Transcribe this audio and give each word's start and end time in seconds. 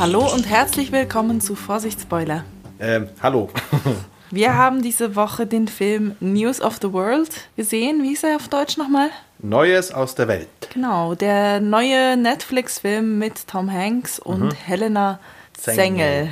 Hallo 0.00 0.32
und 0.32 0.48
herzlich 0.48 0.92
willkommen 0.92 1.42
zu 1.42 1.54
Vorsichtsspoiler. 1.54 2.42
Ähm, 2.80 3.10
hallo. 3.22 3.50
Wir 4.30 4.54
haben 4.56 4.80
diese 4.80 5.14
Woche 5.14 5.46
den 5.46 5.68
Film 5.68 6.16
News 6.20 6.62
of 6.62 6.78
the 6.80 6.90
World 6.94 7.28
gesehen. 7.58 8.02
Wie 8.02 8.14
ist 8.14 8.24
er 8.24 8.36
auf 8.36 8.48
Deutsch 8.48 8.78
nochmal? 8.78 9.10
Neues 9.40 9.92
aus 9.92 10.14
der 10.14 10.26
Welt. 10.26 10.48
Genau, 10.72 11.14
der 11.14 11.60
neue 11.60 12.16
Netflix-Film 12.16 13.18
mit 13.18 13.46
Tom 13.46 13.70
Hanks 13.70 14.18
und 14.18 14.52
Helena 14.66 15.20
Zengel. 15.52 15.76
Zengel. 15.76 16.28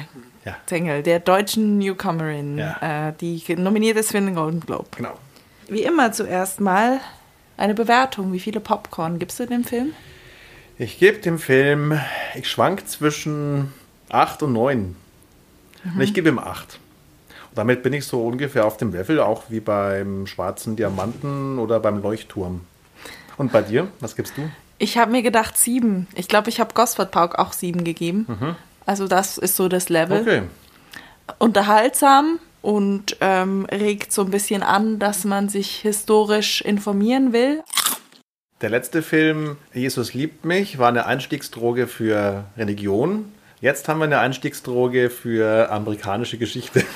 Ja. 0.46 0.56
Zengel, 0.64 1.02
der 1.02 1.20
deutschen 1.20 1.76
Newcomerin, 1.76 2.56
Ja. 2.56 3.08
äh, 3.08 3.12
die 3.20 3.42
nominiert 3.54 3.98
ist 3.98 4.12
für 4.12 4.20
den 4.22 4.34
Golden 4.34 4.60
Globe. 4.60 4.86
Genau. 4.96 5.12
Wie 5.68 5.82
immer 5.82 6.10
zuerst 6.12 6.58
mal 6.58 7.00
eine 7.58 7.74
Bewertung. 7.74 8.32
Wie 8.32 8.40
viele 8.40 8.60
Popcorn 8.60 9.18
gibst 9.18 9.38
du 9.38 9.44
dem 9.46 9.62
Film? 9.64 9.92
Ich 10.80 11.00
gebe 11.00 11.18
dem 11.18 11.40
Film, 11.40 11.98
ich 12.36 12.48
schwank 12.48 12.88
zwischen 12.88 13.72
8 14.10 14.44
und 14.44 14.52
9. 14.52 14.94
Und 15.84 16.00
ich 16.00 16.14
gebe 16.14 16.28
ihm 16.28 16.38
8. 16.38 16.78
Und 17.50 17.58
damit 17.58 17.82
bin 17.82 17.92
ich 17.92 18.06
so 18.06 18.24
ungefähr 18.24 18.64
auf 18.64 18.76
dem 18.76 18.92
Level, 18.92 19.18
auch 19.18 19.44
wie 19.48 19.58
beim 19.58 20.28
Schwarzen 20.28 20.76
Diamanten 20.76 21.58
oder 21.58 21.80
beim 21.80 22.00
Leuchtturm. 22.00 22.60
Und 23.36 23.50
bei 23.50 23.62
dir, 23.62 23.88
was 23.98 24.14
gibst 24.14 24.36
du? 24.36 24.48
Ich 24.78 24.96
habe 24.96 25.10
mir 25.10 25.22
gedacht 25.22 25.58
sieben. 25.58 26.06
Ich 26.14 26.28
glaube, 26.28 26.48
ich 26.48 26.60
habe 26.60 26.74
Gosford 26.74 27.10
Park 27.10 27.40
auch 27.40 27.52
sieben 27.52 27.82
gegeben. 27.82 28.26
Also 28.86 29.08
das 29.08 29.36
ist 29.36 29.56
so 29.56 29.68
das 29.68 29.88
Level. 29.88 30.20
Okay. 30.20 30.42
Unterhaltsam 31.38 32.38
und 32.62 33.16
ähm, 33.20 33.66
regt 33.66 34.12
so 34.12 34.22
ein 34.22 34.30
bisschen 34.30 34.62
an, 34.62 35.00
dass 35.00 35.24
man 35.24 35.48
sich 35.48 35.80
historisch 35.80 36.60
informieren 36.60 37.32
will. 37.32 37.64
Der 38.60 38.70
letzte 38.70 39.02
Film, 39.02 39.56
Jesus 39.72 40.14
liebt 40.14 40.44
mich, 40.44 40.78
war 40.78 40.88
eine 40.88 41.06
Einstiegsdroge 41.06 41.86
für 41.86 42.44
Religion. 42.56 43.32
Jetzt 43.60 43.88
haben 43.88 43.98
wir 43.98 44.04
eine 44.04 44.18
Einstiegsdroge 44.18 45.10
für 45.10 45.70
amerikanische 45.70 46.38
Geschichte. 46.38 46.84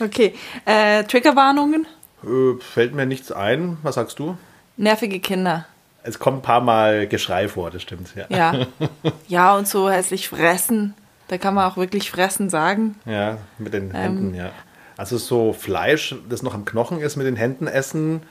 Okay, 0.00 0.34
äh, 0.64 1.02
Triggerwarnungen, 1.04 1.86
Äh, 2.22 2.60
Fällt 2.60 2.94
mir 2.94 3.06
nichts 3.06 3.32
ein. 3.32 3.78
Was 3.82 3.96
sagst 3.96 4.18
du? 4.18 4.36
nervige 4.76 5.18
Kinder. 5.18 5.66
Es 6.04 6.20
kommt 6.20 6.38
ein 6.38 6.42
paar 6.42 6.60
Mal 6.60 7.08
Geschrei 7.08 7.48
vor, 7.48 7.70
das 7.72 7.82
stimmt. 7.82 8.14
Ja. 8.14 8.26
Ja. 8.28 8.66
ja, 9.28 9.56
und 9.56 9.66
so 9.66 9.90
hässlich 9.90 10.28
fressen. 10.28 10.94
Da 11.26 11.36
kann 11.36 11.54
man 11.54 11.68
auch 11.70 11.76
wirklich 11.76 12.10
fressen 12.12 12.48
sagen. 12.48 12.94
Ja, 13.04 13.38
mit 13.58 13.74
den 13.74 13.90
Händen, 13.90 14.34
ja. 14.34 14.50
Also 14.96 15.18
so 15.18 15.52
Fleisch, 15.52 16.14
das 16.28 16.42
noch 16.44 16.54
am 16.54 16.64
Knochen 16.64 17.00
ist, 17.00 17.16
mit 17.16 17.26
den 17.26 17.36
Händen 17.36 17.66
essen, 17.66 18.22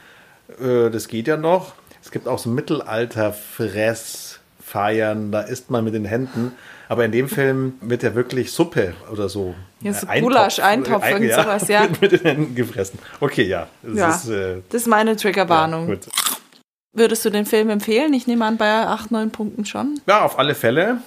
äh, 0.61 0.89
das 0.89 1.07
geht 1.07 1.27
ja 1.27 1.37
noch. 1.37 1.73
Es 2.03 2.11
gibt 2.11 2.27
auch 2.27 2.39
so 2.39 2.49
Mittelalter-Fressfeiern, 2.49 5.31
da 5.31 5.41
isst 5.41 5.69
man 5.71 5.83
mit 5.83 5.93
den 5.93 6.05
Händen. 6.05 6.53
Aber 6.89 7.03
in 7.03 7.11
dem 7.11 7.27
Film 7.27 7.73
wird 7.81 8.01
ja 8.03 8.15
wirklich 8.15 8.51
Suppe 8.53 8.93
oder 9.11 9.27
so. 9.27 9.53
Ja, 9.81 9.93
so 9.93 10.07
äh, 10.07 10.21
Gulasch, 10.21 10.59
Eintopf, 10.59 11.03
Ein- 11.03 11.21
irgend 11.23 11.33
sowas, 11.33 11.67
ja. 11.67 11.81
Wird 11.81 12.01
mit 12.01 12.11
den 12.13 12.21
Händen 12.21 12.55
gefressen. 12.55 12.97
Okay, 13.19 13.43
ja. 13.43 13.67
Das 13.83 13.95
Ja, 13.97 14.09
ist, 14.09 14.29
äh, 14.29 14.61
das 14.69 14.83
ist 14.83 14.87
meine 14.87 15.11
ja, 15.11 15.15
Triggerwarnung. 15.17 15.87
gut. 15.87 16.07
Würdest 16.93 17.25
du 17.25 17.29
den 17.29 17.45
Film 17.45 17.69
empfehlen? 17.69 18.13
Ich 18.13 18.25
nehme 18.25 18.45
an, 18.45 18.55
bei 18.57 18.87
8, 18.87 19.11
9 19.11 19.31
Punkten 19.31 19.65
schon. 19.65 19.99
Ja, 20.07 20.23
auf 20.23 20.39
alle 20.39 20.55
Fälle. 20.55 20.99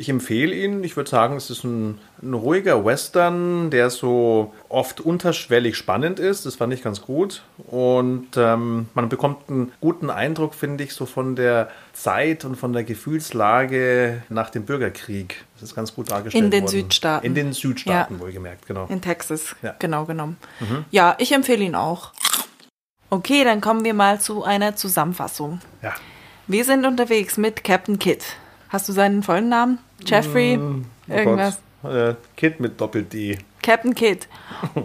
Ich 0.00 0.08
empfehle 0.08 0.54
ihn. 0.54 0.84
Ich 0.84 0.96
würde 0.96 1.10
sagen, 1.10 1.36
es 1.36 1.50
ist 1.50 1.64
ein, 1.64 1.98
ein 2.22 2.32
ruhiger 2.32 2.84
Western, 2.84 3.68
der 3.70 3.90
so 3.90 4.54
oft 4.68 5.00
unterschwellig 5.00 5.76
spannend 5.76 6.20
ist. 6.20 6.46
Das 6.46 6.54
fand 6.54 6.72
ich 6.72 6.82
ganz 6.84 7.02
gut. 7.02 7.42
Und 7.66 8.28
ähm, 8.36 8.88
man 8.94 9.08
bekommt 9.08 9.48
einen 9.50 9.72
guten 9.80 10.08
Eindruck, 10.08 10.54
finde 10.54 10.84
ich, 10.84 10.94
so 10.94 11.04
von 11.04 11.34
der 11.34 11.68
Zeit 11.92 12.44
und 12.44 12.54
von 12.54 12.72
der 12.72 12.84
Gefühlslage 12.84 14.22
nach 14.28 14.50
dem 14.50 14.64
Bürgerkrieg. 14.64 15.44
Das 15.54 15.64
ist 15.70 15.74
ganz 15.74 15.92
gut 15.92 16.12
dargestellt 16.12 16.44
In 16.44 16.50
den 16.52 16.62
worden. 16.62 16.70
Südstaaten. 16.70 17.26
In 17.26 17.34
den 17.34 17.52
Südstaaten, 17.52 18.14
Ja. 18.14 18.20
wohlgemerkt, 18.20 18.66
genau. 18.68 18.86
In 18.88 19.00
Texas, 19.02 19.56
Ja. 19.62 19.74
genau 19.80 20.04
genommen. 20.04 20.36
Ja, 20.92 21.16
ich 21.18 21.32
empfehle 21.32 21.64
ihn 21.64 21.74
auch. 21.74 22.12
Okay, 23.10 23.42
dann 23.42 23.60
kommen 23.60 23.84
wir 23.84 23.94
mal 23.94 24.20
zu 24.20 24.44
einer 24.44 24.76
Zusammenfassung. 24.76 25.60
Ja. 25.82 25.94
Wir 26.46 26.64
sind 26.64 26.86
unterwegs 26.86 27.36
mit 27.36 27.64
Captain 27.64 27.98
Kidd. 27.98 28.22
Hast 28.68 28.88
du 28.88 28.92
seinen 28.92 29.22
vollen 29.22 29.48
Namen? 29.48 29.78
Jeffrey? 30.04 30.58
Oh 30.58 31.12
Irgendwas? 31.12 31.58
Gott. 31.82 31.94
Äh, 31.94 32.14
Kid 32.36 32.60
mit 32.60 32.80
Doppel-D. 32.80 33.38
Captain 33.62 33.94
Kidd. 33.94 34.26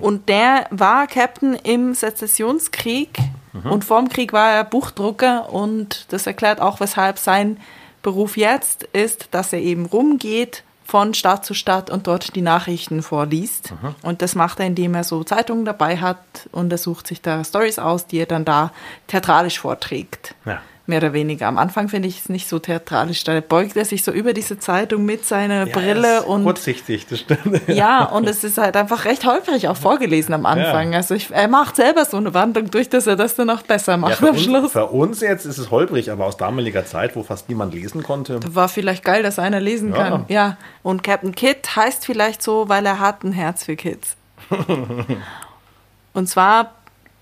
Und 0.02 0.30
der 0.30 0.68
war 0.70 1.08
Captain 1.08 1.54
im 1.56 1.94
Sezessionskrieg. 1.94 3.18
Und 3.64 3.84
vorm 3.84 4.10
Krieg 4.10 4.34
war 4.34 4.52
er 4.52 4.64
Buchdrucker. 4.64 5.54
Und 5.54 6.12
das 6.12 6.28
erklärt 6.28 6.60
auch, 6.60 6.80
weshalb 6.80 7.20
sein 7.20 7.58
Beruf 8.02 8.36
jetzt 8.36 8.84
ist, 8.94 9.28
dass 9.32 9.54
er 9.54 9.60
eben 9.60 9.86
rumgeht 9.86 10.64
von 10.86 11.14
Stadt 11.14 11.46
zu 11.46 11.54
Stadt 11.54 11.90
und 11.90 12.08
dort 12.08 12.36
die 12.36 12.42
Nachrichten 12.42 13.02
vorliest. 13.02 13.74
Und 14.02 14.22
das 14.22 14.36
macht 14.36 14.60
er, 14.60 14.66
indem 14.66 14.96
er 14.96 15.04
so 15.04 15.24
Zeitungen 15.24 15.66
dabei 15.66 15.98
hat 15.98 16.50
und 16.52 16.72
er 16.72 16.78
sucht 16.78 17.08
sich 17.08 17.22
da 17.22 17.44
Stories 17.44 17.80
aus, 17.80 18.06
die 18.08 18.20
er 18.20 18.26
dann 18.26 18.44
da 18.44 18.72
theatralisch 19.08 19.60
vorträgt. 19.60 20.36
Ja. 20.46 20.62
Mehr 20.86 20.98
oder 20.98 21.14
weniger. 21.14 21.48
Am 21.48 21.58
Anfang 21.58 21.88
finde 21.88 22.10
ich 22.10 22.20
es 22.20 22.28
nicht 22.30 22.50
so 22.50 22.60
theatralisch. 22.60 23.24
Da 23.24 23.40
beugt 23.40 23.78
er 23.78 23.86
sich 23.86 24.04
so 24.04 24.12
über 24.12 24.34
diese 24.34 24.60
Zeitung 24.60 25.06
mit 25.06 25.24
seiner 25.26 25.66
Ja, 25.66 25.74
Brille 25.74 26.18
ist 26.18 26.26
und 26.26 26.44
Kurzsichtig, 26.44 27.08
das 27.08 27.22
stimmt. 27.22 27.62
ja, 27.70 28.04
und 28.04 28.28
es 28.28 28.44
ist 28.44 28.58
halt 28.58 28.76
einfach 28.76 29.06
recht 29.06 29.26
holprig 29.26 29.70
auch 29.70 29.78
vorgelesen 29.78 30.34
am 30.34 30.46
Anfang. 30.46 30.92
Ja. 30.92 30.98
Also 30.98 31.16
ich, 31.16 31.32
er 31.32 31.48
macht 31.48 31.78
selber 31.78 32.04
so 32.04 32.18
eine 32.18 32.34
Wandlung 32.34 32.70
durch, 32.70 32.90
dass 32.90 33.08
er 33.08 33.16
das 33.16 33.36
dann 33.36 33.50
auch 33.50 33.62
besser 33.62 33.94
Ja, 33.94 33.98
macht 33.98 34.16
für, 34.16 34.28
am 34.28 34.36
uns, 34.36 34.44
Schluss. 34.44 34.72
für 34.74 34.88
uns 34.88 35.22
jetzt 35.22 35.46
ist 35.46 35.58
es 35.58 35.72
holprig, 35.72 36.12
aber 36.12 36.26
aus 36.26 36.36
damaliger 36.36 36.86
Zeit, 36.86 37.16
wo 37.16 37.24
fast 37.24 37.48
niemand 37.48 37.74
lesen 37.74 38.04
konnte. 38.04 38.42
War 38.54 38.68
vielleicht 38.68 39.06
geil, 39.06 39.24
dass 39.24 39.40
einer 39.40 39.62
lesen 39.62 39.94
Ja. 39.96 40.10
kann. 40.10 40.26
Ja. 40.28 40.58
Und 40.82 41.02
Captain 41.02 41.34
Kidd 41.34 41.60
heißt 41.78 42.06
vielleicht 42.06 42.42
so, 42.44 42.68
weil 42.68 42.86
er 42.86 43.00
hat 43.00 43.24
ein 43.24 43.32
Herz 43.32 43.64
für 43.64 43.78
Kids. 43.78 44.18
und 46.14 46.28
zwar 46.28 46.74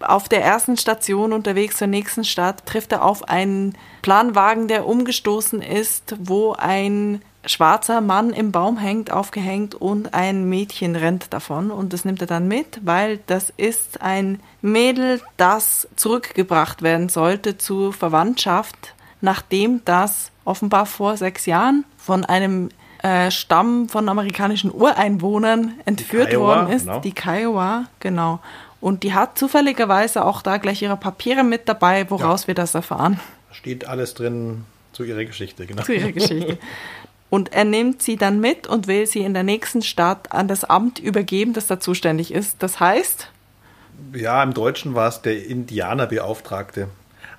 auf 0.04 0.30
der 0.30 0.44
ersten 0.44 0.78
Station 0.78 1.34
unterwegs 1.34 1.78
zur 1.78 1.88
nächsten 1.88 2.24
Stadt 2.24 2.66
trifft 2.66 2.92
er 2.92 3.04
auf 3.04 3.28
einen 3.30 3.78
Planwagen, 4.02 4.68
der 4.68 4.88
umgestoßen 4.88 5.62
ist, 5.62 6.16
wo 6.20 6.54
ein 6.54 7.22
schwarzer 7.46 8.02
Mann 8.02 8.34
im 8.34 8.52
Baum 8.52 8.78
hängt, 8.78 9.12
aufgehängt 9.12 9.74
und 9.76 10.14
ein 10.14 10.48
Mädchen 10.48 10.96
rennt 10.96 11.34
davon 11.34 11.72
und 11.72 11.94
das 11.94 12.06
nimmt 12.06 12.22
er 12.22 12.28
dann 12.28 12.48
mit, 12.48 12.82
weil 12.84 13.20
das 13.28 13.52
ist 13.58 14.02
ein 14.02 14.40
Mädel, 14.62 15.22
das 15.38 15.88
zurückgebracht 15.96 16.82
werden 16.82 17.10
sollte 17.10 17.58
zur 17.58 17.94
Verwandtschaft, 17.94 18.94
nachdem 19.22 19.84
das 19.86 20.32
offenbar 20.46 20.86
vor 20.86 21.18
sechs 21.18 21.46
Jahren 21.46 21.86
von 21.98 22.26
einem 22.26 22.70
äh, 23.02 23.32
Stamm 23.32 23.90
von 23.90 24.08
amerikanischen 24.10 24.72
Ureinwohnern 24.72 25.74
entführt 25.86 26.36
worden 26.38 26.72
ist, 26.72 26.86
genau. 26.86 27.00
die 27.00 27.14
Kiowa, 27.14 27.86
genau. 28.00 28.40
Und 28.82 29.04
die 29.04 29.14
hat 29.14 29.38
zufälligerweise 29.38 30.26
auch 30.26 30.42
da 30.42 30.58
gleich 30.58 30.82
ihre 30.82 30.98
Papiere 30.98 31.44
mit 31.44 31.70
dabei, 31.70 32.10
woraus 32.10 32.48
wir 32.48 32.56
das 32.56 32.76
erfahren 32.76 33.20
steht 33.54 33.88
alles 33.88 34.14
drin 34.14 34.66
zu 34.92 35.04
ihrer 35.04 35.26
Geschichte, 35.26 35.66
genau. 35.66 35.84
zu 35.84 35.94
ihrer 35.94 36.12
Geschichte. 36.12 36.58
Und 37.30 37.54
er 37.54 37.64
nimmt 37.64 38.02
sie 38.02 38.18
dann 38.18 38.42
mit 38.42 38.68
und 38.68 38.88
will 38.88 39.08
sie 39.08 39.22
in 39.22 39.34
der 39.34 39.44
nächsten 39.44 39.82
Stadt 39.82 40.32
an 40.34 40.50
das 40.50 40.66
Amt 40.66 41.00
übergeben, 41.00 41.54
das 41.54 41.68
da 41.68 41.80
zuständig 41.80 42.34
ist. 42.34 42.58
Das 42.60 42.80
heißt, 42.80 43.30
Ja, 44.14 44.44
im 44.44 44.54
Deutschen 44.54 44.96
war 44.96 45.08
es 45.08 45.22
der 45.22 45.46
Indianerbeauftragte. 45.46 46.90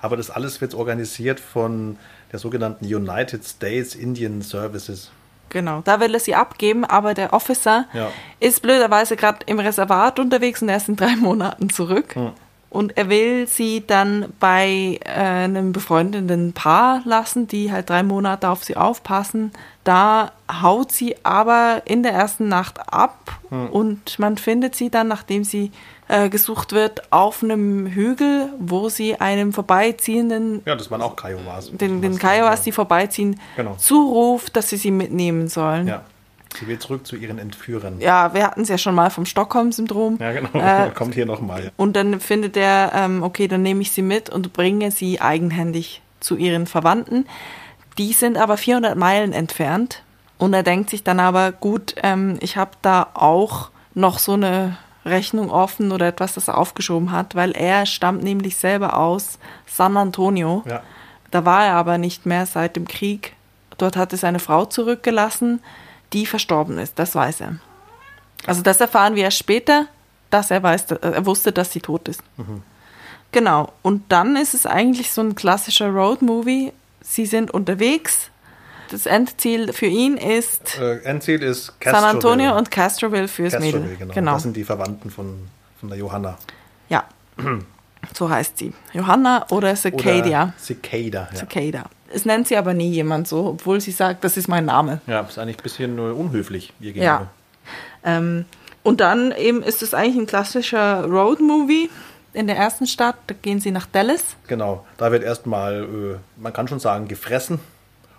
Aber 0.01 0.17
das 0.17 0.31
alles 0.31 0.61
wird 0.61 0.73
organisiert 0.73 1.39
von 1.39 1.97
der 2.31 2.39
sogenannten 2.39 2.85
United 2.85 3.45
States 3.45 3.93
Indian 3.93 4.41
Services. 4.41 5.11
Genau, 5.53 5.81
da 5.85 5.99
will 6.01 6.13
er 6.13 6.19
sie 6.19 6.35
abgeben, 6.35 6.83
aber 6.83 7.13
der 7.13 7.31
Officer 7.33 7.85
Ja. 7.93 8.09
ist 8.39 8.61
blöderweise 8.61 9.15
gerade 9.15 9.39
im 9.45 9.59
Reservat 9.59 10.19
unterwegs 10.19 10.61
und 10.61 10.69
er 10.69 10.77
ist 10.77 10.89
in 10.89 10.95
drei 10.97 11.15
Monaten 11.15 11.69
zurück. 11.69 12.15
Und 12.73 12.97
er 12.97 13.07
will 13.07 13.45
sie 13.47 13.83
dann 13.85 14.33
bei 14.39 14.99
äh, 15.05 15.09
einem 15.11 15.71
befreundeten 15.73 16.53
Paar 16.53 17.01
lassen, 17.05 17.47
die 17.47 17.71
halt 17.71 17.89
drei 17.89 18.01
Monate 18.03 18.49
auf 18.49 18.63
sie 18.63 18.75
aufpassen. 18.75 19.51
Da 19.83 20.31
haut 20.61 20.91
sie 20.91 21.15
aber 21.23 21.83
in 21.85 22.01
der 22.03 22.13
ersten 22.13 22.47
Nacht 22.47 22.79
ab 22.91 23.31
und 23.71 24.17
man 24.17 24.37
findet 24.37 24.75
sie 24.75 24.89
dann, 24.89 25.07
nachdem 25.09 25.43
sie 25.43 25.71
äh, 26.07 26.29
gesucht 26.29 26.71
wird, 26.71 27.11
auf 27.11 27.43
einem 27.43 27.85
Hügel, 27.85 28.49
wo 28.59 28.89
sie 28.89 29.19
einem 29.21 29.53
vorbeiziehenden, 29.53 30.61
Ja, 30.65 30.75
das 30.75 30.89
waren 30.89 31.01
auch 31.01 31.15
Kiowas. 31.15 31.69
den, 31.73 32.01
den 32.01 32.17
Kiowas, 32.17 32.61
die 32.63 32.71
vorbeiziehen, 32.71 33.39
Genau. 33.55 33.75
zuruft, 33.75 34.55
dass 34.55 34.69
sie 34.69 34.77
sie 34.77 34.91
mitnehmen 34.91 35.47
sollen. 35.47 35.87
Ja, 35.87 36.03
sie 36.55 36.67
will 36.67 36.79
zurück 36.79 37.05
zu 37.05 37.15
ihren 37.15 37.39
Entführern. 37.39 37.99
Ja, 37.99 38.33
wir 38.33 38.43
hatten 38.43 38.61
es 38.61 38.69
ja 38.69 38.77
schon 38.77 38.95
mal 38.95 39.09
vom 39.09 39.25
Stockholm-Syndrom. 39.25 40.17
Ja, 40.19 40.31
genau. 40.31 40.49
Äh, 40.53 40.91
Kommt 40.93 41.15
hier 41.15 41.25
nochmal. 41.25 41.71
Und 41.77 41.95
dann 41.95 42.19
findet 42.19 42.57
er, 42.57 42.91
ähm, 42.93 43.23
okay, 43.23 43.47
dann 43.47 43.61
nehme 43.61 43.81
ich 43.81 43.91
sie 43.91 44.01
mit 44.01 44.29
und 44.29 44.53
bringe 44.53 44.91
sie 44.91 45.21
eigenhändig 45.21 46.01
zu 46.19 46.35
ihren 46.35 46.67
Verwandten. 46.67 47.25
Die 47.97 48.13
sind 48.13 48.37
aber 48.37 48.57
400 48.57 48.97
Meilen 48.97 49.33
entfernt. 49.33 50.03
Und 50.37 50.53
er 50.53 50.63
denkt 50.63 50.89
sich 50.89 51.03
dann 51.03 51.19
aber, 51.19 51.51
gut, 51.51 51.95
ähm, 52.03 52.37
ich 52.41 52.57
habe 52.57 52.71
da 52.81 53.07
auch 53.13 53.69
noch 53.93 54.19
so 54.19 54.33
eine 54.33 54.77
Rechnung 55.05 55.51
offen 55.51 55.91
oder 55.91 56.07
etwas, 56.07 56.33
das 56.33 56.47
er 56.47 56.57
aufgeschoben 56.57 57.11
hat, 57.11 57.35
weil 57.35 57.51
er 57.51 57.85
stammt 57.85 58.23
nämlich 58.23 58.55
selber 58.57 58.97
aus 58.97 59.37
San 59.67 59.95
Antonio. 59.95 60.63
Ja. 60.67 60.81
Da 61.31 61.45
war 61.45 61.65
er 61.65 61.73
aber 61.73 61.97
nicht 61.97 62.25
mehr 62.25 62.45
seit 62.45 62.75
dem 62.75 62.87
Krieg 62.87 63.33
dort 63.77 63.97
hat 63.97 64.11
er 64.11 64.17
seine 64.17 64.39
Frau 64.39 64.65
zurückgelassen, 64.65 65.61
die 66.13 66.25
verstorben 66.25 66.77
ist. 66.77 66.97
Das 66.99 67.15
weiß 67.15 67.41
er. 67.41 67.55
Also 68.45 68.61
das 68.61 68.79
erfahren 68.81 69.15
wir 69.15 69.23
erst 69.23 69.37
später, 69.37 69.87
dass 70.29 70.51
er 70.51 70.61
weiß, 70.63 70.91
er 70.91 71.25
wusste, 71.25 71.51
dass 71.51 71.71
sie 71.71 71.79
tot 71.79 72.07
ist. 72.07 72.21
Mhm. 72.37 72.61
Genau. 73.31 73.73
Und 73.81 74.03
dann 74.11 74.35
ist 74.35 74.53
es 74.53 74.65
eigentlich 74.65 75.11
so 75.11 75.21
ein 75.21 75.35
klassischer 75.35 75.89
Road-Movie. 75.89 76.71
Sie 77.01 77.25
sind 77.25 77.51
unterwegs. 77.51 78.29
Das 78.91 79.05
Endziel 79.07 79.73
für 79.73 79.87
ihn 79.87 80.17
ist 80.17 80.77
Äh, 80.79 80.99
Endziel 81.03 81.41
ist 81.41 81.73
San 81.83 82.03
Antonio 82.03 82.55
und 82.55 82.69
Castroville 82.69 83.27
fürs 83.27 83.53
Castroville, 83.53 83.79
Mädel. 83.79 83.97
genau. 83.97 84.13
genau. 84.13 84.33
Das 84.33 84.43
sind 84.43 84.55
die 84.55 84.63
Verwandten 84.63 85.09
von, 85.09 85.47
von 85.79 85.89
der 85.89 85.97
Johanna. 85.97 86.37
Ja. 86.89 87.05
so 88.13 88.29
heißt 88.29 88.57
sie. 88.57 88.71
Johanna 88.93 89.47
oder 89.49 89.75
Cicadia. 89.75 90.43
Oder 90.43 90.53
Cicada. 90.59 91.29
Ja. 91.33 91.39
Cicada. 91.39 91.89
Es 92.13 92.25
nennt 92.25 92.47
sie 92.47 92.57
aber 92.57 92.73
nie 92.73 92.89
jemand 92.91 93.27
so, 93.27 93.47
obwohl 93.47 93.81
sie 93.81 93.91
sagt, 93.91 94.23
das 94.23 94.37
ist 94.37 94.47
mein 94.47 94.65
Name. 94.65 95.01
ja, 95.07 95.21
ist 95.21 95.39
eigentlich 95.39 95.57
ein 95.57 95.63
bisschen 95.63 95.99
unhöflich 95.99 96.71
ihr 96.79 96.93
gegenüber. 96.93 97.27
Ja. 98.05 98.17
Ähm, 98.17 98.45
und 98.83 98.99
dann 99.01 99.31
eben 99.31 99.63
ist 99.63 99.81
es 99.81 99.93
eigentlich 99.93 100.17
ein 100.17 100.27
klassischer 100.27 101.05
Road-Movie. 101.05 101.89
In 102.33 102.47
der 102.47 102.57
ersten 102.57 102.87
Stadt, 102.87 103.15
da 103.27 103.35
gehen 103.41 103.59
sie 103.59 103.71
nach 103.71 103.85
Dallas. 103.85 104.23
Genau, 104.47 104.85
da 104.97 105.11
wird 105.11 105.23
erstmal, 105.23 105.83
äh, 105.83 106.17
man 106.41 106.51
kann 106.51 106.67
schon 106.67 106.79
sagen, 106.79 107.07
gefressen. 107.07 107.59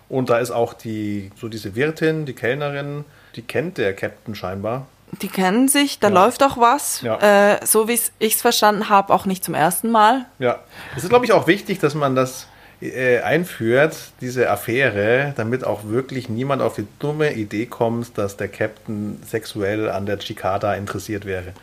Und 0.07 0.29
da 0.29 0.37
ist 0.39 0.51
auch 0.51 0.73
die, 0.73 1.31
so 1.39 1.47
diese 1.49 1.75
Wirtin, 1.75 2.25
die 2.25 2.33
Kellnerin, 2.33 3.05
die 3.35 3.41
kennt 3.41 3.77
der 3.77 3.93
Captain 3.95 4.33
scheinbar. 4.35 4.87
Die 5.21 5.27
kennen 5.27 5.67
sich, 5.67 5.99
da 5.99 6.07
Ja. 6.09 6.13
läuft 6.25 6.43
auch 6.43 6.57
was. 6.57 7.01
Ja. 7.01 7.53
Äh, 7.53 7.65
so 7.65 7.87
wie 7.87 7.99
ich 8.19 8.33
es 8.35 8.41
verstanden 8.41 8.89
habe, 8.89 9.13
auch 9.13 9.25
nicht 9.25 9.43
zum 9.43 9.53
ersten 9.53 9.91
Mal. 9.91 10.25
Ja, 10.39 10.59
es 10.95 11.03
ist, 11.03 11.09
glaube 11.09 11.25
ich, 11.25 11.31
auch 11.33 11.47
wichtig, 11.47 11.79
dass 11.79 11.93
man 11.95 12.15
das 12.15 12.47
äh, 12.89 13.21
einführt, 13.21 13.95
diese 14.21 14.49
Affäre, 14.49 15.33
damit 15.35 15.63
auch 15.63 15.85
wirklich 15.85 16.29
niemand 16.29 16.61
auf 16.61 16.75
die 16.75 16.87
dumme 16.99 17.33
Idee 17.33 17.65
kommt, 17.65 18.17
dass 18.17 18.37
der 18.37 18.47
Captain 18.47 19.19
sexuell 19.25 19.89
an 19.89 20.05
der 20.05 20.19
Cicada 20.19 20.73
interessiert 20.75 21.25
wäre. 21.25 21.53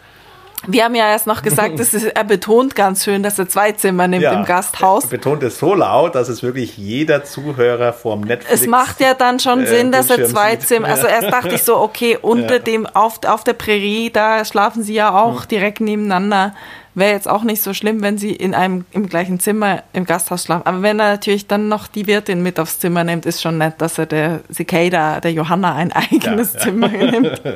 Wir 0.69 0.85
haben 0.85 0.95
ja 0.95 1.09
erst 1.11 1.27
noch 1.27 1.43
gesagt, 1.43 1.79
das 1.81 1.93
ist, 1.93 2.05
er 2.05 2.25
betont 2.25 2.75
ganz 2.77 3.03
schön, 3.05 3.23
dass 3.23 3.39
er 3.39 3.49
zwei 3.49 3.73
Zimmer 3.73 4.07
nimmt 4.07 4.25
im 4.25 4.45
Gasthaus. 4.45 5.05
Er 5.05 5.11
betont 5.11 5.43
es 5.43 5.59
so 5.59 5.75
laut, 5.75 6.15
dass 6.15 6.29
es 6.29 6.43
wirklich 6.43 6.79
jeder 6.79 7.25
Zuhörer 7.25 7.93
vorm 7.93 8.21
Netflix. 8.21 8.63
Es 8.63 8.69
macht 8.69 9.01
ja 9.01 9.15
dann 9.15 9.41
schon 9.41 9.63
äh, 9.63 9.67
Sinn, 9.67 9.91
dass 9.93 10.09
er 10.11 10.25
zwei. 10.27 10.57
Zimmer. 10.57 10.89
Also 10.89 11.07
erst 11.09 11.33
dachte 11.33 11.55
ich 11.55 11.63
so, 11.63 11.79
okay, 11.79 12.17
unter 12.23 12.55
Ja. 12.55 12.59
dem, 12.61 12.87
auf, 12.87 13.21
auf 13.27 13.43
der 13.45 13.55
Prärie, 13.55 14.11
da 14.11 14.45
schlafen 14.45 14.83
sie 14.83 14.95
ja 14.95 15.13
auch 15.21 15.45
direkt 15.47 15.81
nebeneinander. 15.81 16.55
Wäre 16.95 17.13
jetzt 17.13 17.29
auch 17.29 17.43
nicht 17.43 17.63
so 17.63 17.73
schlimm, 17.73 18.03
wenn 18.03 18.19
sie 18.19 18.33
in 18.33 18.55
einem 18.55 18.85
im 18.93 19.09
gleichen 19.09 19.41
Zimmer 19.41 19.83
im 19.95 20.05
Gasthaus 20.05 20.45
schlafen. 20.45 20.67
Aber 20.67 20.83
wenn 20.83 21.01
er 21.01 21.13
natürlich 21.13 21.47
dann 21.47 21.69
noch 21.69 21.87
die 21.87 22.07
Wirtin 22.07 22.43
mit 22.43 22.61
aufs 22.61 22.79
Zimmer 22.79 23.03
nimmt, 23.03 23.25
ist 23.27 23.41
schon 23.41 23.57
nett, 23.59 23.75
dass 23.79 23.99
er 23.99 24.07
der 24.07 24.41
Cicada, 24.53 25.21
der 25.21 25.33
Johanna, 25.33 25.75
ein 25.75 25.91
eigenes 25.93 26.53
Ja, 26.53 26.59
ja. 26.59 26.65
Zimmer 26.67 26.89
nimmt. 26.89 27.41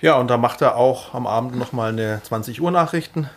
Ja, 0.00 0.14
und 0.16 0.28
da 0.30 0.36
macht 0.36 0.62
er 0.62 0.76
auch 0.76 1.14
am 1.14 1.26
Abend 1.26 1.56
nochmal 1.56 1.90
eine 1.90 2.20
20 2.22 2.60
Uhr 2.60 2.70
Nachrichten. 2.70 3.28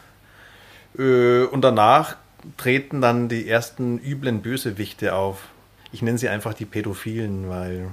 Äh, 0.98 1.44
Und 1.46 1.62
danach 1.62 2.16
treten 2.58 3.02
dann 3.02 3.30
die 3.30 3.48
ersten 3.48 3.98
üblen 4.00 4.42
Bösewichte 4.42 5.16
auf. 5.16 5.48
Ich 5.92 6.02
nenne 6.02 6.18
sie 6.18 6.30
einfach 6.30 6.54
die 6.54 6.66
Pädophilen, 6.66 7.50
weil 7.50 7.88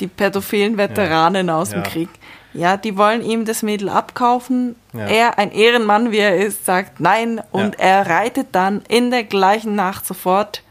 Die 0.00 0.06
pädophilen 0.06 0.76
Veteranen 0.78 1.50
aus 1.50 1.70
dem 1.70 1.82
Ja. 1.82 1.88
Krieg. 1.88 2.08
Ja, 2.52 2.76
die 2.76 2.96
wollen 2.96 3.22
ihm 3.22 3.44
das 3.44 3.62
Mädel 3.62 3.88
abkaufen. 3.88 4.74
Ja. 4.92 5.06
Er, 5.06 5.38
ein 5.38 5.52
Ehrenmann 5.52 6.10
wie 6.10 6.18
er 6.18 6.36
ist, 6.36 6.64
sagt 6.66 6.98
nein 7.00 7.40
und 7.52 7.78
Ja. 7.78 7.84
er 7.84 8.06
reitet 8.08 8.48
dann 8.52 8.82
in 8.88 9.10
der 9.10 9.24
gleichen 9.24 9.74
Nacht 9.76 10.04
sofort 10.06 10.62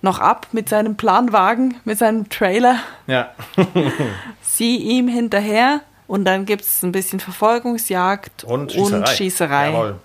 noch 0.00 0.18
ab 0.18 0.48
mit 0.52 0.68
seinem 0.68 0.96
Planwagen, 0.96 1.76
mit 1.84 1.98
seinem 1.98 2.28
Trailer, 2.28 2.76
ja, 3.06 3.30
sie 4.42 4.76
ihm 4.78 5.06
hinterher 5.06 5.80
und 6.06 6.24
dann 6.24 6.44
gibt 6.44 6.62
es 6.62 6.82
ein 6.82 6.92
bisschen 6.92 7.20
Verfolgungsjagd 7.20 8.44
und 8.44 8.72
Schießerei. 8.72 9.06
Schießerei. 9.06 9.70
Jawohl. 9.70 10.00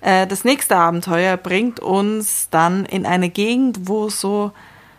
Äh, 0.00 0.26
das 0.26 0.44
nächste 0.44 0.76
Abenteuer 0.76 1.36
bringt 1.36 1.80
uns 1.80 2.48
dann 2.50 2.84
in 2.84 3.06
eine 3.06 3.28
Gegend, 3.28 3.88
wo 3.88 4.08
so, 4.08 4.52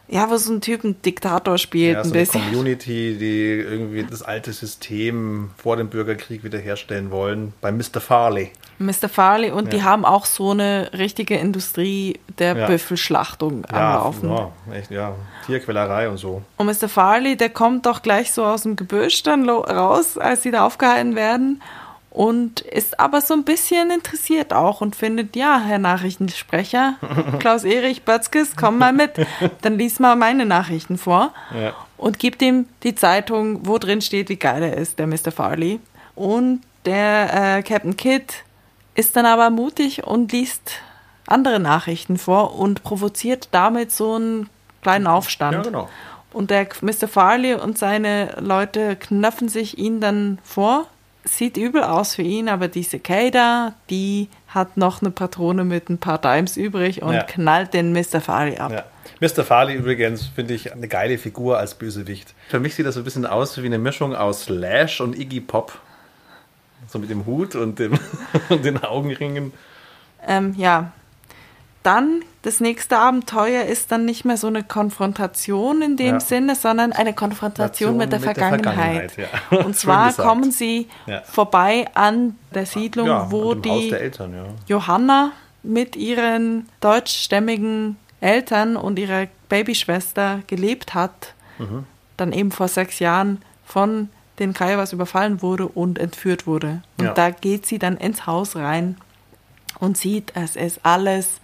ja, 0.10 0.30
wo 0.30 0.38
so 0.38 0.54
ein 0.54 0.62
Typ 0.62 0.84
ein 0.84 1.02
Diktator 1.02 1.58
spielt, 1.58 1.94
Ja, 1.96 2.00
ein 2.02 2.06
so 2.08 2.14
eine 2.14 2.20
bisschen. 2.24 2.42
Community, 2.46 3.18
die 3.20 3.50
irgendwie 3.62 4.04
das 4.04 4.22
alte 4.24 4.54
System 4.54 5.52
vor 5.58 5.76
dem 5.78 5.90
Bürgerkrieg 5.90 6.44
wiederherstellen 6.44 7.12
wollen, 7.12 7.54
bei 7.62 7.72
Mr. 7.72 8.00
Farley. 8.00 8.52
Mr. 8.80 9.10
Farley 9.10 9.50
und 9.52 9.74
die 9.74 9.78
Ja. 9.78 9.84
haben 9.84 10.06
auch 10.06 10.26
so 10.26 10.52
eine 10.52 10.92
richtige 10.98 11.36
Industrie 11.36 12.20
der 12.38 12.56
Ja. 12.56 12.68
Büffelschlachtung 12.68 13.66
am 13.66 13.76
Ja, 13.76 13.96
Laufen. 13.96 14.30
ja, 14.30 14.52
echt, 14.74 14.92
ja, 14.92 15.16
Tierquälerei 15.48 16.08
und 16.10 16.18
so. 16.18 16.42
Und 16.58 16.68
Mr. 16.68 16.88
Farley, 16.88 17.36
der 17.36 17.50
kommt 17.50 17.86
doch 17.88 18.02
gleich 18.04 18.32
so 18.32 18.46
aus 18.46 18.64
dem 18.64 18.76
Gebüsch 18.76 19.24
dann 19.24 19.50
raus, 19.50 20.18
als 20.18 20.44
sie 20.44 20.52
da 20.52 20.66
aufgehalten 20.66 21.16
werden 21.16 21.62
und 22.18 22.62
ist 22.62 23.00
aber 23.00 23.22
so 23.22 23.36
ein 23.36 23.44
bisschen 23.44 23.92
interessiert 23.92 24.52
auch 24.52 24.82
und 24.82 24.96
findet, 24.96 25.36
ja, 25.36 25.60
Herr 25.64 25.78
Nachrichtensprecher, 25.78 26.96
Klaus-Erich 27.40 28.02
Bötzkes, 28.06 28.56
komm 28.56 28.80
mal 28.80 28.92
mit, 28.92 29.12
dann 29.62 29.78
lies 29.78 30.00
mal 30.00 30.16
meine 30.16 30.48
Nachrichten 30.48 30.98
vor 30.98 31.32
Ja. 31.54 31.74
und 31.98 32.18
gibt 32.18 32.42
ihm 32.42 32.68
die 32.82 32.96
Zeitung, 32.96 33.68
wo 33.68 33.78
drin 33.78 34.02
steht, 34.02 34.30
wie 34.30 34.38
geil 34.38 34.64
er 34.64 34.78
ist, 34.78 34.98
der 34.98 35.06
Mr. 35.06 35.32
Farley. 35.32 35.80
Und 36.16 36.62
der 36.86 37.58
äh, 37.58 37.62
Captain 37.62 37.96
Kidd 37.96 38.34
ist 38.96 39.16
dann 39.16 39.28
aber 39.28 39.52
mutig 39.52 40.04
und 40.08 40.32
liest 40.32 40.72
andere 41.28 41.60
Nachrichten 41.60 42.18
vor 42.18 42.58
und 42.58 42.82
provoziert 42.82 43.50
damit 43.52 43.92
so 43.92 44.16
einen 44.16 44.50
kleinen 44.82 45.06
Aufstand. 45.06 45.54
Ja, 45.58 45.62
genau. 45.62 45.88
Und 46.34 46.50
der 46.50 46.68
Mr. 46.82 47.08
Farley 47.08 47.54
und 47.54 47.78
seine 47.78 48.36
Leute 48.40 48.96
knöpfen 48.96 49.50
sich 49.50 49.78
ihn 49.78 50.02
dann 50.02 50.40
vor. 50.44 50.88
Sieht 51.28 51.58
übel 51.58 51.84
aus 51.84 52.16
für 52.16 52.22
ihn, 52.22 52.48
aber 52.48 52.68
die 52.70 52.84
Cicada, 52.84 53.74
die 53.90 54.30
hat 54.48 54.78
noch 54.78 55.02
eine 55.02 55.12
Patrone 55.12 55.64
mit 55.66 55.90
ein 55.90 55.98
paar 55.98 56.20
Dimes 56.20 56.56
übrig 56.56 57.02
und 57.02 57.14
Ja. 57.14 57.24
knallt 57.24 57.74
den 57.74 57.92
Mr. 57.92 58.22
Farley 58.22 58.58
ab. 58.58 58.72
Ja. 58.72 58.84
Mr. 59.20 59.44
Farley 59.44 59.76
übrigens 59.76 60.26
finde 60.28 60.54
ich 60.54 60.72
eine 60.72 60.88
geile 60.88 61.18
Figur 61.18 61.58
als 61.58 61.76
Bösewicht. 61.76 62.34
Für 62.50 62.60
mich 62.60 62.76
sieht 62.76 62.86
das 62.86 62.96
so 62.96 63.02
ein 63.02 63.04
bisschen 63.04 63.26
aus 63.26 63.62
wie 63.62 63.66
eine 63.66 63.78
Mischung 63.78 64.16
aus 64.16 64.44
Slash 64.46 65.02
und 65.02 65.18
Iggy 65.20 65.42
Pop. 65.42 65.78
So 66.88 67.00
mit 67.00 67.10
dem 67.10 67.26
Hut 67.26 67.56
und, 67.56 67.80
dem, 67.80 68.00
und 68.50 68.64
den 68.64 68.82
Augenringen. 68.84 69.52
Ähm, 70.26 70.54
ja. 70.58 70.92
Dann, 71.84 72.22
das 72.48 72.62
nächste 72.62 72.98
Abenteuer 72.98 73.64
ist 73.66 73.92
dann 73.92 74.06
nicht 74.06 74.24
mehr 74.24 74.38
so 74.38 74.48
eine 74.48 74.64
Konfrontation 74.64 75.82
in 75.82 75.98
dem 75.98 76.14
Ja. 76.16 76.20
Sinne, 76.22 76.56
sondern 76.56 76.94
eine 76.94 77.12
Konfrontation 77.14 77.98
mit 77.98 78.14
der 78.14 78.20
Mit 78.20 78.28
der 78.30 78.36
Vergangenheit. 78.36 79.12
Vergangenheit, 79.12 79.42
ja. 79.52 79.66
Und 79.66 79.76
zwar 79.76 80.14
kommen 80.14 80.52
sie 80.52 80.88
Ja. 81.08 81.22
vorbei 81.24 81.88
an 81.94 82.38
der 82.54 82.66
Siedlung, 82.66 83.10
wo 83.32 83.54
die 83.54 83.92
Eltern. 83.92 84.34
Johanna 84.66 85.34
mit 85.62 85.98
ihren 85.98 86.70
deutschstämmigen 86.80 87.98
Eltern 88.22 88.78
und 88.78 88.98
ihrer 88.98 89.28
Babyschwester 89.50 90.40
gelebt 90.48 90.94
hat, 90.94 91.34
Mhm. 91.60 91.86
dann 92.16 92.32
eben 92.32 92.52
vor 92.52 92.70
sechs 92.70 93.00
Jahren 93.00 93.42
von 93.66 94.08
den 94.40 94.54
Kiowas 94.54 94.94
überfallen 94.94 95.42
wurde 95.42 95.68
und 95.68 96.00
entführt 96.00 96.48
wurde. 96.48 96.82
Und 96.98 97.18
da 97.18 97.30
geht 97.32 97.66
sie 97.66 97.78
dann 97.78 97.98
ins 97.98 98.26
Haus 98.26 98.56
rein 98.56 98.96
und 99.80 99.98
sieht, 99.98 100.32
es 100.36 100.56
ist 100.56 100.80
alles 100.84 101.42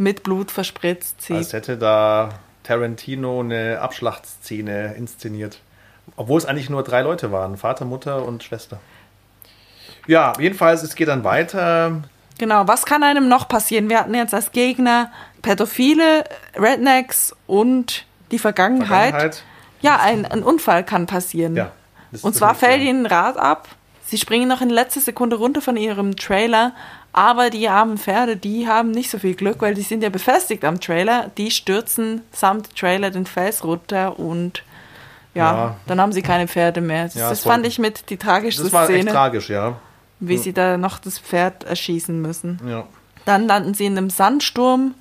mit 0.00 0.22
Blut 0.22 0.50
verspritzt. 0.50 1.20
Sie 1.22 1.34
Als 1.34 1.52
hätte 1.52 1.76
da 1.76 2.30
Tarantino 2.62 3.40
eine 3.40 3.80
Abschlachtszene 3.80 4.94
inszeniert. 4.94 5.60
Obwohl 6.16 6.38
es 6.38 6.46
eigentlich 6.46 6.70
nur 6.70 6.82
drei 6.82 7.02
Leute 7.02 7.30
waren: 7.30 7.56
Vater, 7.56 7.84
Mutter 7.84 8.24
und 8.24 8.42
Schwester. 8.42 8.80
Ja, 10.06 10.32
jedenfalls, 10.40 10.82
es 10.82 10.94
geht 10.94 11.08
dann 11.08 11.22
weiter. 11.22 12.02
Genau, 12.38 12.66
was 12.66 12.86
kann 12.86 13.02
einem 13.02 13.28
noch 13.28 13.46
passieren? 13.48 13.90
Wir 13.90 14.00
hatten 14.00 14.14
jetzt 14.14 14.32
als 14.32 14.50
Gegner 14.52 15.12
Pädophile, 15.42 16.24
Rednecks 16.56 17.36
und 17.46 18.06
die 18.30 18.38
Vergangenheit. 18.38 19.10
Vergangenheit. 19.10 19.44
Ja, 19.82 20.00
ein, 20.00 20.24
ein 20.24 20.42
Unfall 20.42 20.82
kann 20.84 21.06
passieren. 21.06 21.54
Ja, 21.54 21.72
und 22.22 22.34
zwar 22.34 22.54
fällt 22.54 22.80
ihnen 22.80 23.04
ein 23.04 23.12
Rad 23.12 23.36
ab. 23.36 23.68
Sie 24.04 24.18
springen 24.18 24.48
noch 24.48 24.62
in 24.62 24.70
letzter 24.70 25.00
Sekunde 25.00 25.36
runter 25.36 25.60
von 25.60 25.76
ihrem 25.76 26.16
Trailer, 26.16 26.72
aber 27.12 27.50
die 27.50 27.68
armen 27.68 27.98
Pferde, 27.98 28.36
die 28.36 28.68
haben 28.68 28.90
nicht 28.92 29.10
so 29.10 29.18
viel 29.18 29.34
Glück, 29.34 29.60
weil 29.60 29.74
die 29.74 29.82
sind 29.82 30.02
ja 30.02 30.08
befestigt 30.10 30.64
am 30.64 30.80
Trailer. 30.80 31.30
Die 31.36 31.50
stürzen 31.50 32.22
samt 32.32 32.76
Trailer 32.76 33.10
den 33.10 33.26
Fels 33.26 33.64
runter 33.64 34.18
und 34.18 34.62
ja, 35.34 35.52
Ja. 35.54 35.76
dann 35.86 36.00
haben 36.00 36.12
sie 36.12 36.22
keine 36.22 36.46
Pferde 36.48 36.80
mehr. 36.80 37.04
Das, 37.04 37.14
Ja, 37.14 37.28
das 37.30 37.42
fand 37.42 37.66
ich 37.66 37.78
mit 37.78 38.10
die 38.10 38.16
tragischste 38.16 38.62
Das 38.64 38.72
war 38.72 38.88
echt 38.88 39.00
Szene, 39.00 39.10
tragisch, 39.12 39.48
ja. 39.50 39.76
wie 40.20 40.38
sie 40.38 40.52
da 40.52 40.76
noch 40.76 40.98
das 40.98 41.18
Pferd 41.18 41.64
erschießen 41.64 42.20
müssen. 42.20 42.60
ja. 42.66 42.84
Dann 43.26 43.46
landen 43.46 43.74
sie 43.74 43.84
in 43.86 43.98
einem 43.98 44.08
Sandsturm. 44.10 44.94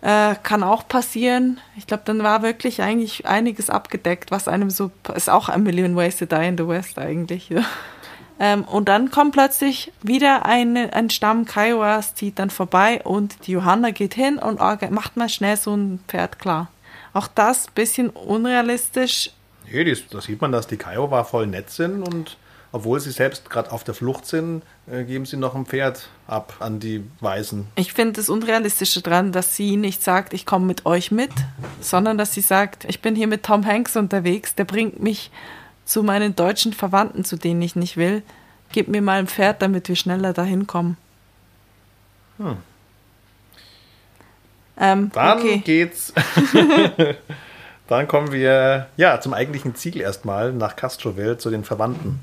Äh, 0.00 0.34
kann 0.42 0.62
auch 0.62 0.88
passieren. 0.88 1.60
Ich 1.76 1.86
glaube, 1.86 2.04
dann 2.06 2.22
war 2.22 2.42
wirklich 2.42 2.80
eigentlich 2.82 3.26
einiges 3.26 3.68
abgedeckt, 3.68 4.30
was 4.30 4.48
einem 4.48 4.70
so. 4.70 4.90
Ist 5.14 5.28
auch 5.28 5.48
ein 5.48 5.62
Million 5.62 5.94
Ways 5.94 6.16
to 6.16 6.24
Die 6.24 6.46
in 6.46 6.56
the 6.56 6.66
West 6.66 6.98
eigentlich. 6.98 7.48
Ja. 7.50 7.62
Ähm, 8.40 8.64
und 8.64 8.88
dann 8.88 9.10
kommt 9.10 9.32
plötzlich 9.32 9.92
wieder 10.02 10.46
eine, 10.46 10.92
ein 10.92 11.10
Stamm 11.10 11.44
Kiowas, 11.44 12.14
zieht 12.14 12.38
dann 12.38 12.50
vorbei 12.50 13.00
und 13.02 13.46
die 13.46 13.52
Johanna 13.52 13.90
geht 13.90 14.14
hin 14.14 14.38
und 14.38 14.60
macht 14.90 15.16
mal 15.16 15.28
schnell 15.28 15.56
so 15.56 15.74
ein 15.74 16.00
Pferd 16.06 16.38
klar. 16.38 16.68
Auch 17.12 17.26
das 17.26 17.68
ein 17.68 17.74
bisschen 17.74 18.10
unrealistisch. 18.10 19.32
Nee, 19.70 19.84
das, 19.84 20.06
da 20.08 20.20
sieht 20.20 20.40
man, 20.40 20.52
dass 20.52 20.66
die 20.66 20.76
Kiowa 20.76 21.24
voll 21.24 21.46
nett 21.46 21.70
sind 21.70 22.02
und 22.02 22.36
obwohl 22.70 23.00
sie 23.00 23.10
selbst 23.10 23.48
gerade 23.48 23.72
auf 23.72 23.82
der 23.82 23.94
Flucht 23.94 24.26
sind, 24.26 24.62
äh, 24.90 25.04
geben 25.04 25.24
sie 25.24 25.36
noch 25.36 25.54
ein 25.54 25.64
Pferd 25.64 26.08
ab 26.26 26.56
an 26.60 26.80
die 26.80 27.02
Weißen. 27.20 27.66
Ich 27.76 27.94
finde 27.94 28.14
das 28.14 28.28
Unrealistische 28.28 29.00
daran, 29.00 29.32
dass 29.32 29.56
sie 29.56 29.76
nicht 29.76 30.02
sagt, 30.02 30.34
ich 30.34 30.44
komme 30.44 30.66
mit 30.66 30.84
euch 30.84 31.10
mit, 31.10 31.30
sondern 31.80 32.18
dass 32.18 32.34
sie 32.34 32.42
sagt, 32.42 32.84
ich 32.84 33.00
bin 33.00 33.16
hier 33.16 33.26
mit 33.26 33.42
Tom 33.42 33.64
Hanks 33.64 33.96
unterwegs, 33.96 34.54
der 34.54 34.64
bringt 34.64 35.02
mich 35.02 35.30
zu 35.88 36.02
meinen 36.02 36.36
deutschen 36.36 36.74
Verwandten, 36.74 37.24
zu 37.24 37.36
denen 37.36 37.62
ich 37.62 37.74
nicht 37.74 37.96
will. 37.96 38.22
Gib 38.72 38.88
mir 38.88 39.00
mal 39.00 39.18
ein 39.18 39.26
Pferd, 39.26 39.62
damit 39.62 39.88
wir 39.88 39.96
schneller 39.96 40.34
dahin 40.34 40.66
kommen. 40.66 40.98
Hm. 42.36 42.58
Ähm, 44.76 45.10
Dann 45.14 45.38
okay. 45.38 45.58
geht's. 45.64 46.12
Dann 47.88 48.06
kommen 48.06 48.32
wir 48.32 48.88
ja 48.98 49.18
zum 49.18 49.32
eigentlichen 49.32 49.74
Ziel 49.76 49.98
erstmal 49.98 50.52
nach 50.52 50.76
Castroville 50.76 51.38
zu 51.38 51.48
den 51.48 51.64
Verwandten. 51.64 52.20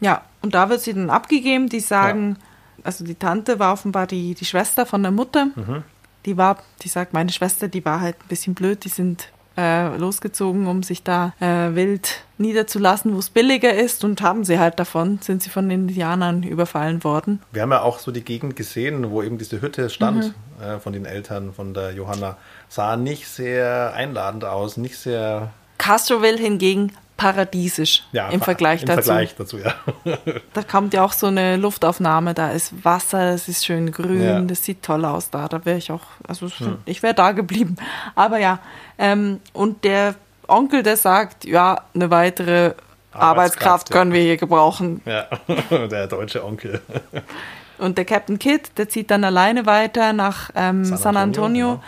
Ja, 0.00 0.22
und 0.40 0.54
da 0.54 0.70
wird 0.70 0.80
sie 0.80 0.94
dann 0.94 1.10
abgegeben. 1.10 1.68
Die 1.68 1.78
sagen, 1.78 2.38
ja. 2.78 2.84
also 2.84 3.04
die 3.04 3.14
Tante 3.14 3.58
war 3.58 3.74
offenbar 3.74 4.06
die, 4.06 4.34
die 4.34 4.46
Schwester 4.46 4.86
von 4.86 5.02
der 5.02 5.12
Mutter. 5.12 5.50
Mhm. 5.54 5.84
Die 6.24 6.38
war, 6.38 6.56
die 6.80 6.88
sagt, 6.88 7.12
meine 7.12 7.30
Schwester, 7.30 7.68
die 7.68 7.84
war 7.84 8.00
halt 8.00 8.16
ein 8.18 8.28
bisschen 8.28 8.54
blöd. 8.54 8.84
Die 8.84 8.88
sind 8.88 9.28
äh, 9.56 9.96
losgezogen, 9.96 10.66
um 10.66 10.82
sich 10.82 11.02
da 11.02 11.32
äh, 11.40 11.74
wild 11.74 12.24
niederzulassen, 12.38 13.14
wo 13.14 13.18
es 13.18 13.30
billiger 13.30 13.72
ist 13.72 14.04
und 14.04 14.20
haben 14.20 14.44
sie 14.44 14.58
halt 14.58 14.78
davon, 14.78 15.18
sind 15.22 15.42
sie 15.42 15.50
von 15.50 15.68
den 15.68 15.88
Indianern 15.88 16.42
überfallen 16.42 17.04
worden. 17.04 17.40
Wir 17.52 17.62
haben 17.62 17.70
ja 17.70 17.82
auch 17.82 17.98
so 17.98 18.10
die 18.10 18.24
Gegend 18.24 18.56
gesehen, 18.56 19.10
wo 19.10 19.22
eben 19.22 19.38
diese 19.38 19.62
Hütte 19.62 19.90
stand 19.90 20.34
mhm. 20.58 20.64
äh, 20.64 20.78
von 20.80 20.92
den 20.92 21.04
Eltern 21.04 21.52
von 21.52 21.74
der 21.74 21.92
Johanna. 21.92 22.36
Sah 22.68 22.96
nicht 22.96 23.28
sehr 23.28 23.92
einladend 23.94 24.44
aus, 24.44 24.76
nicht 24.76 24.98
sehr... 24.98 25.50
Castroville 25.78 26.38
hingegen 26.38 26.92
paradiesisch 27.22 28.02
ja, 28.10 28.28
im 28.30 28.40
Vergleich 28.40 28.82
im 28.82 28.88
dazu. 28.88 29.02
Vergleich 29.04 29.36
dazu, 29.36 29.58
ja. 29.58 29.74
da 30.52 30.62
kommt 30.62 30.92
ja 30.92 31.04
auch 31.04 31.12
so 31.12 31.28
eine 31.28 31.56
Luftaufnahme, 31.56 32.34
da 32.34 32.50
ist 32.50 32.84
Wasser, 32.84 33.30
es 33.30 33.46
ist 33.48 33.64
schön 33.64 33.92
grün, 33.92 34.22
ja. 34.22 34.40
das 34.40 34.64
sieht 34.64 34.82
toll 34.82 35.04
aus 35.04 35.30
da. 35.30 35.46
Da 35.46 35.64
wäre 35.64 35.78
ich 35.78 35.92
auch, 35.92 36.02
also 36.26 36.48
hm. 36.48 36.78
ich 36.84 37.02
wäre 37.02 37.14
da 37.14 37.30
geblieben. 37.30 37.76
Aber 38.16 38.38
ja, 38.38 38.58
ähm, 38.98 39.40
und 39.52 39.84
der 39.84 40.16
Onkel, 40.48 40.82
der 40.82 40.96
sagt, 40.96 41.44
ja, 41.44 41.82
eine 41.94 42.10
weitere 42.10 42.74
Arbeitskraft, 43.12 43.14
Arbeitskraft 43.14 43.90
können 43.92 44.12
wir 44.12 44.20
hier 44.20 44.36
gebrauchen. 44.36 45.00
Ja, 45.04 45.26
der 45.86 46.08
deutsche 46.08 46.44
Onkel. 46.44 46.80
und 47.78 47.98
der 47.98 48.04
Captain 48.04 48.38
Kidd, 48.40 48.70
der 48.76 48.88
zieht 48.88 49.12
dann 49.12 49.22
alleine 49.22 49.64
weiter 49.66 50.12
nach 50.12 50.50
ähm, 50.56 50.84
San 50.84 50.96
Antonio, 50.96 50.98
San 50.98 51.16
Antonio 51.16 51.68
genau. 51.68 51.82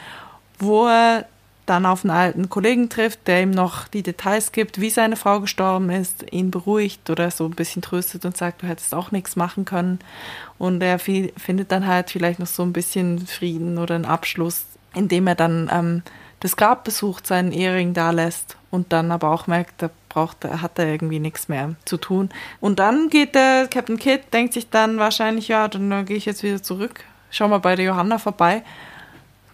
wo 0.61 0.87
er 0.87 1.27
dann 1.67 1.87
auf 1.87 2.05
einen 2.05 2.11
alten 2.11 2.49
Kollegen 2.51 2.89
trifft, 2.89 3.27
der 3.27 3.43
ihm 3.43 3.51
noch 3.51 3.89
die 3.89 4.03
Details 4.03 4.53
gibt, 4.53 4.81
wie 4.81 4.91
seine 4.91 5.17
Frau 5.17 5.41
gestorben 5.41 5.91
ist, 5.91 6.25
ihn 6.31 6.51
beruhigt 6.51 7.09
oder 7.09 7.31
so 7.31 7.47
ein 7.47 7.53
bisschen 7.53 7.83
tröstet 7.83 8.25
und 8.25 8.37
sagt, 8.37 8.63
du 8.63 8.67
hättest 8.67 8.95
auch 8.95 9.11
nichts 9.13 9.37
machen 9.37 9.65
können. 9.65 9.99
Und 10.59 10.83
er 10.83 10.99
findet 10.99 11.73
dann 11.73 11.87
halt 11.87 12.11
vielleicht 12.11 12.39
noch 12.39 12.47
so 12.47 12.63
ein 12.63 12.73
bisschen 12.73 13.27
Frieden 13.27 13.79
oder 13.79 13.95
einen 13.95 14.05
Abschluss, 14.05 14.67
indem 14.95 15.27
er 15.27 15.35
dann 15.35 15.71
ähm, 15.73 16.03
das 16.41 16.57
Grab 16.57 16.85
besucht, 16.85 17.27
seinen 17.27 17.53
Ehering 17.53 17.95
da 17.95 18.11
lässt 18.11 18.59
und 18.71 18.93
dann 18.93 19.11
aber 19.11 19.31
auch 19.31 19.47
merkt, 19.47 19.81
da 19.81 19.91
braucht, 20.11 20.45
hat 20.45 20.79
er 20.79 20.87
irgendwie 20.87 21.19
nichts 21.19 21.49
mehr 21.49 21.75
zu 21.87 21.97
tun. 21.97 22.29
Und 22.61 22.79
dann 22.79 23.09
geht 23.09 23.35
der 23.35 23.67
Captain 23.69 23.99
Kidd, 23.99 24.25
denkt 24.33 24.53
sich 24.53 24.69
dann 24.69 24.99
wahrscheinlich, 24.99 25.49
ja, 25.49 25.69
dann 25.69 26.05
gehe 26.05 26.19
ich 26.19 26.27
jetzt 26.27 26.43
wieder 26.43 26.63
zurück, 26.63 27.05
schau 27.31 27.49
mal 27.49 27.59
bei 27.59 27.77
der 27.77 27.87
Johanna 27.87 28.19
vorbei 28.19 28.63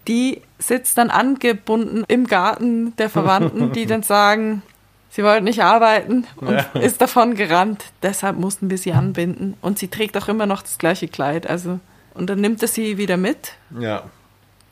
die 0.09 0.42
sitzt 0.59 0.99
dann 0.99 1.11
angebunden 1.11 2.04
im 2.09 2.26
Garten 2.26 2.95
der 2.97 3.11
Verwandten, 3.11 3.73
die 3.73 3.87
dann 3.87 4.02
sagen, 4.04 4.62
sie 5.11 5.23
wollte 5.23 5.45
nicht 5.45 5.62
arbeiten 5.62 6.26
und 6.37 6.52
ja. 6.52 6.80
ist 6.80 7.00
davon 7.00 7.35
gerannt. 7.35 7.85
Deshalb 8.02 8.37
mussten 8.37 8.71
wir 8.71 8.78
sie 8.78 8.92
anbinden. 8.92 9.57
Und 9.61 9.78
sie 9.78 9.88
trägt 9.88 10.16
auch 10.16 10.28
immer 10.28 10.47
noch 10.47 10.62
das 10.62 10.78
gleiche 10.78 11.09
Kleid. 11.09 11.49
Also, 11.49 11.80
und 12.14 12.30
dann 12.30 12.40
nimmt 12.40 12.62
er 12.62 12.69
sie 12.69 12.97
wieder 12.97 13.16
mit. 13.16 13.52
Ja. 13.78 14.04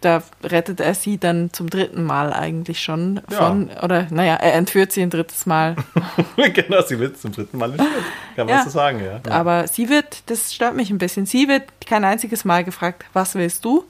Da 0.01 0.23
rettet 0.45 0.79
er 0.79 0.95
sie 0.95 1.19
dann 1.19 1.53
zum 1.53 1.69
dritten 1.69 2.05
Mal 2.05 2.33
eigentlich 2.33 2.81
schon 2.81 3.21
von, 3.29 3.69
ja. 3.69 3.83
oder 3.83 4.07
naja, 4.11 4.35
er 4.35 4.55
entführt 4.55 4.93
sie 4.93 5.03
ein 5.03 5.11
drittes 5.11 5.45
Mal. 5.45 5.75
genau, 6.37 6.83
sie 6.83 7.01
wird 7.01 7.19
zum 7.19 7.33
dritten 7.33 7.59
Mal 7.59 7.73
entführt. 7.73 8.05
Kann 8.37 8.47
man 8.47 8.57
ja. 8.59 8.63
so 8.63 8.71
sagen, 8.71 9.03
ja. 9.05 9.21
Aber 9.29 9.67
sie 9.67 9.89
wird, 9.89 10.23
das 10.27 10.55
stört 10.55 10.77
mich 10.77 10.91
ein 10.91 10.99
bisschen, 10.99 11.27
sie 11.27 11.49
wird 11.49 11.65
kein 11.85 12.05
einziges 12.05 12.45
Mal 12.45 12.63
gefragt, 12.63 13.07
was 13.13 13.35
willst 13.35 13.65
du? 13.65 13.85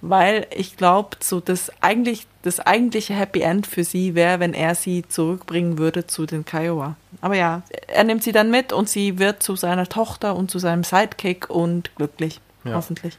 Weil 0.00 0.46
ich 0.54 0.76
glaube, 0.76 1.16
so 1.20 1.40
das 1.40 1.72
eigentlich 1.80 2.26
das 2.42 2.60
eigentliche 2.60 3.14
Happy 3.14 3.40
End 3.40 3.66
für 3.66 3.84
sie 3.84 4.14
wäre, 4.14 4.40
wenn 4.40 4.54
er 4.54 4.74
sie 4.74 5.06
zurückbringen 5.06 5.78
würde 5.78 6.06
zu 6.06 6.24
den 6.24 6.44
Kiowa. 6.44 6.96
Aber 7.20 7.34
ja, 7.34 7.62
er 7.88 8.04
nimmt 8.04 8.22
sie 8.22 8.32
dann 8.32 8.50
mit 8.50 8.72
und 8.72 8.88
sie 8.88 9.18
wird 9.18 9.42
zu 9.42 9.56
seiner 9.56 9.88
Tochter 9.88 10.36
und 10.36 10.50
zu 10.50 10.58
seinem 10.58 10.84
Sidekick 10.84 11.50
und 11.50 11.94
glücklich, 11.96 12.40
ja. 12.64 12.74
hoffentlich. 12.74 13.18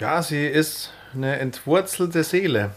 Ja, 0.00 0.22
sie 0.22 0.46
ist 0.46 0.92
eine 1.14 1.38
entwurzelte 1.38 2.24
Seele. 2.24 2.70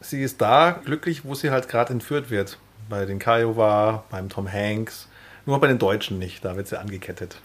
Sie 0.00 0.22
ist 0.22 0.40
da 0.40 0.72
glücklich, 0.84 1.24
wo 1.24 1.34
sie 1.34 1.50
halt 1.50 1.68
gerade 1.68 1.92
entführt 1.92 2.30
wird. 2.30 2.58
Bei 2.88 3.04
den 3.04 3.18
Kiowa, 3.18 4.04
beim 4.10 4.28
Tom 4.28 4.50
Hanks. 4.50 5.08
Nur 5.46 5.60
bei 5.60 5.66
den 5.66 5.78
Deutschen 5.78 6.18
nicht, 6.18 6.44
da 6.44 6.56
wird 6.56 6.68
sie 6.68 6.78
angekettet. 6.78 7.40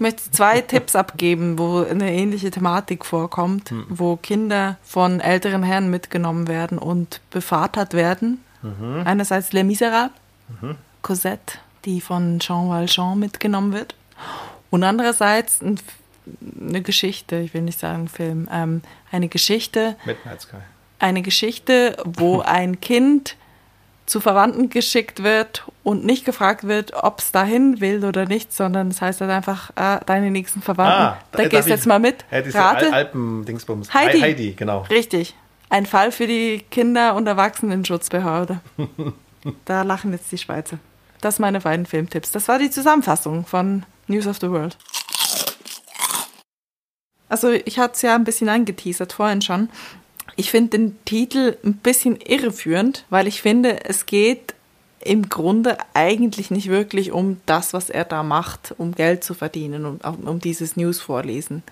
Ich 0.00 0.02
möchte 0.02 0.30
zwei 0.30 0.60
Tipps 0.66 0.96
abgeben, 0.96 1.58
wo 1.58 1.84
eine 1.84 2.10
ähnliche 2.10 2.50
Thematik 2.50 3.04
vorkommt, 3.04 3.70
mhm. 3.70 3.84
wo 3.90 4.16
Kinder 4.16 4.78
von 4.82 5.20
älteren 5.20 5.62
Herren 5.62 5.90
mitgenommen 5.90 6.48
werden 6.48 6.78
und 6.78 7.20
bevatert 7.28 7.92
werden. 7.92 8.42
Mhm. 8.62 9.02
Einerseits 9.04 9.52
Les 9.52 9.62
Miserables, 9.62 10.16
mhm. 10.62 10.76
Cosette, 11.02 11.58
die 11.84 12.00
von 12.00 12.38
Jean 12.40 12.70
Valjean 12.70 13.18
mitgenommen 13.18 13.74
wird. 13.74 13.94
Und 14.70 14.84
andererseits 14.84 15.60
ein, 15.60 15.78
eine 16.58 16.80
Geschichte, 16.80 17.36
ich 17.40 17.52
will 17.52 17.60
nicht 17.60 17.78
sagen 17.78 18.08
Film, 18.08 18.48
ähm, 18.50 18.80
eine 19.12 19.28
Geschichte. 19.28 19.96
Midnight 20.06 20.40
Sky. 20.40 20.56
Eine 20.98 21.20
Geschichte, 21.20 21.98
wo 22.06 22.40
ein 22.46 22.80
Kind 22.80 23.36
zu 24.10 24.18
Verwandten 24.18 24.70
geschickt 24.70 25.22
wird 25.22 25.64
und 25.84 26.04
nicht 26.04 26.24
gefragt 26.24 26.64
wird, 26.66 26.94
ob 26.94 27.20
es 27.20 27.30
dahin 27.30 27.80
will 27.80 28.04
oder 28.04 28.26
nicht, 28.26 28.52
sondern 28.52 28.88
es 28.88 28.96
das 28.96 29.02
heißt 29.02 29.20
halt 29.20 29.30
einfach, 29.30 29.70
ah, 29.76 30.00
deine 30.00 30.32
nächsten 30.32 30.62
Verwandten, 30.62 31.00
ah, 31.00 31.18
da 31.30 31.46
gehst 31.46 31.68
du 31.68 31.70
jetzt 31.70 31.86
mal 31.86 32.00
mit. 32.00 32.24
Ja, 32.32 32.40
Rate. 32.40 32.92
Alpen-Dingsbums. 32.92 33.94
Heidi. 33.94 34.20
Heidi, 34.20 34.52
genau. 34.54 34.80
Richtig. 34.90 35.36
Ein 35.68 35.86
Fall 35.86 36.10
für 36.10 36.26
die 36.26 36.64
Kinder- 36.72 37.14
und 37.14 37.28
Erwachsenenschutzbehörde. 37.28 38.58
da 39.64 39.82
lachen 39.82 40.10
jetzt 40.10 40.32
die 40.32 40.38
Schweizer. 40.38 40.80
Das 41.20 41.36
sind 41.36 41.42
meine 41.42 41.60
beiden 41.60 41.86
Filmtipps. 41.86 42.32
Das 42.32 42.48
war 42.48 42.58
die 42.58 42.70
Zusammenfassung 42.70 43.46
von 43.46 43.84
News 44.08 44.26
of 44.26 44.38
the 44.40 44.50
World. 44.50 44.76
Also 47.28 47.52
ich 47.52 47.78
hatte 47.78 47.94
es 47.94 48.02
ja 48.02 48.16
ein 48.16 48.24
bisschen 48.24 48.48
angeteasert 48.48 49.12
vorhin 49.12 49.40
schon. 49.40 49.68
Ich 50.36 50.50
finde 50.50 50.78
den 50.78 51.04
Titel 51.04 51.56
ein 51.64 51.74
bisschen 51.74 52.16
irreführend, 52.16 53.04
weil 53.10 53.26
ich 53.26 53.42
finde, 53.42 53.84
es 53.84 54.06
geht 54.06 54.54
im 55.02 55.28
Grunde 55.28 55.78
eigentlich 55.94 56.50
nicht 56.50 56.68
wirklich 56.68 57.10
um 57.12 57.40
das, 57.46 57.72
was 57.72 57.88
er 57.90 58.04
da 58.04 58.22
macht, 58.22 58.74
um 58.76 58.94
Geld 58.94 59.24
zu 59.24 59.34
verdienen, 59.34 59.86
um, 59.86 59.98
um 60.26 60.40
dieses 60.40 60.76
News 60.76 61.00
vorlesen. 61.00 61.62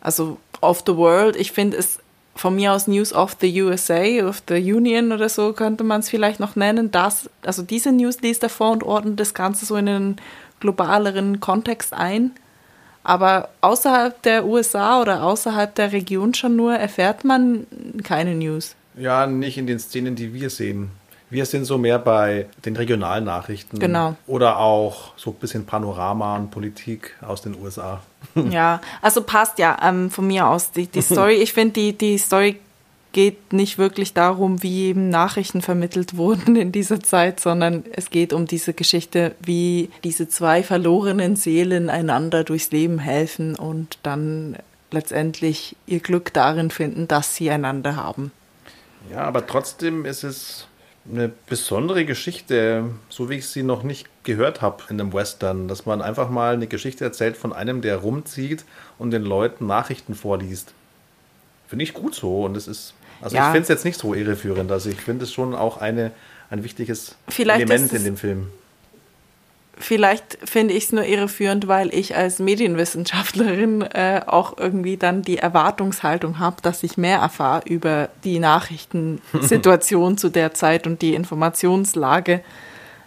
Also 0.00 0.38
of 0.60 0.82
the 0.86 0.96
World, 0.96 1.36
ich 1.36 1.52
finde 1.52 1.78
es 1.78 1.98
von 2.34 2.54
mir 2.54 2.72
aus 2.72 2.86
News 2.86 3.12
of 3.12 3.36
the 3.40 3.62
USA, 3.62 4.26
of 4.26 4.42
the 4.48 4.54
Union 4.54 5.12
oder 5.12 5.28
so 5.28 5.52
könnte 5.52 5.84
man 5.84 6.00
es 6.00 6.10
vielleicht 6.10 6.40
noch 6.40 6.56
nennen. 6.56 6.90
Das, 6.90 7.28
also 7.44 7.62
diese 7.62 7.92
News 7.92 8.20
liest 8.20 8.42
er 8.42 8.48
vor 8.48 8.72
und 8.72 8.82
ordnet 8.82 9.20
das 9.20 9.34
Ganze 9.34 9.66
so 9.66 9.76
in 9.76 9.88
einen 9.88 10.16
globaleren 10.60 11.40
Kontext 11.40 11.92
ein. 11.92 12.32
Aber 13.04 13.48
außerhalb 13.60 14.20
der 14.22 14.44
USA 14.44 15.00
oder 15.00 15.22
außerhalb 15.22 15.74
der 15.74 15.92
Region 15.92 16.34
schon 16.34 16.56
nur 16.56 16.74
erfährt 16.74 17.24
man 17.24 17.66
keine 18.04 18.34
News. 18.34 18.74
Ja, 18.96 19.26
nicht 19.26 19.58
in 19.58 19.66
den 19.66 19.78
Szenen, 19.78 20.14
die 20.14 20.34
wir 20.34 20.50
sehen. 20.50 20.90
Wir 21.30 21.46
sind 21.46 21.64
so 21.64 21.78
mehr 21.78 21.98
bei 21.98 22.46
den 22.66 22.76
regionalen 22.76 23.24
Nachrichten. 23.24 23.78
Genau. 23.78 24.16
Oder 24.26 24.58
auch 24.58 25.14
so 25.16 25.30
ein 25.30 25.36
bisschen 25.36 25.64
Panorama 25.64 26.36
und 26.36 26.50
Politik 26.50 27.16
aus 27.26 27.40
den 27.40 27.56
USA. 27.58 28.02
Ja, 28.50 28.82
also 29.00 29.22
passt 29.22 29.58
ja 29.58 29.78
ähm, 29.82 30.10
von 30.10 30.26
mir 30.26 30.46
aus 30.46 30.72
die, 30.72 30.86
die 30.86 31.00
Story. 31.02 31.36
Ich 31.36 31.54
finde, 31.54 31.72
die, 31.72 31.96
die 31.96 32.18
Story 32.18 32.60
geht 33.12 33.52
nicht 33.52 33.78
wirklich 33.78 34.14
darum, 34.14 34.62
wie 34.62 34.86
eben 34.86 35.08
Nachrichten 35.08 35.62
vermittelt 35.62 36.16
wurden 36.16 36.56
in 36.56 36.72
dieser 36.72 37.00
Zeit, 37.00 37.40
sondern 37.40 37.84
es 37.92 38.10
geht 38.10 38.32
um 38.32 38.46
diese 38.46 38.74
Geschichte, 38.74 39.34
wie 39.40 39.90
diese 40.04 40.28
zwei 40.28 40.62
verlorenen 40.62 41.36
Seelen 41.36 41.90
einander 41.90 42.44
durchs 42.44 42.70
Leben 42.70 42.98
helfen 42.98 43.54
und 43.54 43.98
dann 44.02 44.56
letztendlich 44.90 45.76
ihr 45.86 46.00
Glück 46.00 46.32
darin 46.32 46.70
finden, 46.70 47.08
dass 47.08 47.34
sie 47.34 47.50
einander 47.50 47.96
haben. 47.96 48.32
Ja, 49.10 49.20
aber 49.20 49.46
trotzdem 49.46 50.04
ist 50.04 50.22
es 50.22 50.66
eine 51.10 51.30
besondere 51.46 52.04
Geschichte, 52.04 52.90
so 53.08 53.28
wie 53.28 53.36
ich 53.36 53.48
sie 53.48 53.62
noch 53.62 53.82
nicht 53.82 54.08
gehört 54.22 54.62
habe 54.62 54.84
in 54.88 55.00
einem 55.00 55.12
Western, 55.12 55.66
dass 55.66 55.84
man 55.84 56.00
einfach 56.00 56.30
mal 56.30 56.54
eine 56.54 56.68
Geschichte 56.68 57.04
erzählt 57.04 57.36
von 57.36 57.52
einem, 57.52 57.82
der 57.82 57.96
rumzieht 57.96 58.64
und 58.98 59.10
den 59.10 59.22
Leuten 59.22 59.66
Nachrichten 59.66 60.14
vorliest. 60.14 60.74
Finde 61.66 61.84
ich 61.84 61.94
gut 61.94 62.14
so 62.14 62.44
und 62.44 62.56
es 62.56 62.68
ist 62.68 62.94
Also 63.22 63.36
Ja. 63.36 63.46
ich 63.46 63.52
finde 63.52 63.62
es 63.62 63.68
jetzt 63.68 63.84
nicht 63.84 63.98
so 63.98 64.14
irreführend. 64.14 64.70
Also 64.70 64.90
ich 64.90 65.00
finde 65.00 65.24
es 65.24 65.32
schon 65.32 65.54
auch 65.54 65.78
eine, 65.78 66.10
ein 66.50 66.64
wichtiges 66.64 67.14
Vielleicht 67.28 67.62
Element 67.62 67.92
in 67.92 68.04
dem 68.04 68.16
Film. 68.16 68.48
Vielleicht 69.78 70.38
finde 70.44 70.74
ich 70.74 70.84
es 70.84 70.92
nur 70.92 71.04
irreführend, 71.04 71.66
weil 71.66 71.92
ich 71.94 72.14
als 72.14 72.38
Medienwissenschaftlerin 72.38 73.82
äh, 73.82 74.20
auch 74.26 74.58
irgendwie 74.58 74.96
dann 74.96 75.22
die 75.22 75.38
Erwartungshaltung 75.38 76.38
habe, 76.38 76.56
dass 76.62 76.82
ich 76.82 76.98
mehr 76.98 77.18
erfahre 77.18 77.62
über 77.66 78.10
die 78.22 78.38
Nachrichtensituation 78.38 80.18
zu 80.18 80.28
der 80.28 80.52
Zeit 80.54 80.86
und 80.86 81.00
die 81.00 81.14
Informationslage, 81.14 82.42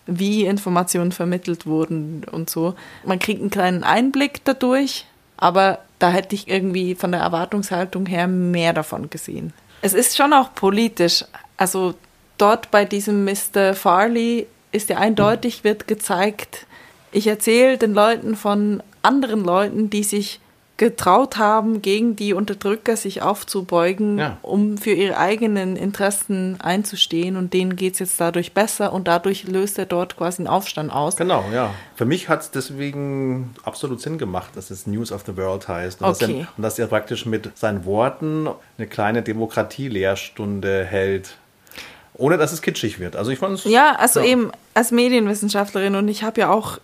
wie 0.07 0.45
Informationen 0.45 1.11
vermittelt 1.11 1.65
wurden 1.65 2.23
und 2.31 2.49
so. 2.49 2.75
Man 3.05 3.19
kriegt 3.19 3.41
einen 3.41 3.51
kleinen 3.51 3.83
Einblick 3.83 4.43
dadurch, 4.43 5.05
aber 5.37 5.79
da 5.99 6.09
hätte 6.09 6.35
ich 6.35 6.47
irgendwie 6.47 6.95
von 6.95 7.11
der 7.11 7.21
Erwartungshaltung 7.21 8.05
her 8.05 8.27
mehr 8.27 8.73
davon 8.73 9.09
gesehen. 9.09 9.53
Es 9.85 9.93
ist 9.93 10.17
schon 10.17 10.33
auch 10.33 10.55
politisch. 10.55 11.23
Also 11.57 11.93
dort 12.39 12.71
bei 12.71 12.85
diesem 12.85 13.23
Mr. 13.23 13.75
Farley 13.75 14.47
ist 14.71 14.89
ja 14.89 14.97
eindeutig, 14.97 15.63
wird 15.63 15.87
gezeigt, 15.87 16.65
ich 17.11 17.27
erzähle 17.27 17.77
den 17.77 17.93
Leuten 17.93 18.35
von 18.35 18.81
anderen 19.03 19.43
Leuten, 19.43 19.91
die 19.91 20.03
sich 20.03 20.39
getraut 20.77 21.37
haben, 21.37 21.81
gegen 21.81 22.17
die 22.17 22.33
Unterdrücker 22.33 22.97
sich 22.97 23.21
aufzubeugen, 23.21 24.17
Ja. 24.17 24.37
um 24.41 24.77
für 24.77 24.91
ihre 24.91 25.17
eigenen 25.17 25.77
Interessen 25.77 26.57
einzustehen 26.59 27.37
und 27.37 27.53
denen 27.53 27.77
geht 27.77 27.93
es 27.93 27.99
jetzt 27.99 28.19
dadurch 28.19 28.51
besser 28.51 28.91
und 28.91 29.07
dadurch 29.07 29.47
löst 29.47 29.79
er 29.79 29.85
dort 29.85 30.17
quasi 30.17 30.41
einen 30.41 30.47
Aufstand 30.49 30.91
aus. 30.91 31.15
Genau, 31.15 31.45
ja. 31.53 31.73
Für 31.95 32.03
mich 32.03 32.27
hat 32.27 32.41
es 32.41 32.51
deswegen 32.51 33.53
absolut 33.63 34.01
Sinn 34.01 34.17
gemacht, 34.17 34.49
dass 34.55 34.69
es 34.69 34.85
News 34.85 35.13
of 35.13 35.23
the 35.25 35.37
World 35.37 35.67
heißt. 35.69 36.01
Und, 36.01 36.07
dass, 36.09 36.21
Okay. 36.21 36.41
er, 36.41 36.47
und 36.57 36.63
dass 36.63 36.77
er 36.77 36.87
praktisch 36.87 37.25
mit 37.25 37.57
seinen 37.57 37.85
Worten 37.85 38.49
eine 38.77 38.87
kleine 38.87 39.21
Demokratie-Lehrstunde 39.23 40.83
hält. 40.83 41.37
Ohne 42.17 42.37
dass 42.37 42.51
es 42.53 42.61
kitschig 42.61 42.99
wird. 42.99 43.15
Also 43.15 43.31
ich 43.31 43.39
fand 43.39 43.55
es. 43.59 43.65
Ja, 43.65 43.95
also 43.97 44.21
eben 44.21 44.51
als 44.73 44.91
Medienwissenschaftlerin 44.91 45.95
und 45.95 46.07
ich 46.07 46.23
habe 46.23 46.39
ja 46.41 46.49
auch 46.49 46.79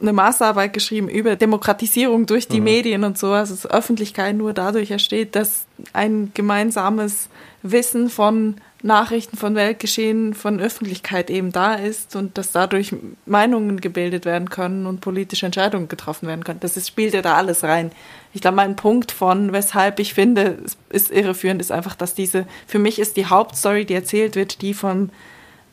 eine 0.00 0.12
Masterarbeit 0.12 0.72
geschrieben 0.72 1.08
über 1.08 1.36
Demokratisierung 1.36 2.26
durch 2.26 2.46
die 2.46 2.60
Medien 2.60 3.04
und 3.04 3.18
so, 3.18 3.32
also 3.32 3.54
dass 3.54 3.66
Öffentlichkeit 3.66 4.36
nur 4.36 4.52
dadurch 4.52 4.90
entsteht, 4.90 5.34
dass 5.34 5.66
ein 5.92 6.30
gemeinsames 6.34 7.28
Wissen 7.62 8.08
von 8.08 8.56
Nachrichten, 8.82 9.36
von 9.36 9.56
Weltgeschehen, 9.56 10.34
von 10.34 10.60
Öffentlichkeit 10.60 11.30
eben 11.30 11.50
da 11.50 11.74
ist 11.74 12.14
und 12.14 12.38
dass 12.38 12.52
dadurch 12.52 12.94
Meinungen 13.26 13.80
gebildet 13.80 14.24
werden 14.24 14.50
können 14.50 14.86
und 14.86 15.00
politische 15.00 15.46
Entscheidungen 15.46 15.88
getroffen 15.88 16.28
werden 16.28 16.44
können. 16.44 16.60
Das 16.60 16.76
ist, 16.76 16.86
spielt 16.86 17.12
ja 17.12 17.22
da 17.22 17.34
alles 17.34 17.64
rein. 17.64 17.90
Ich 18.32 18.40
glaube, 18.40 18.56
mein 18.56 18.76
Punkt 18.76 19.10
von, 19.10 19.52
weshalb 19.52 19.98
ich 19.98 20.14
finde, 20.14 20.58
es 20.64 20.76
ist 20.90 21.10
irreführend, 21.10 21.60
ist 21.60 21.72
einfach, 21.72 21.96
dass 21.96 22.14
diese, 22.14 22.46
für 22.68 22.78
mich 22.78 23.00
ist 23.00 23.16
die 23.16 23.26
Hauptstory, 23.26 23.84
die 23.84 23.94
erzählt 23.94 24.36
wird, 24.36 24.62
die 24.62 24.74
vom 24.74 25.10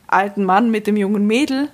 alten 0.07 0.43
Mann 0.43 0.71
mit 0.71 0.87
dem 0.87 0.97
jungen 0.97 1.27
Mädel 1.27 1.69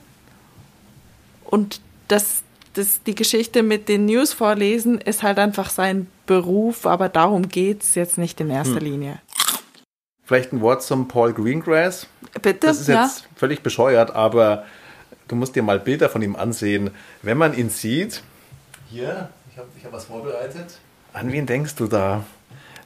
und 1.46 1.80
das, 2.12 2.44
das, 2.74 3.04
die 3.04 3.16
Geschichte 3.16 3.64
mit 3.64 3.90
den 3.90 4.06
News 4.06 4.34
vorlesen 4.34 5.00
ist 5.00 5.24
halt 5.24 5.40
einfach 5.40 5.70
sein 5.70 6.08
Beruf, 6.26 6.86
aber 6.86 7.10
darum 7.10 7.50
geht 7.50 7.84
es 7.84 7.96
jetzt 7.96 8.18
nicht 8.18 8.40
in 8.42 8.50
erster 8.50 8.76
Hm. 8.76 8.86
Linie. 8.86 9.22
Vielleicht 10.24 10.54
ein 10.54 10.62
Wort 10.62 10.84
zum 10.84 11.08
Paul 11.08 11.34
Greengrass. 11.34 12.08
Bitte? 12.42 12.68
Das 12.68 12.80
ist 12.80 12.88
ja? 12.88 13.04
jetzt 13.04 13.28
völlig 13.36 13.64
bescheuert, 13.64 14.12
aber 14.16 14.66
du 15.28 15.36
musst 15.36 15.56
dir 15.56 15.64
mal 15.64 15.80
Bilder 15.80 16.10
von 16.10 16.22
ihm 16.22 16.36
ansehen. 16.36 16.92
Wenn 17.22 17.38
man 17.38 17.58
ihn 17.58 17.70
sieht. 17.70 18.24
Hier, 18.90 19.30
ich 19.52 19.58
habe 19.58 19.68
ich 19.78 19.86
hab 19.86 19.92
was 19.92 20.06
vorbereitet. 20.06 20.80
An 21.14 21.32
wen 21.32 21.46
denkst 21.46 21.76
du 21.76 21.88
da? 21.88 22.24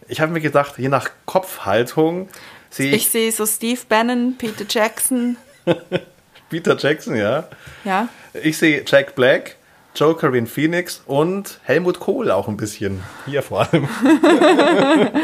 Ich 0.08 0.22
habe 0.22 0.32
mir 0.32 0.42
gedacht, 0.42 0.78
je 0.78 0.90
nach 0.90 1.10
Kopfhaltung 1.26 2.30
sehe 2.70 2.90
ich, 2.90 3.04
Ich 3.04 3.10
sehe 3.10 3.32
so 3.32 3.46
Steve 3.46 3.82
Bannon, 3.88 4.36
Peter 4.38 4.66
Jackson, 4.68 5.38
Peter 6.50 6.78
Jackson, 6.78 7.16
ja. 7.16 7.48
ja. 7.84 8.08
Ich 8.44 8.58
sehe 8.58 8.84
Jack 8.86 9.16
Black, 9.16 9.56
Jokerin 9.96 10.48
Phoenix 10.48 11.02
und 11.06 11.60
Helmut 11.64 12.00
Kohl 12.00 12.32
auch 12.32 12.48
ein 12.48 12.58
bisschen. 12.58 13.02
Hier 13.26 13.42
vor 13.42 13.62
allem. 13.62 13.88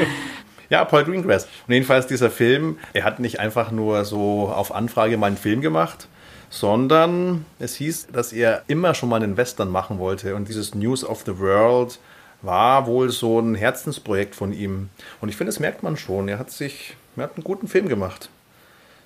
ja, 0.70 0.86
Paul 0.86 1.04
Greengrass. 1.04 1.46
Und 1.68 1.74
jedenfalls 1.74 2.08
dieser 2.08 2.30
Film, 2.30 2.80
er 2.94 3.04
hat 3.04 3.20
nicht 3.20 3.40
einfach 3.40 3.72
nur 3.72 4.06
so 4.06 4.48
auf 4.48 4.74
Anfrage 4.74 5.18
mal 5.18 5.28
einen 5.28 5.38
Film 5.38 5.62
gemacht, 5.62 6.08
sondern 6.50 7.46
es 7.60 7.76
hieß, 7.76 8.08
dass 8.14 8.32
er 8.32 8.64
immer 8.68 8.94
schon 8.94 9.10
mal 9.10 9.22
einen 9.22 9.36
Western 9.36 9.70
machen 9.70 10.00
wollte. 10.00 10.36
Und 10.36 10.48
dieses 10.48 10.74
News 10.74 11.04
of 11.04 11.24
the 11.26 11.38
World 11.40 12.00
war 12.42 12.88
wohl 12.88 13.10
so 13.10 13.40
ein 13.40 13.56
Herzensprojekt 13.56 14.36
von 14.36 14.54
ihm. 14.54 14.90
Und 15.20 15.30
ich 15.30 15.36
finde, 15.36 15.50
das 15.50 15.60
merkt 15.60 15.84
man 15.84 15.98
schon. 15.98 16.28
Er 16.30 16.40
hat 16.40 16.52
sich, 16.52 16.96
er 17.18 17.24
hat 17.24 17.36
einen 17.36 17.44
guten 17.44 17.68
Film 17.68 17.90
gemacht 17.90 18.30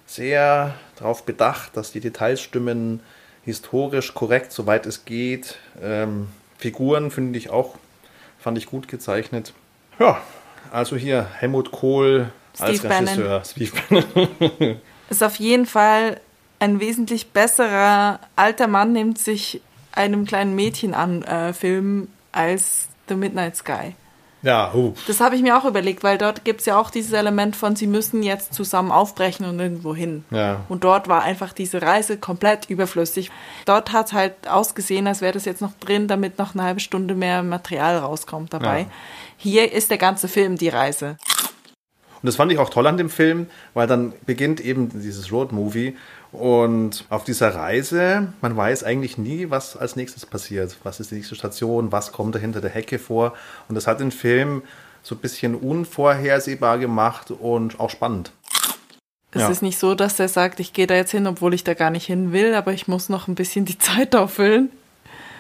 sehr 0.06 0.76
darauf 0.98 1.26
bedacht, 1.26 1.76
dass 1.76 1.92
die 1.92 2.00
Details 2.00 2.42
stimmen, 2.42 3.02
historisch 3.46 4.14
korrekt, 4.14 4.52
soweit 4.52 4.86
es 4.86 5.06
geht. 5.06 5.58
Ähm, 5.82 6.28
Figuren 6.58 7.12
finde 7.12 7.38
ich 7.38 7.50
auch, 7.50 7.76
fand 8.40 8.58
ich 8.58 8.66
gut 8.66 8.88
gezeichnet. 8.88 9.54
Ja, 10.00 10.22
also 10.72 10.96
hier 10.98 11.28
Helmut 11.38 11.72
Kohl 11.72 12.32
als 12.60 12.80
Steve 12.80 12.90
Bannon. 12.90 13.08
Regisseur. 13.08 13.44
Steve 13.46 13.72
Bannon. 13.90 14.82
Ist 15.10 15.24
auf 15.24 15.36
jeden 15.36 15.66
Fall 15.66 16.20
ein 16.60 16.80
wesentlich 16.80 17.32
besserer 17.32 18.20
alter 18.36 18.68
Mann 18.68 18.92
nimmt 18.94 19.20
sich 19.20 19.62
einem 19.92 20.26
kleinen 20.26 20.56
Mädchen 20.56 20.94
an 20.94 21.22
äh, 21.24 21.54
Film 21.54 22.08
als 22.32 22.88
The 23.08 23.16
Midnight 23.16 23.56
Sky. 23.56 23.96
Ja, 24.46 24.70
huh. 24.72 24.94
Das 25.08 25.22
habe 25.22 25.36
ich 25.36 25.42
mir 25.42 25.58
auch 25.58 25.66
überlegt, 25.66 26.04
weil 26.04 26.20
dort 26.20 26.46
gibt 26.46 26.60
es 26.60 26.68
ja 26.68 26.80
auch 26.80 26.92
dieses 26.92 27.14
Element 27.14 27.56
von, 27.56 27.76
sie 27.76 27.88
müssen 27.88 28.22
jetzt 28.22 28.54
zusammen 28.54 28.92
aufbrechen 28.92 29.44
und 29.48 29.60
irgendwo 29.60 29.96
hin. 29.96 30.24
Ja. 30.30 30.62
Und 30.70 30.84
dort 30.84 31.08
war 31.08 31.24
einfach 31.24 31.52
diese 31.52 31.82
Reise 31.82 32.18
komplett 32.18 32.70
überflüssig. 32.70 33.32
Dort 33.66 33.92
hat 33.92 34.08
es 34.08 34.14
halt 34.14 34.48
ausgesehen, 34.48 35.08
als 35.08 35.22
wäre 35.22 35.34
das 35.34 35.46
jetzt 35.46 35.62
noch 35.62 35.74
drin, 35.80 36.08
damit 36.08 36.38
noch 36.38 36.54
eine 36.54 36.62
halbe 36.62 36.80
Stunde 36.80 37.16
mehr 37.16 37.42
Material 37.42 37.98
rauskommt 37.98 38.54
dabei. 38.54 38.82
Ja. 38.82 38.88
Hier 39.38 39.74
ist 39.74 39.90
der 39.90 39.98
ganze 39.98 40.28
Film 40.28 40.58
die 40.58 40.70
Reise. 40.70 41.18
Und 42.22 42.28
das 42.28 42.36
fand 42.36 42.52
ich 42.52 42.60
auch 42.60 42.70
toll 42.70 42.86
an 42.86 42.98
dem 42.98 43.10
Film, 43.10 43.48
weil 43.74 43.88
dann 43.88 44.14
beginnt 44.28 44.60
eben 44.60 44.90
dieses 44.90 45.32
Road-Movie 45.32 45.98
und 46.36 47.06
auf 47.10 47.24
dieser 47.24 47.56
Reise, 47.56 48.28
man 48.42 48.56
weiß 48.56 48.84
eigentlich 48.84 49.18
nie, 49.18 49.50
was 49.50 49.76
als 49.78 49.96
nächstes 49.96 50.26
passiert. 50.26 50.78
Was 50.84 51.00
ist 51.00 51.12
die 51.12 51.16
nächste 51.16 51.36
Station, 51.36 51.92
was 51.92 52.12
kommt 52.12 52.36
da 52.36 52.40
hinter 52.40 52.62
der 52.62 52.70
Hecke 52.72 53.00
vor. 53.00 53.34
Und 53.68 53.76
das 53.76 53.88
hat 53.88 54.00
den 54.00 54.12
Film 54.12 54.62
so 55.04 55.16
ein 55.16 55.20
bisschen 55.20 55.56
unvorhersehbar 55.56 56.78
gemacht 56.78 57.32
und 57.32 57.80
auch 57.80 57.90
spannend. 57.90 58.32
Es 59.32 59.42
Ja. 59.42 59.50
ist 59.50 59.62
nicht 59.62 59.78
so, 59.78 59.96
dass 59.96 60.20
er 60.20 60.30
sagt, 60.30 60.60
ich 60.60 60.72
gehe 60.74 60.88
da 60.88 60.96
jetzt 60.96 61.12
hin, 61.12 61.28
obwohl 61.28 61.54
ich 61.54 61.64
da 61.64 61.74
gar 61.74 61.90
nicht 61.90 62.06
hin 62.06 62.32
will, 62.32 62.56
aber 62.56 62.72
ich 62.74 62.88
muss 62.88 63.10
noch 63.10 63.28
ein 63.28 63.36
bisschen 63.36 63.66
die 63.66 63.78
Zeit 63.80 64.16
auffüllen, 64.16 64.70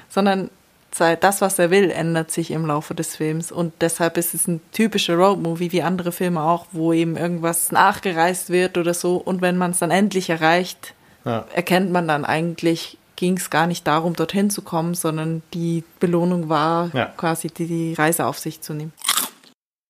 sondern 0.09 0.49
sei- 0.95 1.15
das, 1.15 1.41
was 1.41 1.59
er 1.59 1.71
will, 1.71 1.89
ändert 1.91 2.31
sich 2.31 2.51
im 2.51 2.65
Laufe 2.65 2.95
des 2.95 3.15
Films 3.15 3.51
und 3.51 3.73
deshalb 3.81 4.17
ist 4.17 4.33
es 4.33 4.47
ein 4.47 4.61
typischer 4.71 5.15
Roadmovie, 5.15 5.71
wie 5.71 5.81
andere 5.81 6.11
Filme 6.11 6.41
auch, 6.41 6.67
wo 6.71 6.93
eben 6.93 7.17
irgendwas 7.17 7.71
nachgereist 7.71 8.49
wird 8.49 8.77
oder 8.77 8.93
so 8.93 9.17
und 9.17 9.41
wenn 9.41 9.57
man 9.57 9.71
es 9.71 9.79
dann 9.79 9.91
endlich 9.91 10.29
erreicht, 10.29 10.93
Ja. 11.25 11.45
erkennt 11.53 11.91
man 11.91 12.07
dann 12.07 12.23
eigentlich, 12.25 12.97
ging 13.15 13.37
es 13.37 13.49
gar 13.49 13.65
nicht 13.67 13.87
darum, 13.87 14.13
dorthin 14.15 14.49
zu 14.49 14.61
kommen, 14.61 14.93
sondern 14.93 15.41
die 15.53 15.83
Belohnung 15.99 16.49
war 16.49 16.89
Ja. 16.93 17.05
quasi 17.17 17.47
die, 17.49 17.65
die 17.67 17.93
Reise 17.93 18.25
auf 18.25 18.39
sich 18.39 18.61
zu 18.61 18.73
nehmen. 18.73 18.93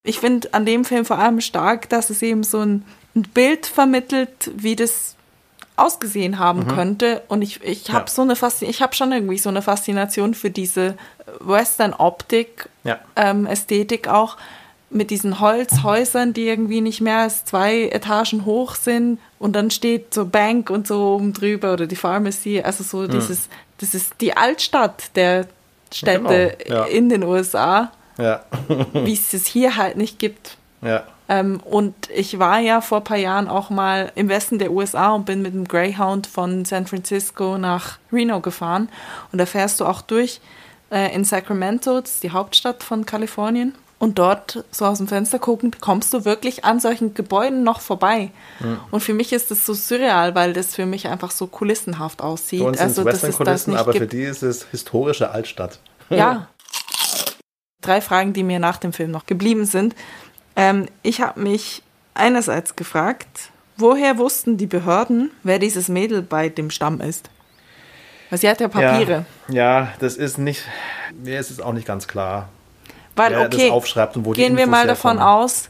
Ich 0.04 0.20
finde 0.20 0.54
an 0.54 0.65
dem 0.65 0.86
Film 0.86 1.04
vor 1.06 1.18
allem 1.18 1.41
stark, 1.41 1.89
dass 1.89 2.10
es 2.12 2.22
eben 2.22 2.44
so 2.44 2.60
ein, 2.60 2.86
ein 3.15 3.24
Bild 3.24 3.65
vermittelt, 3.65 4.52
wie 4.56 4.76
das 4.76 5.15
ausgesehen 5.78 6.40
haben 6.40 6.68
könnte. 6.68 7.22
Und 7.28 7.42
ich, 7.42 7.62
ich 7.64 7.90
habe 7.92 8.06
Ja. 8.06 8.12
so 8.12 8.22
eine 8.22 8.36
Faszi 8.36 8.66
ich 8.66 8.82
habe 8.82 8.96
schon 8.96 9.12
irgendwie 9.12 9.38
so 9.38 9.50
eine 9.50 9.62
Faszination 9.62 10.34
für 10.34 10.50
diese 10.50 10.96
Western-Optik, 11.42 12.70
Ja. 12.84 13.00
ähm, 13.16 13.46
Ästhetik 13.46 14.08
auch 14.08 14.38
mit 14.90 15.10
diesen 15.10 15.40
Holzhäusern, 15.40 16.32
die 16.34 16.48
irgendwie 16.48 16.80
nicht 16.80 17.02
mehr 17.02 17.18
als 17.20 17.44
zwei 17.44 17.90
Etagen 17.90 18.46
hoch 18.46 18.76
sind 18.76 19.20
und 19.40 19.54
dann 19.54 19.72
steht 19.72 20.14
so 20.14 20.26
Bank 20.26 20.70
und 20.70 20.88
so 20.88 21.16
oben 21.16 21.34
drüber 21.34 21.74
oder 21.74 21.88
die 21.88 21.96
Pharmacy, 21.98 22.62
also 22.62 22.84
so 22.84 23.08
dieses, 23.08 23.50
das 23.80 23.94
ist 23.96 24.14
die 24.22 24.38
Altstadt 24.38 25.16
der 25.16 25.48
Städte 25.94 26.56
Genau, 26.66 26.80
ja. 26.82 26.86
in 26.86 27.10
den 27.10 27.24
USA, 27.24 27.92
wie 28.94 29.14
es 29.14 29.34
es 29.34 29.46
hier 29.46 29.76
halt 29.76 29.98
nicht 29.98 30.20
gibt. 30.20 30.58
ja. 30.82 31.04
Ähm, 31.28 31.60
und 31.64 31.96
ich 32.14 32.38
war 32.40 32.60
ja 32.60 32.82
vor 32.82 33.00
ein 33.00 33.04
paar 33.04 33.18
Jahren 33.18 33.48
auch 33.48 33.70
mal 33.70 34.12
im 34.16 34.30
Westen 34.30 34.60
der 34.60 34.72
USA 34.72 35.14
und 35.14 35.26
bin 35.26 35.42
mit 35.42 35.54
dem 35.54 35.68
Greyhound 35.68 36.28
von 36.28 36.66
San 36.66 36.86
Francisco 36.86 37.58
nach 37.58 37.98
Reno 38.12 38.42
gefahren. 38.42 38.90
Und 39.32 39.40
da 39.40 39.46
fährst 39.46 39.80
du 39.80 39.86
auch 39.86 40.02
durch 40.02 40.40
äh, 40.92 41.14
in 41.16 41.24
Sacramento, 41.24 42.02
das 42.02 42.16
ist 42.16 42.24
die 42.24 42.32
Hauptstadt 42.32 42.84
von 42.84 43.06
Kalifornien. 43.06 43.74
Und 43.98 44.20
dort, 44.20 44.66
so 44.72 44.86
aus 44.86 44.98
dem 44.98 45.08
Fenster 45.08 45.40
guckend, 45.40 45.80
kommst 45.80 46.14
du 46.14 46.26
wirklich 46.26 46.66
an 46.66 46.82
solchen 46.82 47.14
Gebäuden 47.14 47.64
noch 47.64 47.80
vorbei. 47.80 48.30
Und 48.92 49.00
für 49.00 49.14
mich 49.14 49.32
ist 49.32 49.52
das 49.52 49.66
so 49.66 49.74
surreal, 49.74 50.36
weil 50.36 50.52
das 50.52 50.76
für 50.76 50.86
mich 50.86 51.08
einfach 51.08 51.32
so 51.32 51.48
kulissenhaft 51.48 52.22
aussieht. 52.22 52.60
Für 52.60 52.68
uns 52.68 52.80
also, 52.80 53.06
dass 53.06 53.24
es 53.24 53.38
das 53.38 53.68
nicht 53.68 53.80
aber 53.80 53.94
für 53.94 54.06
die 54.06 54.24
ist 54.24 54.44
es 54.44 54.66
historische 54.70 55.32
Altstadt. 55.32 55.80
Ja. 56.10 56.50
Drei 57.82 58.02
Fragen, 58.02 58.34
die 58.34 58.44
mir 58.44 58.60
nach 58.60 58.78
dem 58.78 58.92
Film 58.92 59.12
noch 59.12 59.28
geblieben 59.28 59.66
sind. 59.66 59.96
Ähm, 60.56 60.88
ich 61.04 61.22
habe 61.22 61.39
mich 61.39 61.84
einerseits 62.13 62.76
gefragt, 62.76 63.52
woher 63.78 64.18
wussten 64.18 64.58
die 64.58 64.68
Behörden, 64.68 65.32
wer 65.44 65.60
dieses 65.60 65.89
Mädel 65.89 66.22
bei 66.22 66.50
dem 66.50 66.70
Stamm 66.70 67.02
ist? 67.02 67.30
Weil 68.30 68.39
sie 68.39 68.50
hat 68.50 68.60
ja 68.60 68.68
Papiere. 68.68 69.26
Ja, 69.48 69.54
ja 69.54 69.88
das 70.00 70.15
ist 70.15 70.38
nicht, 70.38 70.63
mir 71.24 71.39
ist 71.39 71.52
es 71.52 71.60
auch 71.60 71.74
nicht 71.74 71.88
ganz 71.88 72.08
klar. 72.08 72.50
Weil, 73.15 73.32
wer 73.32 73.46
okay, 73.46 73.68
das 73.68 73.72
aufschreibt 73.72 74.18
und 74.18 74.26
wo 74.26 74.34
die 74.34 74.41
gehen 74.41 74.58
wir 74.58 74.63
Infos 74.63 74.80
mal 74.80 74.88
davon 74.88 75.18
herkommen. 75.18 75.44
aus, 75.44 75.70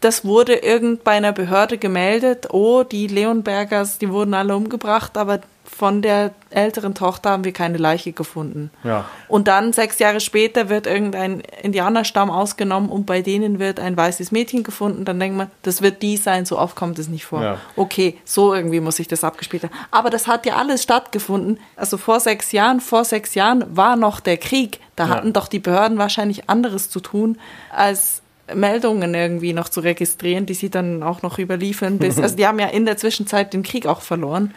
das 0.00 0.24
wurde 0.24 0.54
irgend 0.54 1.04
bei 1.04 1.12
einer 1.12 1.32
Behörde 1.32 1.76
gemeldet, 1.76 2.48
oh, 2.50 2.84
die 2.84 3.08
Leonbergers, 3.08 3.98
die 3.98 4.10
wurden 4.10 4.34
alle 4.34 4.56
umgebracht, 4.56 5.18
aber 5.18 5.40
von 5.70 6.02
der 6.02 6.32
älteren 6.50 6.94
Tochter 6.94 7.30
haben 7.30 7.44
wir 7.44 7.52
keine 7.52 7.78
Leiche 7.78 8.12
gefunden. 8.12 8.70
Ja. 8.84 9.04
Und 9.28 9.48
dann 9.48 9.72
sechs 9.72 9.98
Jahre 9.98 10.18
später 10.20 10.68
wird 10.68 10.86
irgendein 10.86 11.40
Indianerstamm 11.62 12.30
ausgenommen 12.30 12.88
und 12.88 13.06
bei 13.06 13.22
denen 13.22 13.58
wird 13.58 13.78
ein 13.78 13.96
weißes 13.96 14.32
Mädchen 14.32 14.62
gefunden. 14.64 15.04
Dann 15.04 15.20
denkt 15.20 15.36
man, 15.36 15.50
das 15.62 15.82
wird 15.82 16.02
die 16.02 16.16
sein, 16.16 16.46
so 16.46 16.58
oft 16.58 16.74
kommt 16.74 16.98
es 16.98 17.08
nicht 17.08 17.26
vor. 17.26 17.42
Ja. 17.42 17.58
Okay, 17.76 18.18
so 18.24 18.54
irgendwie 18.54 18.80
muss 18.80 18.98
ich 18.98 19.08
das 19.08 19.24
abgespielt 19.24 19.62
haben. 19.64 19.74
Aber 19.90 20.10
das 20.10 20.26
hat 20.26 20.46
ja 20.46 20.56
alles 20.56 20.82
stattgefunden. 20.82 21.58
Also 21.76 21.96
vor 21.98 22.18
sechs 22.20 22.50
Jahren, 22.52 22.80
vor 22.80 23.04
sechs 23.04 23.34
Jahren 23.34 23.64
war 23.76 23.96
noch 23.96 24.20
der 24.20 24.38
Krieg. 24.38 24.80
Da 24.96 25.04
Ja. 25.06 25.10
hatten 25.10 25.32
doch 25.32 25.48
die 25.48 25.60
Behörden 25.60 25.98
wahrscheinlich 25.98 26.48
anderes 26.50 26.90
zu 26.90 27.00
tun, 27.00 27.38
als 27.70 28.22
Meldungen 28.54 29.14
irgendwie 29.14 29.52
noch 29.52 29.68
zu 29.68 29.80
registrieren, 29.80 30.46
die 30.46 30.54
sie 30.54 30.70
dann 30.70 31.02
auch 31.02 31.22
noch 31.22 31.38
überliefern. 31.38 31.98
Bis, 31.98 32.18
also 32.20 32.34
die 32.36 32.46
haben 32.46 32.58
ja 32.58 32.68
in 32.68 32.86
der 32.86 32.96
Zwischenzeit 32.96 33.52
den 33.52 33.62
Krieg 33.62 33.86
auch 33.86 34.00
verloren. 34.00 34.54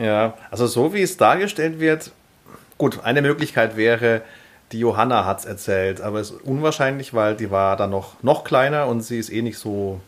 Ja, 0.00 0.34
also 0.50 0.66
so 0.66 0.94
wie 0.94 1.02
es 1.02 1.18
dargestellt 1.18 1.78
wird, 1.78 2.10
gut, 2.78 3.04
eine 3.04 3.20
Möglichkeit 3.20 3.76
wäre, 3.76 4.22
die 4.72 4.78
Johanna 4.78 5.26
hat 5.26 5.40
es 5.40 5.44
erzählt, 5.44 6.00
aber 6.00 6.20
es 6.20 6.30
ist 6.30 6.42
unwahrscheinlich, 6.42 7.12
weil 7.12 7.36
die 7.36 7.50
war 7.50 7.76
dann 7.76 7.90
noch, 7.90 8.22
noch 8.22 8.42
kleiner 8.44 8.86
und 8.86 9.02
sie 9.02 9.18
ist 9.18 9.30
eh 9.30 9.42
nicht 9.42 9.58
so, 9.58 10.00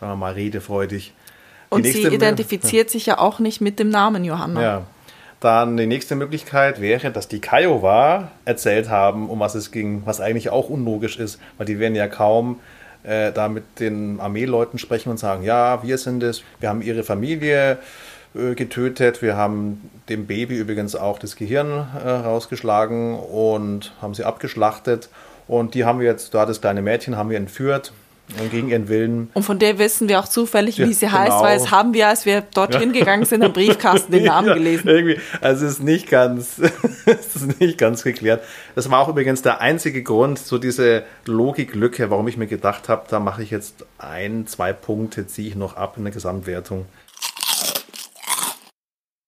sagen 0.00 0.12
wir 0.12 0.16
mal, 0.16 0.32
redefreudig. 0.32 1.12
Die 1.12 1.74
Und 1.74 1.84
sie 1.84 2.06
identifiziert 2.06 2.88
sich 2.88 3.04
ja 3.04 3.18
auch 3.18 3.38
nicht 3.38 3.60
mit 3.60 3.78
dem 3.78 3.90
Namen 3.90 4.24
Johanna. 4.24 4.62
Ja. 4.62 4.82
Dann 5.40 5.76
die 5.76 5.86
nächste 5.86 6.14
Möglichkeit 6.14 6.80
wäre, 6.80 7.10
dass 7.10 7.28
die 7.28 7.40
Kiowa 7.40 8.30
erzählt 8.46 8.88
haben, 8.88 9.28
um 9.28 9.40
was 9.40 9.54
es 9.54 9.72
ging, 9.72 10.02
was 10.06 10.22
eigentlich 10.22 10.48
auch 10.48 10.70
unlogisch 10.70 11.18
ist, 11.18 11.38
weil 11.58 11.66
die 11.66 11.78
werden 11.78 11.94
ja 11.94 12.08
kaum 12.08 12.60
äh, 13.02 13.30
da 13.30 13.48
mit 13.48 13.78
den 13.78 14.20
Armeeleuten 14.20 14.78
sprechen 14.78 15.10
und 15.10 15.18
sagen, 15.18 15.42
ja, 15.42 15.82
wir 15.82 15.98
sind 15.98 16.22
es, 16.22 16.42
wir 16.60 16.70
haben 16.70 16.80
ihre 16.80 17.02
Familie 17.02 17.78
getötet, 18.34 19.22
wir 19.22 19.36
haben 19.36 19.90
dem 20.08 20.26
Baby 20.26 20.56
übrigens 20.56 20.96
auch 20.96 21.18
das 21.18 21.36
Gehirn 21.36 21.86
äh, 22.04 22.08
rausgeschlagen 22.08 23.16
und 23.18 23.92
haben 24.02 24.14
sie 24.14 24.24
abgeschlachtet 24.24 25.08
und 25.46 25.74
die 25.74 25.84
haben 25.84 26.00
wir 26.00 26.06
jetzt, 26.06 26.34
da 26.34 26.44
das 26.46 26.60
kleine 26.60 26.82
Mädchen 26.82 27.16
haben 27.16 27.30
wir 27.30 27.36
entführt 27.36 27.92
und 28.40 28.50
gegen 28.50 28.70
ihren 28.70 28.88
Willen 28.88 29.30
Und 29.34 29.42
von 29.42 29.58
der 29.58 29.78
wissen 29.78 30.08
wir 30.08 30.18
auch 30.18 30.26
zufällig, 30.26 30.78
Ja, 30.78 30.88
wie 30.88 30.94
sie 30.94 31.10
heißt, 31.10 31.30
genau. 31.30 31.42
weil 31.42 31.58
es 31.58 31.70
haben 31.70 31.92
wir, 31.92 32.08
als 32.08 32.24
wir 32.24 32.40
dorthin 32.40 32.92
gegangen 32.92 33.26
sind, 33.26 33.44
im 33.44 33.52
Briefkasten 33.54 34.12
den 34.12 34.24
Namen 34.24 34.48
Ja, 34.48 34.54
gelesen. 34.54 34.88
Irgendwie, 34.88 35.20
also 35.42 35.66
es 35.66 35.74
ist 35.74 35.82
nicht 35.82 36.08
ganz, 36.08 36.58
es 37.06 37.36
ist 37.36 37.60
nicht 37.60 37.76
ganz 37.76 38.02
geklärt. 38.02 38.42
Das 38.74 38.90
war 38.90 39.00
auch 39.00 39.08
übrigens 39.08 39.42
der 39.42 39.60
einzige 39.60 40.02
Grund, 40.02 40.38
so 40.38 40.56
diese 40.56 41.04
Logiklücke, 41.26 42.10
warum 42.10 42.26
ich 42.26 42.38
mir 42.38 42.46
gedacht 42.46 42.88
habe, 42.88 43.04
da 43.10 43.20
mache 43.20 43.42
ich 43.42 43.50
jetzt 43.50 43.84
ein, 43.98 44.46
zwei 44.46 44.72
Punkte, 44.72 45.26
ziehe 45.26 45.48
ich 45.48 45.54
noch 45.54 45.76
ab 45.76 45.98
in 45.98 46.04
der 46.04 46.12
Gesamtwertung. 46.12 46.86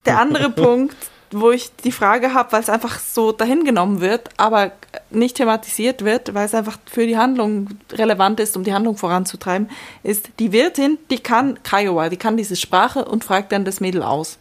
Der 0.07 0.19
andere 0.19 0.51
Punkt, 0.51 0.97
wo 1.33 1.51
ich 1.51 1.75
die 1.77 1.93
Frage 1.93 2.35
habe, 2.35 2.53
weil 2.53 2.61
es 2.61 2.69
einfach 2.69 2.99
so 2.99 3.33
dahingenommen 3.33 4.01
wird, 4.01 4.29
aber 4.37 4.73
nicht 5.11 5.37
thematisiert 5.37 6.05
wird, 6.05 6.35
weil 6.35 6.47
es 6.47 6.55
einfach 6.55 6.79
für 6.87 7.07
die 7.07 7.19
Handlung 7.19 7.69
relevant 7.93 8.41
ist, 8.41 8.57
um 8.57 8.65
die 8.65 8.73
Handlung 8.73 8.97
voranzutreiben, 8.97 9.69
ist 10.03 10.31
die 10.39 10.53
Wirtin, 10.53 10.99
die 11.11 11.19
kann 11.19 11.59
Kiowa, 11.63 12.09
die 12.09 12.17
kann 12.17 12.37
diese 12.37 12.57
Sprache 12.57 13.05
und 13.05 13.25
fragt 13.25 13.53
dann 13.53 13.65
das 13.65 13.81
Mädel 13.81 14.03
aus. 14.03 14.39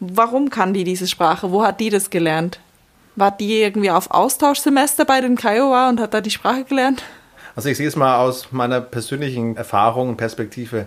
Warum 0.00 0.50
kann 0.50 0.74
die 0.74 0.84
diese 0.84 1.06
Sprache? 1.06 1.52
Wo 1.52 1.64
hat 1.64 1.80
die 1.80 1.90
das 1.90 2.10
gelernt? 2.10 2.58
War 3.14 3.30
die 3.30 3.60
irgendwie 3.60 3.90
auf 3.90 4.10
Austauschsemester 4.10 5.04
bei 5.04 5.20
den 5.20 5.36
Kiowa 5.36 5.88
und 5.88 6.00
hat 6.00 6.14
da 6.14 6.20
die 6.20 6.30
Sprache 6.30 6.64
gelernt? 6.64 7.02
Also 7.54 7.68
ich 7.68 7.76
sehe 7.76 7.86
es 7.86 7.96
mal 7.96 8.16
aus 8.16 8.50
meiner 8.50 8.80
persönlichen 8.80 9.56
Erfahrung 9.56 10.08
und 10.08 10.16
Perspektive. 10.16 10.86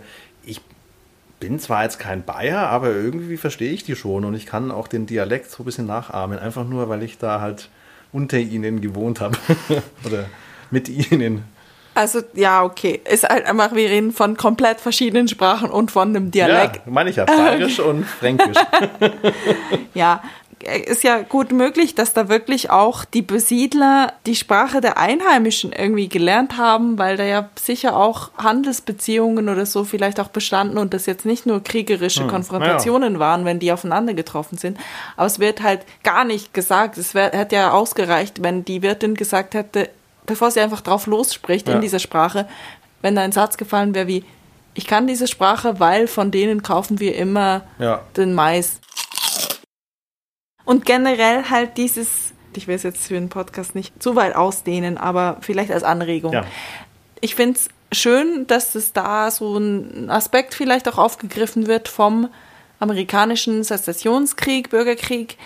Ich 1.45 1.49
bin 1.51 1.59
zwar 1.59 1.83
jetzt 1.83 1.99
kein 1.99 2.23
Bayer, 2.23 2.69
aber 2.69 2.89
irgendwie 2.89 3.37
verstehe 3.37 3.71
ich 3.71 3.83
die 3.83 3.95
schon 3.95 4.25
und 4.25 4.33
ich 4.33 4.47
kann 4.47 4.71
auch 4.71 4.87
den 4.87 5.05
Dialekt 5.05 5.51
so 5.51 5.61
ein 5.61 5.65
bisschen 5.67 5.85
nachahmen, 5.85 6.39
einfach 6.39 6.67
nur, 6.67 6.89
weil 6.89 7.03
ich 7.03 7.19
da 7.19 7.39
halt 7.39 7.69
unter 8.11 8.39
ihnen 8.39 8.81
gewohnt 8.81 9.21
habe 9.21 9.37
oder 10.07 10.25
mit 10.71 10.89
ihnen. 10.89 11.43
Also, 11.93 12.21
ja, 12.33 12.63
okay. 12.63 12.99
Ist 13.07 13.29
halt 13.29 13.45
einfach, 13.45 13.75
wir 13.75 13.91
reden 13.91 14.11
von 14.11 14.35
komplett 14.35 14.79
verschiedenen 14.81 15.27
Sprachen 15.27 15.69
und 15.69 15.91
von 15.91 16.09
einem 16.09 16.31
Dialekt. 16.31 16.77
Ja, 16.77 16.91
meine 16.91 17.11
ich 17.11 17.17
ja, 17.17 17.25
bayerisch 17.25 17.79
und 17.79 18.05
fränkisch. 18.05 18.57
Ja, 19.93 20.23
ist 20.85 21.03
ja 21.03 21.21
gut 21.21 21.51
möglich, 21.51 21.93
dass 21.95 22.13
da 22.13 22.27
wirklich 22.27 22.71
auch 22.71 23.05
die 23.05 23.21
Besiedler 23.21 24.13
die 24.25 24.35
Sprache 24.35 24.81
der 24.81 24.97
Einheimischen 24.97 25.71
irgendwie 25.71 26.09
gelernt 26.09 26.57
haben, 26.57 26.97
weil 26.97 27.17
da 27.17 27.23
ja 27.23 27.49
sicher 27.59 27.95
auch 27.95 28.31
Handelsbeziehungen 28.37 29.47
oder 29.49 29.65
so 29.65 29.83
vielleicht 29.83 30.19
auch 30.19 30.29
bestanden 30.29 30.77
und 30.77 30.93
das 30.93 31.05
jetzt 31.05 31.25
nicht 31.25 31.45
nur 31.45 31.63
kriegerische 31.63 32.25
Konfrontationen 32.27 33.19
waren, 33.19 33.45
wenn 33.45 33.59
die 33.59 33.71
aufeinander 33.71 34.13
getroffen 34.13 34.57
sind. 34.57 34.77
Aber 35.17 35.27
es 35.27 35.39
wird 35.39 35.61
halt 35.61 35.81
gar 36.03 36.23
nicht 36.23 36.53
gesagt. 36.53 36.97
Es 36.97 37.13
wär, 37.13 37.31
hätte 37.31 37.55
ja 37.55 37.71
ausgereicht, 37.71 38.41
wenn 38.43 38.65
die 38.65 38.81
Wirtin 38.81 39.13
gesagt 39.15 39.53
hätte, 39.53 39.89
bevor 40.25 40.49
sie 40.51 40.59
einfach 40.61 40.81
drauf 40.81 41.05
losspricht 41.05 41.67
Ja. 41.67 41.75
in 41.75 41.81
dieser 41.81 41.99
Sprache, 41.99 42.47
wenn 43.01 43.15
da 43.15 43.21
ein 43.21 43.31
Satz 43.31 43.57
gefallen 43.57 43.93
wäre 43.93 44.07
wie, 44.07 44.23
ich 44.73 44.87
kann 44.87 45.07
diese 45.07 45.27
Sprache, 45.27 45.79
weil 45.79 46.07
von 46.07 46.31
denen 46.31 46.61
kaufen 46.63 46.99
wir 46.99 47.15
immer 47.15 47.61
Ja. 47.79 48.01
den 48.17 48.33
Mais. 48.33 48.81
Und 50.65 50.85
generell 50.85 51.49
halt 51.49 51.77
dieses, 51.77 52.33
ich 52.55 52.67
will 52.67 52.75
es 52.75 52.83
jetzt 52.83 53.07
für 53.07 53.13
den 53.13 53.29
Podcast 53.29 53.75
nicht 53.75 54.01
zu 54.01 54.15
weit 54.15 54.35
ausdehnen, 54.35 54.97
aber 54.97 55.37
vielleicht 55.41 55.71
als 55.71 55.83
Anregung. 55.83 56.33
Ja. 56.33 56.43
Ich 57.21 57.35
finde 57.35 57.59
es 57.59 57.69
schön, 57.97 58.47
dass 58.47 58.75
es 58.75 58.93
da 58.93 59.31
so 59.31 59.57
ein 59.57 60.09
Aspekt 60.09 60.53
vielleicht 60.53 60.87
auch 60.87 60.97
aufgegriffen 60.97 61.67
wird 61.67 61.87
vom 61.87 62.29
amerikanischen 62.79 63.63
Sezessionskrieg, 63.63 64.69
Bürgerkrieg, 64.69 65.37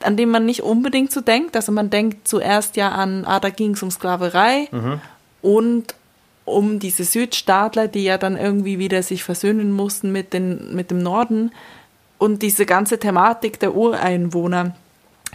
an 0.00 0.16
dem 0.16 0.30
man 0.30 0.44
nicht 0.44 0.62
unbedingt 0.62 1.12
so 1.12 1.20
denkt. 1.20 1.56
Also 1.56 1.72
man 1.72 1.88
denkt 1.88 2.28
zuerst 2.28 2.76
ja 2.76 2.90
an, 2.90 3.24
ah, 3.24 3.40
da 3.40 3.50
ging 3.50 3.72
es 3.74 3.82
um 3.82 3.90
Sklaverei 3.90 4.68
und 5.40 5.94
um 6.44 6.78
diese 6.80 7.04
Südstaatler, 7.04 7.88
die 7.88 8.04
ja 8.04 8.18
dann 8.18 8.36
irgendwie 8.36 8.78
wieder 8.78 9.02
sich 9.02 9.22
versöhnen 9.22 9.72
mussten 9.72 10.10
mit, 10.10 10.32
den, 10.32 10.74
mit 10.74 10.90
dem 10.90 10.98
Norden 10.98 11.52
und 12.22 12.40
diese 12.40 12.66
ganze 12.66 13.00
Thematik 13.00 13.58
der 13.58 13.74
Ureinwohner, 13.74 14.76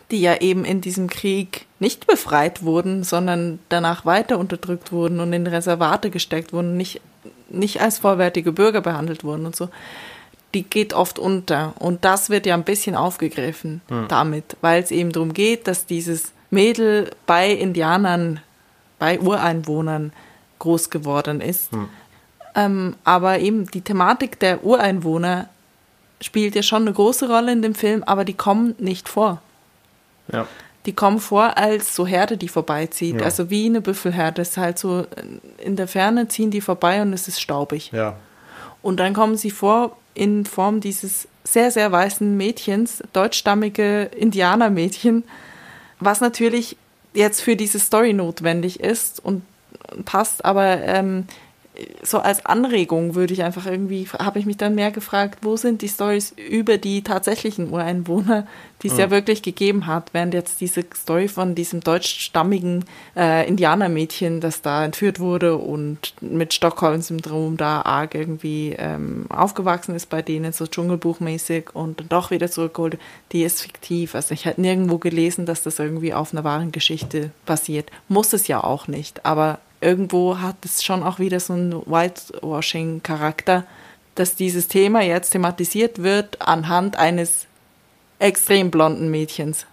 die 0.09 0.21
ja 0.21 0.37
eben 0.39 0.63
in 0.63 0.79
diesem 0.79 1.09
Krieg 1.09 1.65
nicht 1.79 2.07
befreit 2.07 2.63
wurden, 2.63 3.03
sondern 3.03 3.59
danach 3.67 4.05
weiter 4.05 4.37
unterdrückt 4.39 4.93
wurden 4.93 5.19
und 5.19 5.33
in 5.33 5.47
Reservate 5.47 6.09
gesteckt 6.11 6.53
wurden, 6.53 6.77
nicht, 6.77 7.01
nicht 7.49 7.81
als 7.81 7.99
vollwertige 7.99 8.53
Bürger 8.53 8.79
behandelt 8.79 9.25
wurden 9.25 9.45
und 9.45 9.53
so, 9.53 9.67
die 10.53 10.63
geht 10.63 10.93
oft 10.93 11.19
unter. 11.19 11.73
Und 11.77 12.05
das 12.05 12.29
wird 12.29 12.45
ja 12.45 12.53
ein 12.53 12.63
bisschen 12.63 12.95
aufgegriffen 12.95 13.81
damit, 14.07 14.55
weil 14.61 14.81
es 14.81 14.91
eben 14.91 15.11
darum 15.11 15.33
geht, 15.33 15.67
dass 15.67 15.87
dieses 15.87 16.31
Mädel 16.51 17.11
bei 17.25 17.51
Indianern, 17.51 18.39
bei 18.97 19.19
Ureinwohnern 19.19 20.13
groß 20.59 20.89
geworden 20.89 21.41
ist. 21.41 21.69
Ähm, 22.55 22.95
aber 23.03 23.39
eben 23.39 23.69
die 23.69 23.81
Thematik 23.81 24.39
der 24.39 24.63
Ureinwohner 24.63 25.49
spielt 26.21 26.55
ja 26.55 26.63
schon 26.63 26.83
eine 26.83 26.93
große 26.93 27.27
Rolle 27.27 27.51
in 27.51 27.61
dem 27.61 27.75
Film, 27.75 28.03
aber 28.03 28.25
die 28.25 28.33
kommen 28.33 28.75
nicht 28.79 29.07
vor. 29.09 29.41
Ja. 30.31 30.47
Die 30.85 30.93
kommen 30.93 31.19
vor 31.19 31.57
als 31.57 31.95
so 31.95 32.07
Herde, 32.07 32.37
die 32.37 32.47
vorbeizieht. 32.47 33.19
Ja. 33.19 33.25
Also 33.25 33.49
wie 33.49 33.65
eine 33.65 33.81
Büffelherde. 33.81 34.41
Es 34.41 34.51
ist 34.51 34.57
halt 34.57 34.79
so, 34.79 35.05
in 35.57 35.75
der 35.75 35.87
Ferne 35.87 36.27
ziehen 36.27 36.49
die 36.49 36.61
vorbei 36.61 37.01
und 37.01 37.13
es 37.13 37.27
ist 37.27 37.41
staubig. 37.41 37.91
Ja. 37.91 38.15
Und 38.81 38.99
dann 38.99 39.13
kommen 39.13 39.35
sie 39.35 39.51
vor 39.51 39.97
in 40.13 40.45
Form 40.45 40.79
dieses 40.79 41.27
sehr, 41.43 41.71
sehr 41.71 41.91
weißen 41.91 42.35
Mädchens, 42.35 43.03
deutschstammige 43.13 44.03
Indianermädchen, 44.15 45.23
was 45.99 46.21
natürlich 46.21 46.77
jetzt 47.13 47.41
für 47.41 47.55
diese 47.55 47.79
Story 47.79 48.13
notwendig 48.13 48.79
ist 48.79 49.23
und 49.23 49.43
passt, 50.05 50.45
aber 50.45 50.81
ähm, 50.83 51.25
so 52.01 52.19
als 52.19 52.45
Anregung 52.45 53.15
würde 53.15 53.33
ich 53.33 53.43
einfach 53.43 53.65
irgendwie, 53.65 54.07
habe 54.19 54.39
ich 54.39 54.45
mich 54.45 54.57
dann 54.57 54.75
mehr 54.75 54.91
gefragt, 54.91 55.39
wo 55.41 55.57
sind 55.57 55.81
die 55.81 55.89
Stories 55.89 56.33
über 56.49 56.77
die 56.77 57.03
tatsächlichen 57.03 57.71
Ureinwohner, 57.71 58.47
die 58.83 58.87
es 58.87 58.97
ja 58.97 59.09
wirklich 59.09 59.41
gegeben 59.41 59.87
hat, 59.87 60.13
während 60.13 60.33
jetzt 60.33 60.61
diese 60.61 60.85
Story 60.95 61.27
von 61.27 61.55
diesem 61.55 61.81
deutschstammigen 61.81 62.85
äh, 63.15 63.47
Indianermädchen, 63.47 64.39
das 64.39 64.61
da 64.61 64.85
entführt 64.85 65.19
wurde 65.19 65.57
und 65.57 66.13
mit 66.21 66.53
Stockholm-Syndrom 66.53 67.57
da 67.57 67.81
arg 67.81 68.13
irgendwie 68.15 68.75
ähm, 68.77 69.25
aufgewachsen 69.29 69.95
ist 69.95 70.09
bei 70.09 70.21
denen, 70.21 70.53
so 70.53 70.67
Dschungelbuchmäßig 70.67 71.75
und 71.75 71.99
dann 71.99 72.09
doch 72.09 72.31
wieder 72.31 72.49
zurückgeholt, 72.49 72.99
die 73.31 73.43
ist 73.43 73.61
fiktiv. 73.61 74.15
Also 74.15 74.33
ich 74.33 74.45
hätte 74.45 74.61
nirgendwo 74.61 74.97
gelesen, 74.99 75.45
dass 75.45 75.63
das 75.63 75.79
irgendwie 75.79 76.13
auf 76.13 76.33
einer 76.33 76.43
wahren 76.43 76.71
Geschichte 76.71 77.31
basiert. 77.45 77.89
Muss 78.07 78.33
es 78.33 78.47
ja 78.47 78.63
auch 78.63 78.87
nicht, 78.87 79.25
aber 79.25 79.59
irgendwo 79.87 80.39
hat 80.39 80.57
es 80.65 80.83
schon 80.83 81.01
auch 81.01 81.17
wieder 81.17 81.39
so 81.39 81.53
einen 81.53 81.71
Whitewashing-Charakter, 81.71 83.63
dass 84.15 84.35
dieses 84.35 84.67
Thema 84.67 85.01
jetzt 85.01 85.29
thematisiert 85.29 86.03
wird 86.03 86.41
anhand 86.41 86.97
eines 86.97 87.47
extrem 88.19 88.69
blonden 88.69 89.09
Mädchens. 89.09 89.65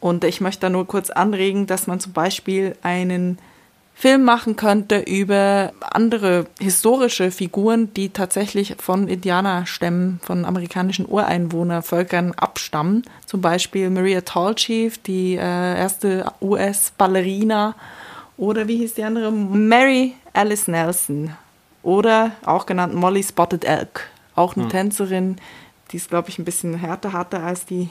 Und 0.00 0.24
ich 0.24 0.40
möchte 0.40 0.62
da 0.62 0.68
nur 0.68 0.86
kurz 0.88 1.10
anregen, 1.10 1.68
dass 1.68 1.86
man 1.86 2.00
zum 2.00 2.12
Beispiel 2.12 2.74
einen 2.82 3.38
Film 3.94 4.24
machen 4.24 4.56
könnte 4.56 4.98
über 4.98 5.72
andere 5.80 6.46
historische 6.58 7.30
Figuren, 7.30 7.94
die 7.94 8.08
tatsächlich 8.08 8.74
von 8.80 9.06
Indianerstämmen, 9.06 10.18
von 10.24 10.44
amerikanischen 10.44 11.06
Ureinwohnervölkern 11.06 12.32
abstammen. 12.32 13.04
Zum 13.26 13.42
Beispiel 13.42 13.90
Maria 13.90 14.22
Tallchief, 14.22 14.98
die 14.98 15.36
äh, 15.36 15.38
erste 15.78 16.24
US-Ballerina. 16.40 17.76
Oder 18.36 18.68
wie 18.68 18.76
hieß 18.78 18.94
die 18.94 19.04
andere? 19.04 19.30
Mary 19.30 20.14
Alice 20.32 20.68
Nelson. 20.68 21.36
Oder 21.82 22.32
auch 22.44 22.66
genannt 22.66 22.94
Molly 22.94 23.22
Spotted 23.22 23.64
Elk. 23.64 24.08
Auch 24.34 24.56
eine 24.56 24.64
hm. 24.64 24.70
Tänzerin, 24.70 25.36
die 25.90 25.96
ist, 25.96 26.08
glaube 26.08 26.28
ich, 26.28 26.38
ein 26.38 26.44
bisschen 26.44 26.74
härter 26.74 27.12
hatte 27.12 27.40
als 27.40 27.66
die 27.66 27.90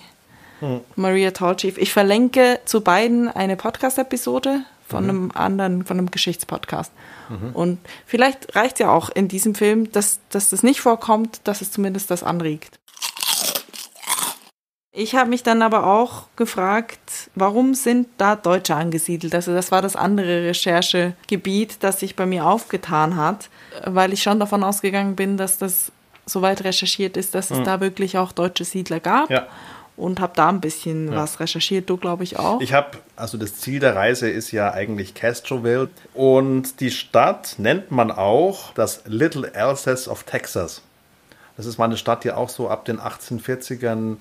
hm. 0.60 0.82
Maria 0.96 1.32
Tallchief. 1.32 1.78
Ich 1.78 1.94
verlinke 1.94 2.60
zu 2.66 2.82
beiden 2.82 3.28
eine 3.28 3.58
Podcast-Episode 3.58 4.64
von 4.92 5.06
mhm. 5.06 5.10
einem 5.10 5.32
anderen, 5.34 5.86
von 5.86 5.98
einem 5.98 6.12
Geschichtspodcast. 6.12 6.92
Mhm. 7.30 7.52
Und 7.54 7.80
vielleicht 8.06 8.56
reicht 8.56 8.74
es 8.74 8.80
ja 8.80 8.92
auch 8.92 9.10
in 9.10 9.28
diesem 9.28 9.56
Film, 9.56 9.92
dass, 9.92 10.20
dass 10.30 10.50
das 10.50 10.64
nicht 10.64 10.82
vorkommt, 10.82 11.42
dass 11.46 11.62
es 11.62 11.72
zumindest 11.72 12.12
das 12.12 12.24
anregt. 12.24 12.78
Ich 14.94 15.16
habe 15.16 15.30
mich 15.30 15.42
dann 15.42 15.62
aber 15.62 15.88
auch 15.88 16.26
gefragt, 16.36 17.30
warum 17.36 17.76
sind 17.76 18.10
da 18.18 18.36
Deutsche 18.36 18.76
angesiedelt? 18.76 19.34
Also 19.34 19.54
das 19.54 19.72
war 19.72 19.82
das 19.82 19.96
andere 19.96 20.44
Recherchegebiet, 20.48 21.78
das 21.82 22.02
sich 22.02 22.18
bei 22.18 22.26
mir 22.26 22.46
aufgetan 22.46 23.16
hat, 23.16 23.50
weil 23.86 24.12
ich 24.12 24.22
schon 24.22 24.40
davon 24.40 24.64
ausgegangen 24.66 25.16
bin, 25.16 25.38
dass 25.38 25.58
das 25.58 25.94
soweit 26.26 26.66
recherchiert 26.66 27.16
ist, 27.16 27.36
dass 27.36 27.52
es 27.52 27.60
mhm. 27.60 27.64
da 27.64 27.80
wirklich 27.80 28.18
auch 28.18 28.34
deutsche 28.34 28.66
Siedler 28.66 29.00
gab. 29.00 29.30
Ja 29.30 29.48
und 29.98 30.20
habe 30.20 30.34
da 30.36 30.50
ein 30.50 30.62
bisschen 30.62 31.12
ja. 31.12 31.18
was 31.18 31.40
recherchiert, 31.40 31.90
du 31.90 31.96
glaube 31.96 32.24
ich 32.24 32.40
auch. 32.40 32.60
Ich 32.60 32.74
habe, 32.74 32.98
also 33.16 33.38
das 33.38 33.58
Ziel 33.58 33.80
der 33.80 33.96
Reise 33.96 34.30
ist 34.30 34.52
ja 34.52 34.74
eigentlich 34.74 35.14
Castroville 35.14 35.90
und 36.16 36.80
die 36.80 36.90
Stadt 36.90 37.56
nennt 37.60 37.92
man 37.92 38.10
auch 38.10 38.74
das 38.74 39.04
Little 39.06 39.54
Alsace 39.54 40.08
of 40.08 40.24
Texas. 40.24 40.82
Das 41.56 41.68
ist 41.68 41.78
mal 41.78 41.86
eine 41.86 41.98
Stadt, 41.98 42.24
die 42.24 42.32
auch 42.32 42.50
so 42.50 42.70
ab 42.70 42.86
den 42.86 43.00
1840ern 43.00 44.18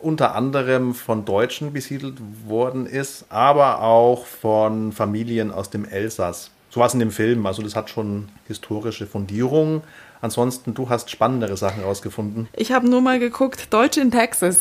unter 0.00 0.34
anderem 0.34 0.94
von 0.94 1.24
Deutschen 1.24 1.72
besiedelt 1.72 2.18
worden 2.46 2.86
ist, 2.86 3.26
aber 3.28 3.82
auch 3.82 4.26
von 4.26 4.92
Familien 4.92 5.50
aus 5.50 5.70
dem 5.70 5.84
Elsass. 5.84 6.50
So 6.70 6.80
was 6.80 6.94
in 6.94 7.00
dem 7.00 7.10
Film, 7.10 7.46
also 7.46 7.62
das 7.62 7.74
hat 7.74 7.88
schon 7.90 8.28
historische 8.46 9.06
Fundierung. 9.06 9.82
Ansonsten, 10.20 10.74
du 10.74 10.88
hast 10.88 11.10
spannendere 11.10 11.56
Sachen 11.56 11.82
rausgefunden. 11.82 12.48
Ich 12.52 12.72
habe 12.72 12.88
nur 12.88 13.00
mal 13.00 13.18
geguckt, 13.18 13.72
Deutsche 13.72 14.00
in 14.00 14.10
Texas. 14.10 14.58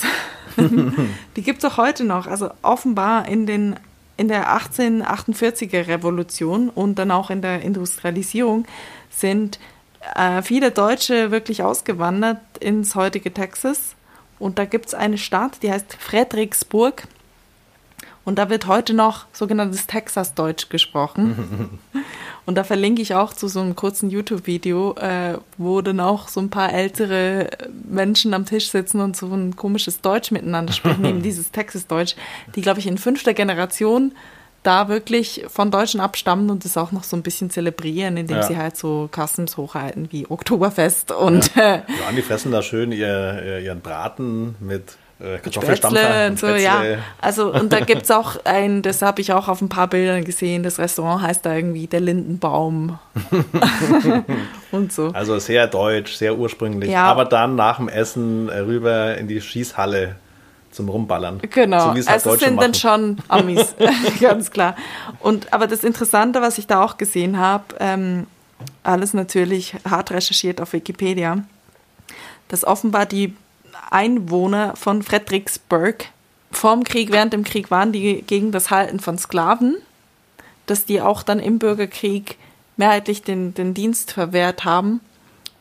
die 1.35 1.41
gibt 1.41 1.63
es 1.63 1.71
auch 1.71 1.77
heute 1.77 2.03
noch. 2.03 2.27
Also 2.27 2.49
offenbar 2.61 3.27
in, 3.27 3.45
den, 3.45 3.75
in 4.17 4.27
der 4.27 4.47
1848er 4.57 5.87
Revolution 5.87 6.69
und 6.69 6.99
dann 6.99 7.11
auch 7.11 7.29
in 7.29 7.41
der 7.41 7.61
Industrialisierung 7.61 8.65
sind 9.09 9.59
äh, 10.13 10.41
viele 10.41 10.71
Deutsche 10.71 11.31
wirklich 11.31 11.63
ausgewandert 11.63 12.39
ins 12.59 12.95
heutige 12.95 13.33
Texas. 13.33 13.94
Und 14.39 14.59
da 14.59 14.65
gibt 14.65 14.87
es 14.87 14.93
eine 14.93 15.17
Stadt, 15.17 15.63
die 15.63 15.71
heißt 15.71 15.95
Fredericksburg. 15.99 17.07
Und 18.25 18.39
da 18.39 18.49
wird 18.49 18.65
heute 18.65 18.93
noch 18.93 19.25
sogenanntes 19.31 19.85
Texas-Deutsch 19.85 20.69
gesprochen. 20.69 21.79
Und 22.47 22.55
da 22.55 22.63
verlinke 22.63 23.01
ich 23.01 23.15
auch 23.15 23.33
zu 23.33 23.47
so 23.47 23.59
einem 23.59 23.75
kurzen 23.75 24.09
YouTube-Video, 24.09 24.95
äh, 24.97 25.39
wo 25.57 25.81
dann 25.81 25.99
auch 25.99 26.27
so 26.27 26.39
ein 26.39 26.51
paar 26.51 26.71
ältere 26.71 27.49
Menschen 27.89 28.33
am 28.35 28.45
Tisch 28.45 28.69
sitzen 28.69 29.01
und 29.01 29.17
so 29.17 29.33
ein 29.33 29.55
komisches 29.55 30.01
Deutsch 30.01 30.29
miteinander 30.29 30.71
sprechen, 30.71 31.05
eben 31.05 31.21
dieses 31.23 31.49
Texas-Deutsch, 31.51 32.15
die, 32.55 32.61
glaube 32.61 32.79
ich, 32.79 32.87
in 32.87 32.99
fünfter 32.99 33.33
Generation 33.33 34.11
da 34.65 34.89
wirklich 34.89 35.45
von 35.47 35.71
Deutschen 35.71 35.99
abstammen 35.99 36.49
und 36.49 36.65
das 36.65 36.77
auch 36.77 36.91
noch 36.91 37.03
so 37.03 37.15
ein 37.15 37.23
bisschen 37.23 37.49
zelebrieren, 37.49 38.17
indem 38.17 38.37
ja. 38.37 38.43
sie 38.43 38.57
halt 38.57 38.77
so 38.77 39.09
Customs 39.13 39.57
hochhalten 39.57 40.11
wie 40.11 40.25
Oktoberfest 40.29 41.11
und. 41.11 41.55
Ja, 41.55 41.75
ja 41.75 41.83
die 42.15 42.21
fressen 42.21 42.51
da 42.51 42.61
schön 42.61 42.91
ihr, 42.91 43.59
ihren 43.59 43.81
Braten 43.81 44.55
mit 44.59 44.97
äh, 45.19 45.37
Kartoffelstampfer. 45.37 46.27
Und 46.27 46.39
so, 46.39 46.47
ja. 46.47 46.83
Also, 47.21 47.53
und 47.53 47.71
da 47.71 47.79
gibt 47.85 48.03
es 48.03 48.11
auch 48.11 48.35
ein, 48.43 48.81
das 48.81 49.01
habe 49.01 49.21
ich 49.21 49.31
auch 49.31 49.47
auf 49.47 49.61
ein 49.61 49.69
paar 49.69 49.87
Bildern 49.87 50.23
gesehen, 50.25 50.63
das 50.63 50.79
Restaurant 50.79 51.21
heißt 51.21 51.45
da 51.45 51.55
irgendwie 51.55 51.87
der 51.87 52.01
Lindenbaum. 52.01 52.99
und 54.71 54.91
so. 54.91 55.09
Also 55.13 55.39
sehr 55.39 55.67
deutsch, 55.67 56.15
sehr 56.15 56.37
ursprünglich. 56.37 56.89
Ja. 56.89 57.05
Aber 57.05 57.25
dann 57.25 57.55
nach 57.55 57.77
dem 57.77 57.87
Essen 57.87 58.49
äh, 58.49 58.59
rüber 58.59 59.17
in 59.17 59.27
die 59.27 59.39
Schießhalle 59.39 60.17
zum 60.75 60.89
Rumballern. 60.89 61.39
Genau. 61.49 61.79
So, 61.79 61.85
halt 61.87 62.09
also 62.09 62.29
Deutsche 62.31 62.45
sind 62.45 62.55
machen. 62.55 62.71
dann 62.71 62.73
schon 62.73 63.17
Amis, 63.27 63.75
ganz 64.19 64.51
klar. 64.51 64.75
Und 65.19 65.51
aber 65.53 65.67
das 65.67 65.83
Interessante, 65.83 66.41
was 66.41 66.57
ich 66.57 66.67
da 66.67 66.83
auch 66.83 66.97
gesehen 66.97 67.37
habe, 67.37 67.63
ähm, 67.79 68.27
alles 68.83 69.13
natürlich 69.13 69.75
hart 69.89 70.11
recherchiert 70.11 70.61
auf 70.61 70.73
Wikipedia, 70.73 71.43
dass 72.47 72.65
offenbar 72.65 73.05
die 73.05 73.35
Einwohner 73.91 74.75
von 74.75 75.03
Fredericksburg 75.03 76.05
vorm 76.51 76.83
Krieg, 76.83 77.11
während 77.11 77.33
dem 77.33 77.43
Krieg 77.43 77.71
waren 77.71 77.91
die 77.91 78.21
gegen 78.21 78.51
das 78.51 78.71
Halten 78.71 78.99
von 78.99 79.17
Sklaven, 79.17 79.75
dass 80.65 80.85
die 80.85 81.01
auch 81.01 81.23
dann 81.23 81.39
im 81.39 81.59
Bürgerkrieg 81.59 82.37
mehrheitlich 82.77 83.23
den, 83.23 83.53
den 83.53 83.73
Dienst 83.73 84.11
verwehrt 84.11 84.65
haben 84.65 85.01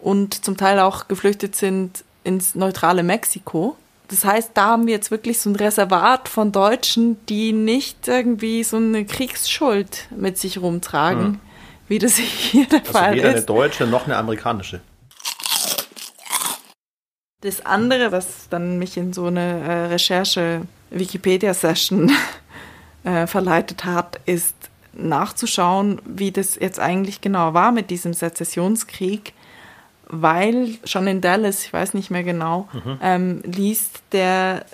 und 0.00 0.44
zum 0.44 0.56
Teil 0.56 0.80
auch 0.80 1.08
geflüchtet 1.08 1.56
sind 1.56 2.04
ins 2.24 2.54
neutrale 2.54 3.02
Mexiko. 3.02 3.76
Das 4.08 4.24
heißt, 4.24 4.50
da 4.54 4.66
haben 4.66 4.86
wir 4.86 4.94
jetzt 4.94 5.10
wirklich 5.10 5.38
so 5.38 5.50
ein 5.50 5.56
Reservat 5.56 6.28
von 6.28 6.52
Deutschen, 6.52 7.16
die 7.26 7.52
nicht 7.52 8.06
irgendwie 8.06 8.62
so 8.62 8.76
eine 8.76 9.04
Kriegsschuld 9.06 10.06
mit 10.14 10.38
sich 10.38 10.58
rumtragen, 10.58 11.24
hm. 11.24 11.40
wie 11.88 11.98
das 11.98 12.16
hier 12.16 12.66
der 12.66 12.78
also 12.80 12.92
Fall 12.92 13.16
ist. 13.16 13.22
Weder 13.22 13.30
eine 13.30 13.42
deutsche 13.42 13.86
noch 13.86 14.04
eine 14.06 14.16
amerikanische. 14.16 14.80
Das 17.40 17.66
andere, 17.66 18.12
was 18.12 18.48
dann 18.48 18.78
mich 18.78 18.96
in 18.96 19.12
so 19.12 19.26
eine 19.26 19.60
äh, 19.60 19.86
Recherche-Wikipedia-Session 19.88 22.10
äh, 23.04 23.26
verleitet 23.26 23.84
hat, 23.84 24.20
ist 24.24 24.54
nachzuschauen, 24.94 26.00
wie 26.06 26.32
das 26.32 26.56
jetzt 26.56 26.80
eigentlich 26.80 27.20
genau 27.20 27.52
war 27.52 27.70
mit 27.72 27.90
diesem 27.90 28.14
Sezessionskrieg, 28.14 29.34
weil 30.08 30.74
schon 30.84 31.06
in 31.06 31.20
Dallas, 31.20 31.64
ich 31.64 31.72
weiß 31.72 31.94
nicht 31.94 32.10
mehr 32.10 32.24
genau, 32.24 32.68
mhm. 32.72 32.98
ähm, 33.02 33.42
liest 33.44 34.02
der 34.12 34.64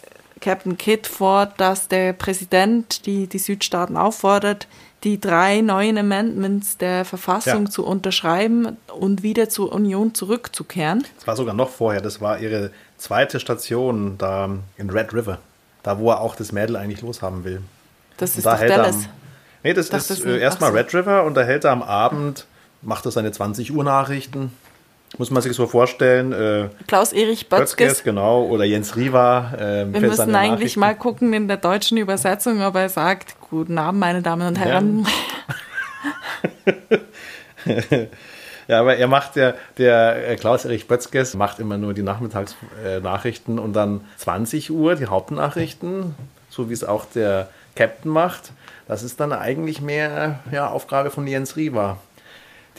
Captain 0.40 0.78
Kidd 0.78 1.08
vor, 1.08 1.46
dass 1.56 1.88
der 1.88 2.12
Präsident 2.12 3.06
die, 3.06 3.26
die 3.26 3.38
Südstaaten 3.38 3.96
auffordert, 3.96 4.66
die 5.04 5.20
drei 5.20 5.60
neuen 5.60 5.96
Amendments 5.96 6.76
der 6.76 7.04
Verfassung 7.04 7.64
ja. 7.66 7.70
zu 7.70 7.86
unterschreiben 7.86 8.76
und 8.98 9.22
wieder 9.22 9.48
zur 9.48 9.72
Union 9.72 10.14
zurückzukehren. 10.14 11.04
Das 11.16 11.26
war 11.26 11.36
sogar 11.36 11.54
noch 11.54 11.70
vorher, 11.70 12.00
das 12.00 12.20
war 12.20 12.38
ihre 12.38 12.70
zweite 12.98 13.40
Station 13.40 14.16
da 14.18 14.50
in 14.76 14.90
Red 14.90 15.14
River, 15.14 15.38
da 15.82 15.98
wo 15.98 16.10
er 16.10 16.20
auch 16.20 16.34
das 16.34 16.52
Mädel 16.52 16.76
eigentlich 16.76 17.02
loshaben 17.02 17.44
will. 17.44 17.62
Das 18.16 18.36
ist 18.36 18.44
da 18.44 18.56
doch 18.56 18.66
Dallas. 18.66 18.96
Am, 18.96 19.06
nee, 19.62 19.72
das, 19.72 19.88
das 19.88 20.10
ist 20.10 20.24
äh, 20.24 20.38
erstmal 20.38 20.70
so. 20.70 20.76
Red 20.76 20.94
River 20.94 21.24
und 21.24 21.34
da 21.34 21.42
hält 21.42 21.64
er 21.64 21.70
am 21.70 21.82
Abend, 21.82 22.46
macht 22.82 23.06
er 23.06 23.10
seine 23.10 23.32
20 23.32 23.74
Uhr 23.74 23.84
Nachrichten 23.84 24.52
muss 25.18 25.30
man 25.30 25.42
sich 25.42 25.54
so 25.54 25.66
vorstellen. 25.66 26.32
Äh, 26.32 26.68
Klaus-Erich 26.86 27.48
Bötzkes. 27.48 28.04
genau, 28.04 28.44
oder 28.44 28.64
Jens 28.64 28.96
Riva. 28.96 29.52
Äh, 29.54 29.92
Wir 29.92 30.00
müssen 30.00 30.34
eigentlich 30.34 30.76
mal 30.76 30.94
gucken 30.94 31.32
in 31.32 31.48
der 31.48 31.56
deutschen 31.56 31.98
Übersetzung, 31.98 32.62
ob 32.62 32.76
er 32.76 32.88
sagt, 32.88 33.36
guten 33.40 33.78
Abend, 33.78 34.00
meine 34.00 34.22
Damen 34.22 34.46
und 34.46 34.56
Herren. 34.56 35.06
Ja, 37.64 37.74
ja 38.68 38.80
aber 38.80 38.96
er 38.96 39.08
macht 39.08 39.36
ja, 39.36 39.54
der 39.78 40.30
äh, 40.30 40.36
Klaus-Erich 40.36 40.86
Bötzkes 40.86 41.34
macht 41.34 41.58
immer 41.58 41.76
nur 41.76 41.92
die 41.92 42.02
Nachmittagsnachrichten 42.02 43.58
äh, 43.58 43.60
und 43.60 43.72
dann 43.72 44.02
20 44.18 44.70
Uhr 44.70 44.94
die 44.94 45.06
Hauptnachrichten, 45.06 46.14
so 46.48 46.68
wie 46.68 46.74
es 46.74 46.84
auch 46.84 47.04
der 47.04 47.48
Captain 47.74 48.12
macht. 48.12 48.52
Das 48.86 49.02
ist 49.02 49.20
dann 49.20 49.32
eigentlich 49.32 49.80
mehr 49.80 50.40
ja, 50.50 50.68
Aufgabe 50.68 51.10
von 51.10 51.26
Jens 51.26 51.56
Riva 51.56 51.98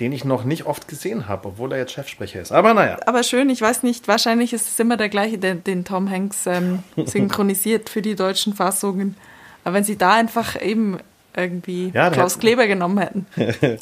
den 0.01 0.11
ich 0.13 0.25
noch 0.25 0.43
nicht 0.43 0.65
oft 0.65 0.87
gesehen 0.87 1.27
habe, 1.27 1.49
obwohl 1.49 1.71
er 1.71 1.77
jetzt 1.77 1.93
Chefsprecher 1.93 2.41
ist. 2.41 2.51
Aber 2.51 2.73
naja. 2.73 2.97
Aber 3.05 3.21
schön, 3.21 3.51
ich 3.51 3.61
weiß 3.61 3.83
nicht, 3.83 4.07
wahrscheinlich 4.07 4.51
ist 4.51 4.67
es 4.67 4.79
immer 4.79 4.97
der 4.97 5.09
gleiche, 5.09 5.37
der 5.37 5.53
den 5.53 5.85
Tom 5.85 6.09
Hanks 6.09 6.47
ähm, 6.47 6.79
synchronisiert 7.05 7.87
für 7.87 8.01
die 8.01 8.15
deutschen 8.15 8.55
Fassungen. 8.55 9.15
Aber 9.63 9.75
wenn 9.75 9.83
sie 9.83 9.99
da 9.99 10.15
einfach 10.15 10.59
eben 10.59 10.97
irgendwie 11.35 11.91
ja, 11.93 12.09
Klaus 12.09 12.39
Kleber 12.39 12.65
genommen 12.65 12.97
hätten. 12.97 13.27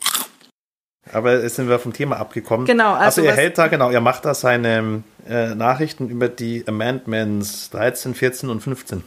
Aber 1.11 1.41
jetzt 1.41 1.55
sind 1.55 1.69
wir 1.69 1.79
vom 1.79 1.93
Thema 1.93 2.17
abgekommen. 2.17 2.67
Genau. 2.67 2.93
Also, 2.93 3.21
also 3.21 3.23
er 3.23 3.35
hält 3.35 3.57
da, 3.57 3.67
genau, 3.67 3.89
er 3.89 4.01
macht 4.01 4.25
da 4.25 4.33
seine 4.33 5.03
äh, 5.27 5.55
Nachrichten 5.55 6.09
über 6.09 6.27
die 6.27 6.65
Amendments 6.67 7.69
13, 7.69 8.13
14 8.13 8.49
und 8.49 8.59
15. 8.59 9.03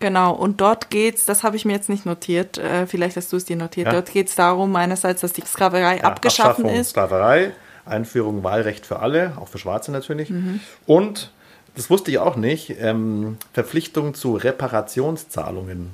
Genau, 0.00 0.32
und 0.34 0.60
dort 0.62 0.88
geht's, 0.90 1.26
das 1.26 1.42
habe 1.42 1.56
ich 1.56 1.64
mir 1.66 1.74
jetzt 1.74 1.88
nicht 1.90 2.06
notiert, 2.06 2.56
äh, 2.58 2.86
vielleicht 2.86 3.16
hast 3.16 3.32
du 3.32 3.36
es 3.36 3.44
dir 3.44 3.56
notiert, 3.56 3.86
Ja. 3.88 3.92
dort 3.92 4.10
geht's 4.10 4.34
darum, 4.34 4.74
einerseits, 4.74 5.20
dass 5.20 5.32
die 5.34 5.42
Sklaverei 5.42 5.98
Ja, 5.98 6.04
abgeschaffen 6.04 6.64
Abschaffung 6.64 6.80
ist. 6.80 6.90
Sklaverei, 6.90 7.52
Einführung 7.84 8.42
Wahlrecht 8.42 8.86
für 8.86 9.00
alle, 9.00 9.34
auch 9.38 9.48
für 9.48 9.58
Schwarze 9.58 9.92
natürlich. 9.92 10.30
Mhm. 10.30 10.60
Und, 10.86 11.30
das 11.76 11.90
wusste 11.90 12.10
ich 12.10 12.18
auch 12.18 12.36
nicht, 12.36 12.74
ähm, 12.80 13.36
Verpflichtung 13.52 14.14
zu 14.14 14.34
Reparationszahlungen. 14.36 15.90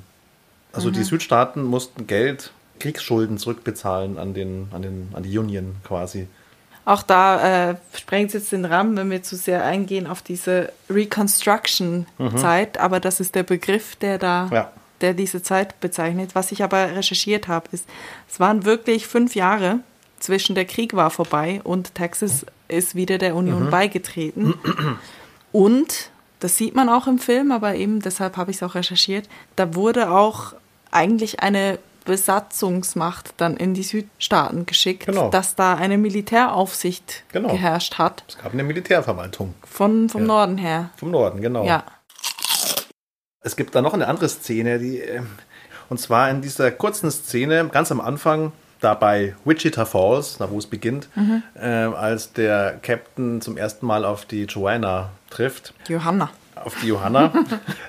Also 0.73 0.89
Mhm. 0.89 0.93
die 0.93 1.03
Südstaaten 1.03 1.63
mussten 1.63 2.07
Geld, 2.07 2.51
Kriegsschulden 2.79 3.37
zurückbezahlen 3.37 4.17
an, 4.17 4.33
den, 4.33 4.67
an, 4.71 4.81
den, 4.83 5.09
an 5.13 5.23
die 5.23 5.37
Union 5.37 5.75
quasi. 5.83 6.27
Auch 6.87 7.03
da 7.03 7.71
äh, 7.71 7.75
sprengt 7.93 8.29
es 8.29 8.33
jetzt 8.35 8.51
den 8.53 8.63
Rahmen, 8.63 8.95
wenn 8.95 9.09
wir 9.11 9.21
zu 9.21 9.35
sehr 9.35 9.65
eingehen 9.65 10.07
auf 10.07 10.21
diese 10.21 10.71
Reconstruction-Zeit, 10.89 12.77
aber 12.79 12.99
das 12.99 13.19
ist 13.19 13.35
der 13.35 13.43
Begriff, 13.43 13.95
der 13.97 14.17
da, 14.17 14.45
Mhm. 14.45 14.53
Ja. 14.53 14.71
der 15.01 15.13
diese 15.13 15.43
Zeit 15.43 15.79
bezeichnet. 15.81 16.31
Was 16.33 16.51
ich 16.51 16.63
aber 16.63 16.95
recherchiert 16.95 17.47
habe, 17.47 17.67
ist, 17.71 17.85
es 18.29 18.39
waren 18.39 18.63
wirklich 18.65 19.05
fünf 19.07 19.35
Jahre 19.35 19.79
zwischen 20.19 20.55
der 20.55 20.65
Krieg 20.65 20.95
war 20.95 21.09
vorbei 21.11 21.61
und 21.63 21.93
Texas 21.93 22.45
ist 22.67 22.95
wieder 22.95 23.17
der 23.17 23.35
Union 23.35 23.65
Mhm. 23.65 23.69
beigetreten. 23.69 24.53
Und 25.51 26.09
das 26.39 26.55
sieht 26.57 26.73
man 26.75 26.89
auch 26.89 27.07
im 27.07 27.19
Film, 27.19 27.51
aber 27.51 27.75
eben 27.75 27.99
deshalb 28.01 28.37
habe 28.37 28.51
ich 28.51 28.57
es 28.57 28.63
auch 28.63 28.75
recherchiert. 28.75 29.27
Da 29.55 29.75
wurde 29.75 30.09
auch 30.11 30.53
eigentlich 30.91 31.41
eine 31.41 31.79
Besatzungsmacht 32.07 33.33
dann 33.37 33.57
in 33.57 33.73
die 33.73 33.83
Südstaaten 33.83 34.65
geschickt, 34.65 35.05
Genau. 35.05 35.29
dass 35.29 35.55
da 35.55 35.75
eine 35.75 35.97
Militäraufsicht 35.97 37.23
Genau. 37.31 37.49
geherrscht 37.49 37.97
hat. 37.99 38.23
Es 38.27 38.37
gab 38.39 38.53
eine 38.53 38.63
Militärverwaltung 38.63 39.53
Von, 39.63 40.09
vom 40.09 40.21
Ja. 40.21 40.27
Norden 40.27 40.57
her. 40.57 40.89
vom 40.97 41.11
Norden, 41.11 41.41
genau. 41.41 41.65
Ja. 41.65 41.83
Es 43.41 43.55
gibt 43.55 43.75
da 43.75 43.81
noch 43.81 43.93
eine 43.93 44.07
andere 44.07 44.27
Szene, 44.29 44.79
die, 44.79 44.99
äh, 45.01 45.21
und 45.89 45.99
zwar 45.99 46.29
in 46.29 46.41
dieser 46.41 46.71
kurzen 46.71 47.11
Szene, 47.11 47.67
ganz 47.71 47.91
am 47.91 48.01
Anfang, 48.01 48.51
da 48.79 48.93
bei 48.93 49.35
Wichita 49.45 49.85
Falls, 49.85 50.37
da 50.37 50.49
wo 50.51 50.57
es 50.59 50.67
beginnt, 50.67 51.09
äh, 51.55 51.65
als 51.67 52.33
der 52.33 52.77
Captain 52.81 53.41
zum 53.41 53.57
ersten 53.57 53.85
Mal 53.85 54.05
auf 54.05 54.25
die 54.25 54.43
Joanna 54.43 55.09
trifft, 55.29 55.73
Johanna. 55.87 56.29
Auf 56.63 56.75
die 56.81 56.87
Johanna, 56.87 57.31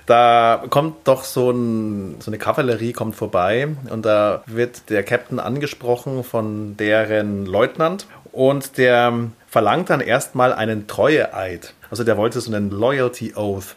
da 0.07 0.65
kommt 0.71 1.07
doch 1.09 1.25
so, 1.25 1.51
ein, 1.51 2.17
so 2.21 2.31
eine 2.31 2.39
Kavallerie 2.39 2.93
kommt 2.93 3.17
vorbei 3.17 3.69
und 3.91 4.05
da 4.05 4.43
wird 4.47 4.91
der 4.91 5.03
Captain 5.03 5.41
angesprochen 5.41 6.25
von 6.25 6.77
deren 6.77 7.47
Leutnant 7.47 8.07
und 8.33 8.79
der 8.79 9.31
verlangt 9.49 9.91
dann 9.91 10.01
erstmal 10.01 10.53
einen 10.53 10.87
Treueeid. 10.87 11.75
Also 11.91 12.05
der 12.05 12.17
wollte 12.17 12.41
so 12.41 12.53
einen 12.53 12.71
Loyalty 12.71 13.35
Oath. 13.35 13.77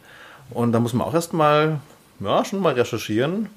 Und 0.49 0.73
da 0.73 0.79
muss 0.79 0.93
man 0.93 1.07
auch 1.07 1.13
erstmal, 1.13 1.79
ja, 2.19 2.43
schon 2.43 2.59
mal 2.59 2.73
recherchieren. 2.73 3.49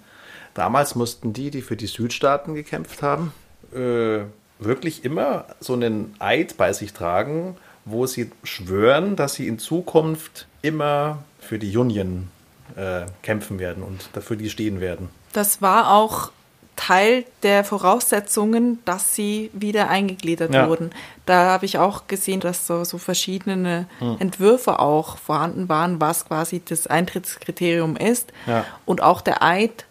Damals 0.54 0.94
mussten 0.94 1.32
die, 1.32 1.50
die 1.50 1.62
für 1.62 1.76
die 1.76 1.88
Südstaaten 1.88 2.54
gekämpft 2.54 3.02
haben, 3.02 3.32
äh, 3.74 4.20
wirklich 4.60 5.04
immer 5.04 5.46
so 5.58 5.72
einen 5.72 6.14
Eid 6.20 6.56
bei 6.56 6.72
sich 6.72 6.92
tragen, 6.92 7.56
wo 7.84 8.06
sie 8.06 8.30
schwören, 8.44 9.16
dass 9.16 9.34
sie 9.34 9.46
in 9.48 9.58
Zukunft 9.58 10.46
immer 10.62 11.18
für 11.40 11.58
die 11.58 11.76
Union 11.76 12.28
äh, 12.76 13.02
kämpfen 13.22 13.58
werden 13.58 13.82
und 13.82 14.08
dafür 14.14 14.36
die 14.36 14.48
stehen 14.50 14.80
werden. 14.80 15.08
Das 15.32 15.60
war 15.60 15.92
auch 15.92 16.30
Teil 16.76 17.24
der 17.42 17.62
Voraussetzungen, 17.62 18.80
dass 18.84 19.14
sie 19.14 19.50
wieder 19.52 19.88
eingegliedert 19.90 20.52
Ja. 20.52 20.68
wurden. 20.68 20.90
Da 21.26 21.44
habe 21.46 21.66
ich 21.66 21.78
auch 21.78 22.08
gesehen, 22.08 22.40
dass 22.40 22.66
so, 22.66 22.82
so 22.84 22.98
verschiedene 22.98 23.86
Hm. 24.00 24.16
Entwürfe 24.18 24.80
auch 24.80 25.16
vorhanden 25.18 25.68
waren, 25.68 26.00
was 26.00 26.24
quasi 26.26 26.60
das 26.66 26.86
Eintrittskriterium 26.88 27.96
ist. 27.96 28.32
Ja. 28.46 28.64
Und 28.86 29.02
auch 29.02 29.20
der 29.20 29.42
Eid 29.42 29.84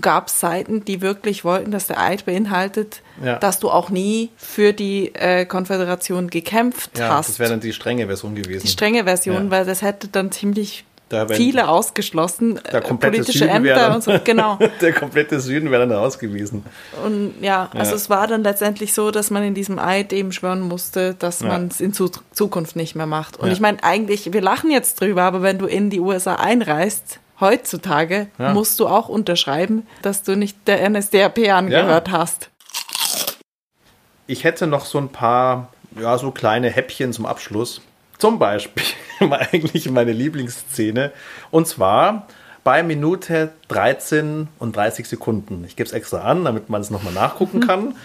gab 0.00 0.28
es 0.28 0.38
Seiten, 0.40 0.84
die 0.84 1.00
wirklich 1.00 1.44
wollten, 1.44 1.70
dass 1.70 1.86
der 1.88 2.00
Eid 2.00 2.24
beinhaltet, 2.26 3.02
Ja. 3.24 3.38
dass 3.38 3.58
du 3.58 3.70
auch 3.70 3.90
nie 3.90 4.30
für 4.36 4.72
die 4.72 5.14
äh, 5.14 5.44
Konföderation 5.46 6.28
gekämpft 6.30 6.98
Ja, 6.98 7.14
hast. 7.14 7.28
das 7.30 7.38
wäre 7.38 7.50
dann 7.50 7.60
die 7.60 7.72
strenge 7.72 8.06
Version 8.06 8.34
gewesen. 8.34 8.62
die 8.62 8.68
strenge 8.70 9.04
Version, 9.04 9.44
Ja. 9.46 9.50
weil 9.50 9.64
das 9.66 9.82
hätte 9.82 10.08
dann 10.08 10.30
ziemlich 10.32 10.84
Da 11.08 11.26
viele 11.26 11.68
ausgeschlossen, 11.68 12.60
Der 12.70 12.74
äh, 12.76 12.80
komplette 12.82 13.16
politische 13.16 13.38
Süden 13.40 13.64
wäre 13.64 13.74
Ämter 13.80 13.86
dann, 13.88 13.94
und 13.96 14.04
so. 14.04 14.12
Genau. 14.22 14.58
der 14.80 14.92
komplette 14.92 15.40
Süden 15.40 15.72
wäre 15.72 15.88
dann 15.88 15.98
ausgewiesen. 15.98 16.64
Und 17.04 17.34
ja, 17.40 17.68
also 17.74 17.90
Ja. 17.90 17.96
es 17.96 18.08
war 18.08 18.28
dann 18.28 18.44
letztendlich 18.44 18.94
so, 18.94 19.10
dass 19.10 19.30
man 19.30 19.42
in 19.42 19.54
diesem 19.54 19.80
Eid 19.80 20.12
eben 20.12 20.30
schwören 20.30 20.60
musste, 20.60 21.14
dass 21.14 21.40
Ja. 21.40 21.48
man 21.48 21.66
es 21.66 21.80
in 21.80 21.92
Zu 21.92 22.10
Zukunft 22.32 22.76
nicht 22.76 22.94
mehr 22.94 23.06
macht. 23.06 23.38
Und 23.38 23.48
Ja. 23.48 23.52
ich 23.52 23.58
meine, 23.60 23.82
eigentlich, 23.82 24.32
wir 24.32 24.40
lachen 24.40 24.70
jetzt 24.70 25.00
drüber, 25.00 25.22
aber 25.24 25.42
wenn 25.42 25.58
du 25.58 25.66
in 25.66 25.90
die 25.90 25.98
USA 25.98 26.36
einreist, 26.36 27.18
heutzutage, 27.40 28.28
Ja. 28.38 28.52
musst 28.52 28.78
du 28.80 28.86
auch 28.86 29.08
unterschreiben, 29.08 29.86
dass 30.02 30.22
du 30.22 30.36
nicht 30.36 30.56
der 30.68 30.88
NSDAP 30.88 31.38
angehört 31.52 32.10
hast. 32.10 32.50
Ich 34.26 34.44
hätte 34.44 34.66
noch 34.66 34.84
so 34.84 34.98
ein 34.98 35.08
paar, 35.08 35.72
ja, 36.00 36.16
so 36.18 36.30
kleine 36.30 36.70
Häppchen 36.70 37.12
zum 37.12 37.26
Abschluss. 37.26 37.80
Zum 38.18 38.38
Beispiel 38.38 38.84
eigentlich 39.30 39.90
meine 39.90 40.12
Lieblingsszene. 40.12 41.12
Und 41.50 41.66
zwar 41.66 42.26
bei 42.62 42.82
Minute 42.82 43.52
13 43.68 44.48
und 44.58 44.76
30 44.76 45.08
Sekunden. 45.08 45.64
Ich 45.66 45.76
gebe 45.76 45.86
es 45.86 45.92
extra 45.92 46.20
an, 46.20 46.44
damit 46.44 46.68
man 46.68 46.80
es 46.80 46.90
nochmal 46.90 47.14
nachgucken 47.14 47.60
kann. 47.66 47.96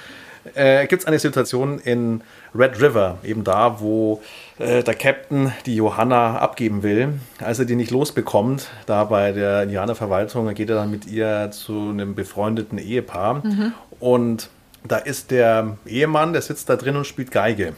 Äh, 0.53 0.87
Gibt 0.87 1.01
es 1.01 1.07
eine 1.07 1.19
Situation 1.19 1.79
in 1.79 2.21
Red 2.53 2.79
River, 2.81 3.17
eben 3.23 3.43
da, 3.43 3.79
wo 3.79 4.21
äh, 4.59 4.83
der 4.83 4.93
Captain 4.93 5.51
die 5.65 5.75
Johanna 5.75 6.37
abgeben 6.37 6.83
will. 6.83 7.19
Als 7.39 7.59
er 7.59 7.65
die 7.65 7.75
nicht 7.75 7.91
losbekommt, 7.91 8.69
da 8.85 9.05
bei 9.05 9.31
der 9.31 9.63
Indianerverwaltung, 9.63 10.53
geht 10.53 10.69
er 10.69 10.75
dann 10.75 10.91
mit 10.91 11.07
ihr 11.07 11.49
zu 11.51 11.89
einem 11.89 12.15
befreundeten 12.15 12.77
Ehepaar. 12.77 13.41
Und 13.99 14.49
da 14.87 14.97
ist 14.97 15.31
der 15.31 15.77
Ehemann, 15.85 16.33
der 16.33 16.41
sitzt 16.41 16.69
da 16.69 16.75
drin 16.75 16.95
und 16.95 17.07
spielt 17.07 17.31
Geige. 17.31 17.73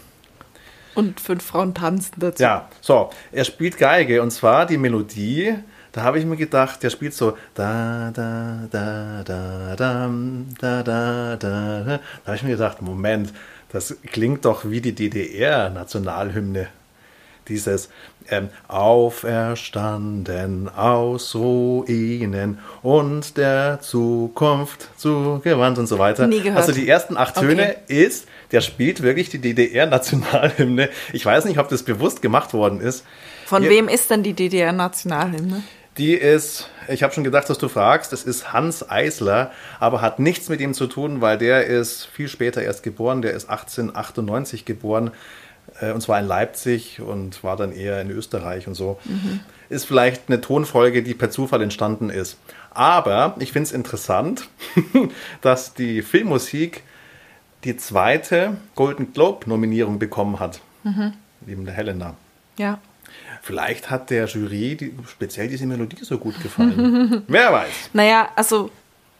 Und 0.93 1.19
fünf 1.19 1.45
Frauen 1.45 1.73
tanzen 1.73 2.15
dazu. 2.19 2.41
Ja, 2.41 2.69
so, 2.81 3.11
er 3.31 3.45
spielt 3.45 3.77
Geige 3.77 4.21
und 4.21 4.31
zwar 4.31 4.65
die 4.65 4.77
Melodie, 4.77 5.55
da 5.97 6.03
habe 6.03 6.19
ich 6.19 6.25
mir 6.25 6.37
gedacht, 6.37 6.83
der 6.83 6.91
spielt 6.91 7.15
so 7.15 7.35
da 7.55 8.11
da 8.13 8.67
da 8.69 9.23
da 9.25 9.75
da 9.75 10.09
da 10.55 10.83
da 10.83 11.35
da. 11.35 11.83
Da 11.85 11.99
habe 12.27 12.35
ich 12.35 12.43
mir 12.43 12.51
gedacht, 12.51 12.83
Moment, 12.83 13.33
das 13.71 13.95
klingt 14.11 14.45
doch 14.45 14.69
wie 14.69 14.79
die 14.79 14.93
DDR-Nationalhymne. 14.93 16.67
Dieses 17.47 17.89
ähm, 18.29 18.49
Auferstanden 18.67 20.69
aus 20.69 21.33
Ruinen 21.33 22.59
und 22.83 23.37
der 23.37 23.79
Zukunft 23.81 24.89
zugewandt 24.97 25.79
und 25.79 25.87
so 25.87 25.97
weiter. 25.97 26.27
Nie 26.27 26.41
gehört. 26.41 26.57
Also 26.57 26.73
die 26.73 26.87
ersten 26.87 27.17
acht 27.17 27.35
Töne 27.35 27.77
Okay. 27.87 28.03
ist, 28.05 28.27
der 28.51 28.61
spielt 28.61 29.01
wirklich 29.01 29.29
die 29.29 29.39
DDR-Nationalhymne. 29.39 30.89
Ich 31.13 31.25
weiß 31.25 31.45
nicht, 31.45 31.57
ob 31.57 31.69
das 31.69 31.83
bewusst 31.83 32.21
gemacht 32.21 32.53
worden 32.53 32.81
ist. 32.81 33.03
Von 33.45 33.63
Ja. 33.63 33.69
wem 33.69 33.87
ist 33.87 34.11
denn 34.11 34.23
die 34.23 34.33
DDR-Nationalhymne? 34.33 35.63
Die 35.97 36.13
ist, 36.13 36.69
ich 36.87 37.01
habe 37.01 37.13
schon 37.13 37.23
gedacht, 37.23 37.49
dass 37.49 37.57
du 37.57 37.69
fragst, 37.69 38.13
das 38.13 38.23
ist 38.23 38.53
Hans 38.53 38.87
Eisler, 38.89 39.51
aber 39.79 40.01
hat 40.01 40.19
nichts 40.19 40.47
mit 40.49 40.61
ihm 40.61 40.73
zu 40.73 40.87
tun, 40.87 41.21
weil 41.21 41.37
der 41.37 41.65
ist 41.65 42.05
viel 42.05 42.27
später 42.27 42.61
erst 42.61 42.83
geboren, 42.83 43.21
der 43.21 43.31
ist 43.33 43.49
1898 43.49 44.65
geboren 44.65 45.11
äh, 45.81 45.91
und 45.91 46.01
zwar 46.01 46.19
in 46.19 46.27
Leipzig 46.27 47.01
und 47.01 47.43
war 47.43 47.55
dann 47.57 47.71
eher 47.71 48.01
in 48.01 48.11
Österreich 48.11 48.67
und 48.67 48.75
so. 48.75 48.99
Ist 49.69 49.85
vielleicht 49.85 50.23
eine 50.27 50.39
Tonfolge, 50.41 51.03
die 51.03 51.13
per 51.13 51.29
Zufall 51.29 51.61
entstanden 51.61 52.09
ist. 52.09 52.37
Aber 52.71 53.35
ich 53.39 53.51
finde 53.51 53.67
es 53.67 53.71
interessant, 53.71 54.47
dass 55.41 55.73
die 55.73 56.01
Filmmusik 56.01 56.83
die 57.63 57.75
zweite 57.75 58.57
Golden 58.75 59.13
Globe-Nominierung 59.13 59.99
bekommen 59.99 60.39
hat. 60.39 60.61
Neben 61.45 61.65
der 61.65 61.73
Helena. 61.73 62.15
Ja. 62.57 62.79
Vielleicht 63.41 63.89
hat 63.89 64.09
der 64.09 64.25
Jury 64.25 64.75
die, 64.75 64.93
speziell 65.07 65.47
diese 65.47 65.65
Melodie 65.65 65.97
so 66.01 66.17
gut 66.17 66.41
gefallen. 66.41 67.23
Wer 67.27 67.51
weiß. 67.53 67.89
Naja, 67.93 68.29
also 68.35 68.71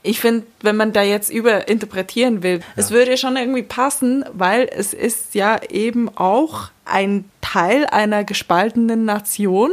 ich 0.02 0.20
finde, 0.20 0.46
wenn 0.62 0.76
man 0.76 0.92
da 0.92 1.02
jetzt 1.02 1.30
überinterpretieren 1.30 2.42
will, 2.42 2.60
es 2.76 2.90
würde 2.90 3.16
schon 3.16 3.36
irgendwie 3.36 3.62
passen, 3.62 4.24
weil 4.32 4.68
es 4.70 4.94
ist 4.94 5.34
ja 5.34 5.60
eben 5.68 6.08
auch 6.16 6.70
ein 6.84 7.24
Teil 7.40 7.86
einer 7.86 8.24
gespaltenen 8.24 9.04
Nation, 9.04 9.72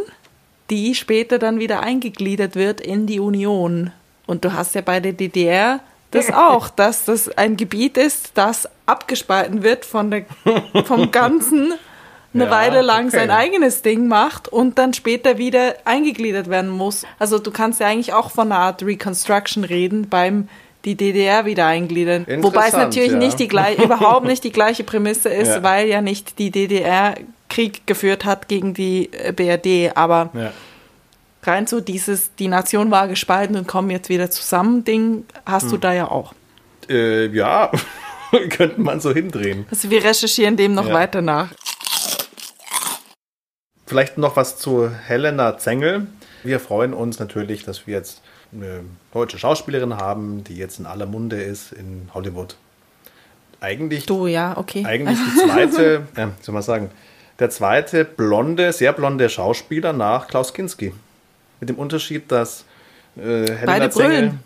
die 0.70 0.96
später 0.96 1.40
dann 1.40 1.60
wieder 1.60 1.82
eingegliedert 1.82 2.56
wird 2.56 2.82
in 2.82 3.06
die 3.06 3.20
Union. 3.20 3.92
Und 4.26 4.44
du 4.44 4.54
hast 4.54 4.76
ja 4.76 4.82
bei 4.82 5.00
der 5.00 5.14
DDR 5.14 5.80
das 6.12 6.30
auch, 6.34 6.70
dass 6.70 7.06
das 7.06 7.30
ein 7.38 7.56
Gebiet 7.56 7.98
ist, 7.98 8.32
das 8.34 8.68
abgespalten 8.86 9.64
wird 9.64 9.86
von 9.86 10.12
der, 10.12 10.26
vom 10.86 11.12
Ganzen 11.12 11.74
eine 12.36 12.46
Ja, 12.46 12.52
Weile 12.52 12.82
lang 12.82 13.08
okay. 13.08 13.18
sein 13.18 13.32
eigenes 13.32 13.82
Ding 13.82 14.08
macht 14.08 14.48
und 14.48 14.78
dann 14.78 14.94
später 14.94 15.38
wieder 15.40 15.76
eingegliedert 15.86 16.50
werden 16.50 16.70
muss. 16.70 17.04
Also 17.18 17.40
du 17.40 17.50
kannst 17.52 17.80
ja 17.80 17.88
eigentlich 17.88 18.14
auch 18.14 18.30
von 18.32 18.52
einer 18.52 18.62
Art 18.62 18.84
Reconstruction 18.84 19.64
reden 19.64 20.08
beim 20.10 20.48
die 20.84 20.96
DDR 20.96 21.46
wieder 21.46 21.66
eingliedern. 21.66 22.28
Wobei 22.42 22.68
es 22.68 22.74
natürlich 22.74 23.14
ja. 23.14 23.18
nicht 23.18 23.40
die 23.40 23.48
gleiche, 23.48 23.82
überhaupt 23.86 24.28
nicht 24.28 24.44
die 24.44 24.52
gleiche 24.52 24.84
Prämisse 24.84 25.30
ist, 25.30 25.48
Ja. 25.48 25.64
weil 25.64 25.88
ja 25.88 26.02
nicht 26.02 26.38
die 26.38 26.52
DDR 26.52 27.16
Krieg 27.50 27.88
geführt 27.88 28.24
hat 28.26 28.48
gegen 28.48 28.74
die 28.76 29.10
äh, 29.12 29.32
BRD. 29.32 29.96
Aber 29.98 30.30
Ja. 30.34 30.52
rein 31.44 31.66
so 31.66 31.80
dieses, 31.82 32.36
die 32.36 32.48
Nation 32.48 32.92
war 32.92 33.08
gespalten 33.08 33.56
und 33.56 33.68
kommen 33.68 33.90
jetzt 33.90 34.10
wieder 34.10 34.30
zusammen 34.30 34.84
Ding, 34.84 35.26
hast 35.46 35.64
Hm. 35.64 35.70
du 35.72 35.78
da 35.78 35.94
ja 35.94 36.12
auch. 36.12 36.34
Äh, 36.88 37.28
ja, 37.28 37.72
könnte 38.50 38.80
man 38.82 39.00
so 39.00 39.12
hindrehen. 39.12 39.66
Also 39.72 39.90
wir 39.90 40.04
recherchieren 40.04 40.56
dem 40.58 40.74
noch 40.76 40.92
weiter 40.92 41.22
nach. 41.24 41.50
Vielleicht 43.96 44.18
noch 44.18 44.36
was 44.36 44.58
zu 44.58 44.90
Helena 44.90 45.58
Zengel. 45.58 46.08
Wir 46.44 46.60
freuen 46.60 46.94
uns 46.94 47.18
natürlich, 47.18 47.64
dass 47.64 47.88
wir 47.88 47.94
jetzt 47.94 48.22
eine 48.52 48.82
deutsche 49.14 49.40
Schauspielerin 49.40 49.96
haben, 49.96 50.44
die 50.44 50.58
jetzt 50.58 50.80
in 50.80 50.86
aller 50.86 51.06
Munde 51.06 51.42
ist 51.42 51.72
in 51.72 52.10
Hollywood. 52.14 52.58
Eigentlich, 53.62 54.06
Du, 54.06 54.28
ja, 54.28 54.58
okay. 54.58 54.84
eigentlich 54.86 55.18
die 55.18 55.40
zweite, 55.50 56.08
äh, 56.18 56.28
soll 56.42 56.52
man 56.54 56.62
sagen, 56.62 56.92
der 57.40 57.50
zweite 57.52 58.04
blonde, 58.04 58.74
sehr 58.74 58.92
blonde 58.92 59.30
Schauspieler 59.30 59.94
nach 59.94 60.28
Klaus 60.28 60.54
Kinski. 60.54 60.94
Mit 61.62 61.70
dem 61.70 61.78
Unterschied, 61.78 62.30
dass 62.30 62.66
äh, 63.16 63.22
Helena 63.22 63.66
Beide 63.66 63.90
Zengel. 63.92 64.10
brüllen. 64.10 64.44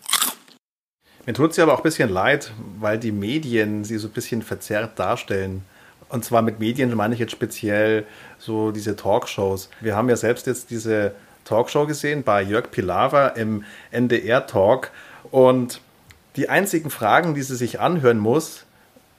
Mir 1.26 1.34
tut 1.34 1.56
sie 1.56 1.64
aber 1.64 1.74
auch 1.74 1.80
ein 1.80 1.84
bisschen 1.84 2.10
leid, 2.12 2.52
weil 2.80 3.00
die 3.00 3.12
Medien 3.12 3.84
sie 3.84 3.98
so 3.98 4.10
ein 4.10 4.14
bisschen 4.14 4.44
verzerrt 4.44 5.00
darstellen. 5.00 5.66
Und 6.10 6.26
zwar 6.26 6.42
mit 6.42 6.60
Medien 6.60 6.94
meine 6.96 7.14
ich 7.14 7.20
jetzt 7.20 7.32
speziell 7.32 8.06
so 8.40 8.72
diese 8.72 8.96
Talkshows. 8.96 9.70
Wir 9.80 9.96
haben 9.96 10.10
ja 10.10 10.16
selbst 10.16 10.48
jetzt 10.48 10.70
diese 10.72 11.14
Talkshow 11.46 11.86
gesehen 11.86 12.24
bei 12.24 12.42
Jörg 12.42 12.72
Pilawa 12.72 13.28
im 13.30 13.64
NDR-Talk. 13.92 14.92
Und 15.32 15.82
die 16.36 16.50
einzigen 16.50 16.90
Fragen, 16.90 17.34
die 17.36 17.42
sie 17.44 17.56
sich 17.56 17.80
anhören 17.80 18.18
muss, 18.20 18.66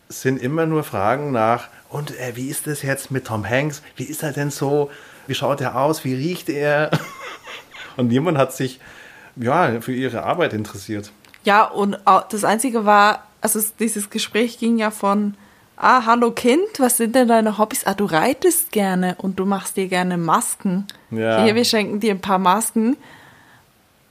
sind 0.08 0.42
immer 0.42 0.66
nur 0.66 0.82
Fragen 0.84 1.30
nach, 1.32 1.68
und 1.88 2.16
äh, 2.20 2.36
wie 2.36 2.48
ist 2.48 2.66
das 2.68 2.82
jetzt 2.82 3.10
mit 3.10 3.26
Tom 3.26 3.48
Hanks? 3.48 3.82
Wie 3.96 4.04
ist 4.04 4.22
er 4.22 4.32
denn 4.32 4.50
so? 4.50 4.90
Wie 5.26 5.34
schaut 5.34 5.60
er 5.60 5.76
aus? 5.76 6.04
Wie 6.04 6.14
riecht 6.14 6.48
er? 6.48 6.90
Und 7.96 8.08
niemand 8.08 8.38
hat 8.38 8.52
sich 8.54 8.78
ja, 9.36 9.80
für 9.80 9.92
ihre 9.92 10.22
Arbeit 10.22 10.52
interessiert. 10.52 11.10
Ja, 11.44 11.64
und 11.64 12.06
au- 12.06 12.22
das 12.30 12.44
Einzige 12.44 12.84
war, 12.84 13.26
also 13.40 13.58
es- 13.58 13.74
dieses 13.76 14.08
Gespräch 14.10 14.58
ging 14.58 14.78
ja 14.78 14.90
von, 14.92 15.34
ah, 15.80 16.04
hallo 16.06 16.30
Kind, 16.32 16.60
was 16.78 16.96
sind 16.98 17.14
denn 17.14 17.28
deine 17.28 17.58
Hobbys? 17.58 17.86
Ah, 17.86 17.94
du 17.94 18.04
reitest 18.04 18.70
gerne 18.72 19.16
und 19.18 19.38
du 19.38 19.46
machst 19.46 19.76
dir 19.76 19.88
gerne 19.88 20.16
Masken. 20.18 20.86
Ja. 21.10 21.42
Hier, 21.44 21.54
wir 21.54 21.64
schenken 21.64 22.00
dir 22.00 22.12
ein 22.12 22.20
paar 22.20 22.38
Masken. 22.38 22.96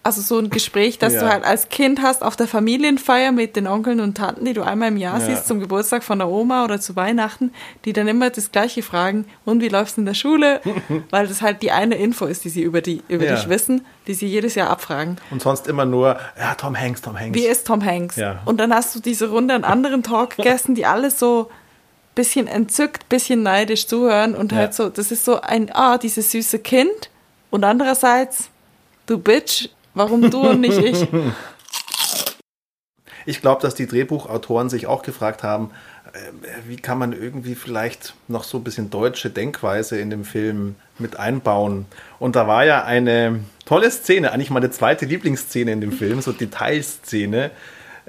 Also 0.01 0.21
so 0.21 0.39
ein 0.39 0.49
Gespräch, 0.49 0.97
das 0.97 1.13
Ja. 1.13 1.19
du 1.19 1.29
halt 1.29 1.43
als 1.43 1.67
Kind 1.67 2.01
hast 2.01 2.23
auf 2.23 2.37
der 2.37 2.47
Familienfeier 2.47 3.33
mit 3.33 3.57
den 3.57 3.67
Onkeln 3.67 3.99
und 3.99 4.15
Tanten, 4.15 4.45
die 4.45 4.53
du 4.53 4.63
einmal 4.63 4.87
im 4.87 4.97
Jahr 4.97 5.19
Ja. 5.19 5.25
siehst, 5.25 5.45
zum 5.45 5.59
Geburtstag 5.59 6.03
von 6.05 6.19
der 6.19 6.29
Oma 6.29 6.63
oder 6.63 6.79
zu 6.79 6.95
Weihnachten, 6.95 7.51
die 7.83 7.91
dann 7.91 8.07
immer 8.07 8.29
das 8.29 8.51
Gleiche 8.53 8.81
fragen, 8.81 9.25
und 9.43 9.61
wie 9.61 9.67
läufst 9.67 9.97
du 9.97 10.01
in 10.01 10.05
der 10.05 10.13
Schule? 10.13 10.61
Weil 11.11 11.27
das 11.27 11.41
halt 11.41 11.61
die 11.61 11.71
eine 11.71 11.95
Info 11.95 12.25
ist, 12.25 12.45
die 12.45 12.49
sie 12.49 12.61
über, 12.63 12.79
die, 12.81 13.03
über 13.09 13.25
Ja. 13.25 13.35
dich 13.35 13.49
wissen, 13.49 13.85
die 14.07 14.13
sie 14.13 14.25
jedes 14.25 14.55
Jahr 14.55 14.69
abfragen. 14.69 15.17
Und 15.31 15.41
sonst 15.41 15.67
immer 15.67 15.85
nur, 15.85 16.17
ja, 16.39 16.55
Tom 16.55 16.79
Hanks, 16.79 17.01
Tom 17.01 17.19
Hanks. 17.19 17.37
Wie 17.37 17.45
ist 17.45 17.67
Tom 17.67 17.83
Hanks? 17.83 18.15
Ja. 18.15 18.39
Und 18.45 18.57
dann 18.61 18.73
hast 18.73 18.95
du 18.95 19.01
diese 19.01 19.29
Runde 19.29 19.53
an 19.53 19.65
anderen 19.65 20.01
Talkgästen, 20.01 20.75
die 20.75 20.85
alle 20.85 21.11
so 21.11 21.51
bisschen 22.19 22.47
entzückt, 22.47 23.07
bisschen 23.07 23.43
neidisch 23.43 23.87
zuhören 23.87 24.35
und 24.35 24.51
Ja. 24.51 24.57
halt 24.57 24.73
so, 24.73 24.89
das 24.89 25.09
ist 25.09 25.23
so 25.23 25.39
ein, 25.39 25.71
ah, 25.73 25.97
dieses 25.97 26.31
süße 26.31 26.59
Kind 26.59 27.09
und 27.49 27.63
andererseits, 27.63 28.49
du 29.05 29.17
Bitch, 29.17 29.69
warum 29.93 30.29
du 30.29 30.49
und 30.49 30.59
nicht 30.59 30.77
ich? 30.77 31.07
Ich 33.25 33.41
glaube, 33.41 33.61
dass 33.61 33.75
die 33.75 33.85
Drehbuchautoren 33.85 34.69
sich 34.69 34.87
auch 34.87 35.03
gefragt 35.03 35.43
haben, 35.43 35.69
äh, 36.13 36.67
wie 36.67 36.77
kann 36.77 36.97
man 36.97 37.13
irgendwie 37.13 37.53
vielleicht 37.53 38.15
noch 38.27 38.43
so 38.43 38.57
ein 38.57 38.63
bisschen 38.63 38.89
deutsche 38.89 39.29
Denkweise 39.29 39.99
in 39.99 40.09
dem 40.09 40.25
Film 40.25 40.75
mit 40.97 41.19
einbauen. 41.19 41.85
Und 42.17 42.35
da 42.35 42.47
war 42.47 42.65
ja 42.65 42.85
eine 42.85 43.41
tolle 43.65 43.91
Szene, 43.91 44.31
eigentlich 44.31 44.49
meine 44.49 44.71
zweite 44.71 45.05
Lieblingsszene 45.05 45.71
in 45.71 45.81
dem 45.81 45.91
Film, 45.91 46.21
so 46.21 46.31
Detailszene, 46.31 47.51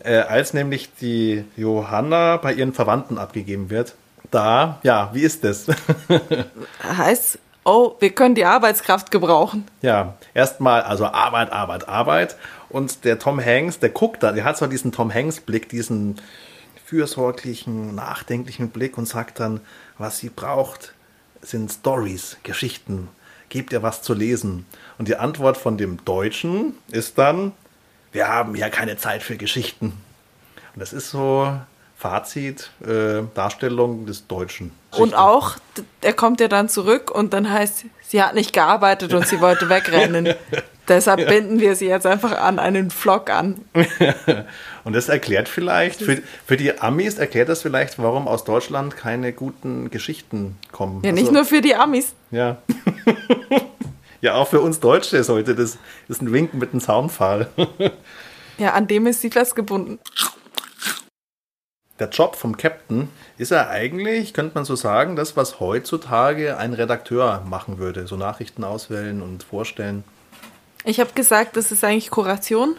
äh, 0.02 0.14
als 0.20 0.54
nämlich 0.54 0.88
die 1.00 1.44
Johanna 1.56 2.38
bei 2.38 2.54
ihren 2.54 2.72
Verwandten 2.72 3.18
abgegeben 3.18 3.68
wird. 3.68 3.94
Da, 4.31 4.78
ja, 4.83 5.11
wie 5.12 5.22
ist 5.22 5.43
das? 5.45 5.66
Heißt, 6.83 7.39
oh, 7.64 7.97
wir 7.99 8.11
können 8.11 8.35
die 8.35 8.45
Arbeitskraft 8.45 9.11
gebrauchen. 9.11 9.66
Ja, 9.83 10.14
erstmal, 10.35 10.83
also 10.83 11.07
Arbeit, 11.07 11.53
Arbeit, 11.53 11.89
Arbeit. 11.89 12.37
Und 12.68 13.05
der 13.05 13.18
Tom 13.18 13.45
Hanks, 13.45 13.78
der 13.78 13.91
guckt 13.91 14.22
da, 14.22 14.33
der 14.33 14.45
hat 14.45 14.57
zwar 14.57 14.68
diesen 14.68 14.93
Tom 14.93 15.12
Hanks-Blick, 15.12 15.68
diesen 15.68 16.20
fürsorglichen, 16.85 17.95
nachdenklichen 17.95 18.70
Blick 18.70 18.99
und 18.99 19.07
sagt 19.07 19.41
dann, 19.41 19.61
was 19.99 20.18
sie 20.18 20.28
braucht, 20.28 20.95
sind 21.43 21.70
Stories, 21.70 22.37
Geschichten. 22.43 23.09
Gebt 23.49 23.72
ihr 23.72 23.83
was 23.83 24.03
zu 24.03 24.14
lesen. 24.14 24.66
Und 24.99 25.09
die 25.09 25.16
Antwort 25.16 25.57
von 25.57 25.76
dem 25.76 26.05
Deutschen 26.05 26.74
ist 26.91 27.18
dann, 27.18 27.53
wir 28.12 28.28
haben 28.28 28.55
ja 28.55 28.68
keine 28.68 28.97
Zeit 28.97 29.22
für 29.22 29.37
Geschichten. 29.37 29.93
Und 30.74 30.81
das 30.81 30.93
ist 30.93 31.11
so 31.11 31.61
Fazit, 32.01 32.70
äh, 32.80 33.22
Darstellung 33.34 34.07
des 34.07 34.26
Deutschen. 34.26 34.72
Und 34.96 35.14
auch, 35.14 35.57
er 36.01 36.14
kommt 36.14 36.40
ja 36.40 36.48
dann 36.48 36.70
zurück 36.70 37.11
und 37.11 37.34
dann 37.34 37.53
heißt, 37.53 37.84
sie 38.09 38.22
hat 38.22 38.34
nicht 38.34 38.55
gearbeitet 38.55 39.12
und 39.12 39.26
sie 39.26 39.42
wollte 39.42 39.68
wegrennen. 39.68 40.34
Deshalb 40.88 41.28
binden 41.28 41.61
wir 41.61 41.76
sie 41.76 41.88
jetzt 41.88 42.07
einfach 42.07 42.32
an 42.40 42.59
einen 42.59 42.90
Vlog 42.90 43.30
an. 43.30 43.64
Und 44.84 44.94
das 44.94 45.09
erklärt 45.09 45.48
vielleicht, 45.48 46.03
für, 46.03 46.20
für 46.44 46.57
die 46.57 46.80
Amis 46.80 47.16
erklärt 47.16 47.48
das 47.48 47.62
vielleicht, 47.62 48.01
warum 48.01 48.26
aus 48.26 48.42
Deutschland 48.42 48.96
keine 48.96 49.32
guten 49.32 49.90
Geschichten 49.90 50.57
kommen. 50.72 51.01
Ja, 51.05 51.12
nicht 51.12 51.28
Also, 51.28 51.32
nur 51.32 51.44
für 51.44 51.61
die 51.61 51.76
Amis. 51.76 52.14
Ja. 52.32 52.57
ja, 54.20 54.34
auch 54.34 54.48
für 54.48 54.61
uns 54.61 54.80
Deutsche 54.80 55.22
sollte 55.22 55.55
das 55.55 55.78
ist 56.09 56.22
ein 56.22 56.32
Winken 56.32 56.59
mit 56.59 56.72
einem 56.72 56.80
Zaunpfahl. 56.80 57.51
Ja, 58.59 58.72
an 58.72 58.88
dem 58.88 59.07
ist 59.07 59.20
sie 59.20 59.30
festgebunden. 59.30 60.01
Der 62.01 62.09
Job 62.09 62.34
vom 62.34 62.57
Captain 62.57 63.09
ist 63.36 63.51
ja 63.51 63.68
eigentlich, 63.68 64.32
könnte 64.32 64.55
man 64.55 64.64
so 64.64 64.74
sagen, 64.74 65.16
das, 65.16 65.36
was 65.36 65.61
heutzutage 65.61 66.57
ein 66.57 66.72
Redakteur 66.72 67.44
machen 67.46 67.78
würde. 67.78 68.07
So 68.07 68.16
Nachrichten 68.16 68.64
auswählen 68.64 69.20
und 69.20 69.42
vorstellen. 69.42 70.03
Ich 70.84 70.98
habe 70.98 71.11
gesagt, 71.14 71.59
das 71.59 71.70
ist 71.70 71.84
eigentlich 71.84 72.11
Kuration, 72.11 72.74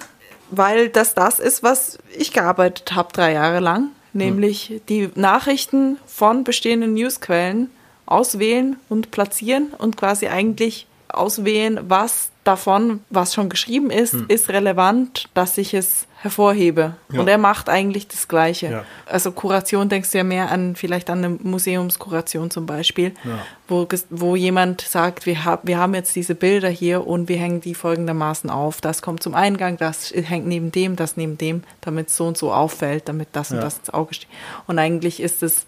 weil 0.50 0.90
das 0.90 1.14
das 1.14 1.40
ist, 1.40 1.62
was 1.62 2.00
ich 2.18 2.34
gearbeitet 2.34 2.96
habe 2.96 3.14
drei 3.14 3.34
Jahre 3.34 3.60
lang, 3.60 3.90
nämlich 4.12 4.82
die 4.90 5.10
Nachrichten 5.14 5.98
von 6.08 6.44
bestehenden 6.44 6.96
Newsquellen 6.96 7.70
auswählen 8.08 8.78
und 8.90 9.12
platzieren 9.12 9.74
und 9.78 9.98
quasi 9.98 10.28
eigentlich 10.28 10.88
auswählen, 11.10 11.80
was 11.88 12.32
davon, 12.44 13.02
was 13.12 13.36
schon 13.36 13.50
geschrieben 13.50 13.92
ist, 13.92 14.16
ist 14.28 14.50
relevant, 14.50 15.30
dass 15.36 15.60
ich 15.60 15.76
es 15.76 16.08
hervorhebe. 16.22 16.96
Ja. 17.12 17.20
Und 17.20 17.28
er 17.28 17.38
macht 17.38 17.68
eigentlich 17.70 18.08
das 18.08 18.28
Gleiche. 18.28 18.72
Ja. 18.72 18.86
Also 19.06 19.32
Kuration 19.32 19.90
denkst 19.90 20.12
du 20.12 20.20
ja 20.20 20.24
mehr 20.24 20.52
an 20.52 20.76
vielleicht 20.76 21.10
an 21.10 21.20
eine 21.24 21.30
Museumskuration 21.42 22.52
zum 22.52 22.66
Beispiel, 22.66 23.14
Ja. 23.24 23.40
wo, 23.68 23.88
wo 24.10 24.36
jemand 24.36 24.82
sagt, 24.82 25.26
wir, 25.26 25.44
hab, 25.46 25.66
wir 25.66 25.78
haben 25.78 25.94
jetzt 25.96 26.16
diese 26.16 26.36
Bilder 26.36 26.70
hier 26.70 27.08
und 27.08 27.28
wir 27.28 27.38
hängen 27.38 27.62
die 27.62 27.74
folgendermaßen 27.76 28.50
auf. 28.50 28.82
Das 28.82 29.02
kommt 29.02 29.24
zum 29.24 29.34
Eingang, 29.34 29.78
das 29.78 30.12
hängt 30.12 30.46
neben 30.48 30.72
dem, 30.72 30.96
das 30.96 31.18
neben 31.18 31.38
dem, 31.38 31.64
damit 31.82 32.10
es 32.10 32.18
so 32.18 32.28
und 32.28 32.38
so 32.38 32.54
auffällt, 32.54 33.10
damit 33.10 33.30
das 33.34 33.52
und 33.52 33.58
das 33.62 33.80
ins 33.80 33.90
Auge 33.90 34.14
steht. 34.14 34.30
Und 34.68 34.78
eigentlich 34.80 35.20
ist 35.22 35.42
es 35.44 35.66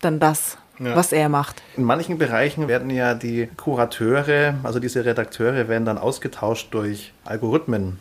dann 0.00 0.18
das, 0.20 0.56
Ja. 0.78 0.96
was 0.96 1.12
er 1.12 1.28
macht. 1.28 1.62
In 1.76 1.84
manchen 1.84 2.16
Bereichen 2.18 2.66
werden 2.66 2.88
ja 2.90 3.14
die 3.14 3.48
Kurateure, 3.58 4.54
also 4.62 4.80
diese 4.80 5.04
Redakteure, 5.04 5.68
werden 5.68 5.84
dann 5.84 5.98
ausgetauscht 5.98 6.68
durch 6.72 7.12
Algorithmen. 7.24 7.98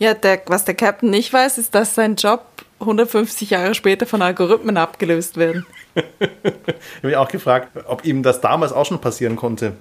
Ja, 0.00 0.14
der, 0.14 0.40
was 0.46 0.64
der 0.64 0.74
Captain 0.74 1.10
nicht 1.10 1.30
weiß, 1.30 1.58
ist, 1.58 1.74
dass 1.74 1.94
sein 1.94 2.16
Job 2.16 2.42
150 2.80 3.50
Jahre 3.50 3.74
später 3.74 4.06
von 4.06 4.22
Algorithmen 4.22 4.76
abgelöst 4.76 5.36
werden. 5.36 5.64
Ich 5.92 6.96
habe 6.98 7.06
mich 7.08 7.16
auch 7.16 7.28
gefragt, 7.28 7.68
ob 7.86 8.04
ihm 8.04 8.22
das 8.22 8.40
damals 8.40 8.72
auch 8.72 8.86
schon 8.86 9.00
passieren 9.00 9.34
konnte. 9.34 9.72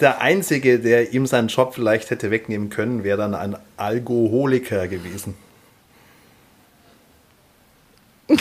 Der 0.00 0.22
Einzige, 0.22 0.80
der 0.80 1.12
ihm 1.12 1.26
seinen 1.26 1.48
Job 1.48 1.74
vielleicht 1.74 2.10
hätte 2.10 2.30
wegnehmen 2.30 2.70
können, 2.70 3.04
wäre 3.04 3.18
dann 3.18 3.34
ein 3.34 3.56
Alkoholiker 3.76 4.88
gewesen. 4.88 5.34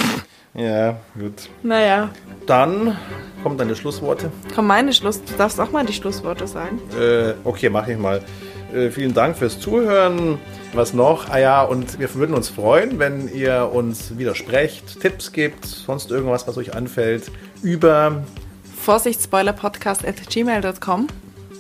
ja, 0.53 0.95
gut. 1.20 1.49
Naja, 1.61 2.09
Dann 2.47 2.97
kommen 3.43 3.57
deine 3.57 3.76
Schlussworte. 3.76 4.32
komm, 4.55 4.68
meine 4.68 4.93
Schluss. 4.93 5.22
Du 5.24 5.34
darfst 5.38 5.59
auch 5.59 5.72
mal 5.72 5.86
die 5.86 5.93
Schlussworte 5.93 6.47
sagen. 6.47 6.80
Äh, 6.97 7.34
okay, 7.43 7.70
mache 7.70 7.91
ich 7.91 7.97
mal. 7.97 8.24
Äh, 8.74 8.89
vielen 8.89 9.13
Dank 9.13 9.38
fürs 9.38 9.59
Zuhören. 9.59 10.39
Was 10.74 10.93
noch? 10.93 11.30
Ah 11.30 11.38
ja, 11.38 11.61
und 11.61 11.99
wir 11.99 12.13
würden 12.15 12.34
uns 12.36 12.49
freuen, 12.49 12.97
wenn 12.97 13.32
ihr 13.32 13.69
uns 13.71 14.17
widersprecht, 14.17 14.99
Tipps 14.99 15.32
gibt, 15.32 15.65
sonst 15.65 16.09
irgendwas, 16.09 16.47
was 16.47 16.57
euch 16.57 16.74
anfällt, 16.76 17.32
über 17.61 18.24
Vorsicht, 18.76 19.21
Spoilerpodcast 19.21 20.05
at 20.05 20.15
gmail.com. 20.28 21.07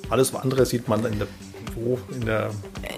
alles 0.09 0.33
andere 0.33 0.65
sieht 0.65 0.87
man 0.87 1.05
in 1.05 1.19
der, 1.19 1.27
wo, 1.75 1.99
in 2.13 2.25
der, 2.25 2.49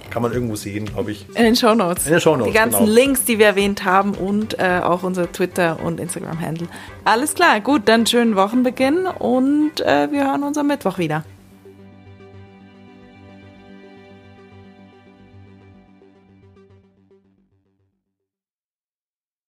kann 0.10 0.22
man 0.22 0.32
irgendwo 0.32 0.56
sehen, 0.56 0.86
glaube 0.86 1.12
ich. 1.12 1.28
In 1.36 1.44
den 1.44 1.56
Shownotes. 1.58 2.06
In 2.06 2.14
den 2.14 2.22
Shownotes, 2.22 2.54
Die 2.54 2.58
ganzen 2.58 2.86
genau. 2.86 2.94
Links, 2.94 3.26
die 3.26 3.38
wir 3.38 3.48
erwähnt 3.48 3.84
haben 3.84 4.14
und 4.14 4.58
äh, 4.58 4.80
auch 4.82 5.04
unser 5.04 5.30
Twitter- 5.30 5.78
und 5.84 6.00
Instagram-Handle. 6.00 6.68
Alles 7.04 7.34
klar, 7.34 7.60
gut, 7.60 7.82
dann 7.86 8.06
schönen 8.06 8.38
Wochenbeginn 8.38 9.06
und 9.06 9.82
äh, 9.82 10.10
wir 10.10 10.26
hören 10.26 10.44
uns 10.44 10.58
am 10.58 10.68
Mittwoch 10.68 10.98
wieder. 10.98 11.26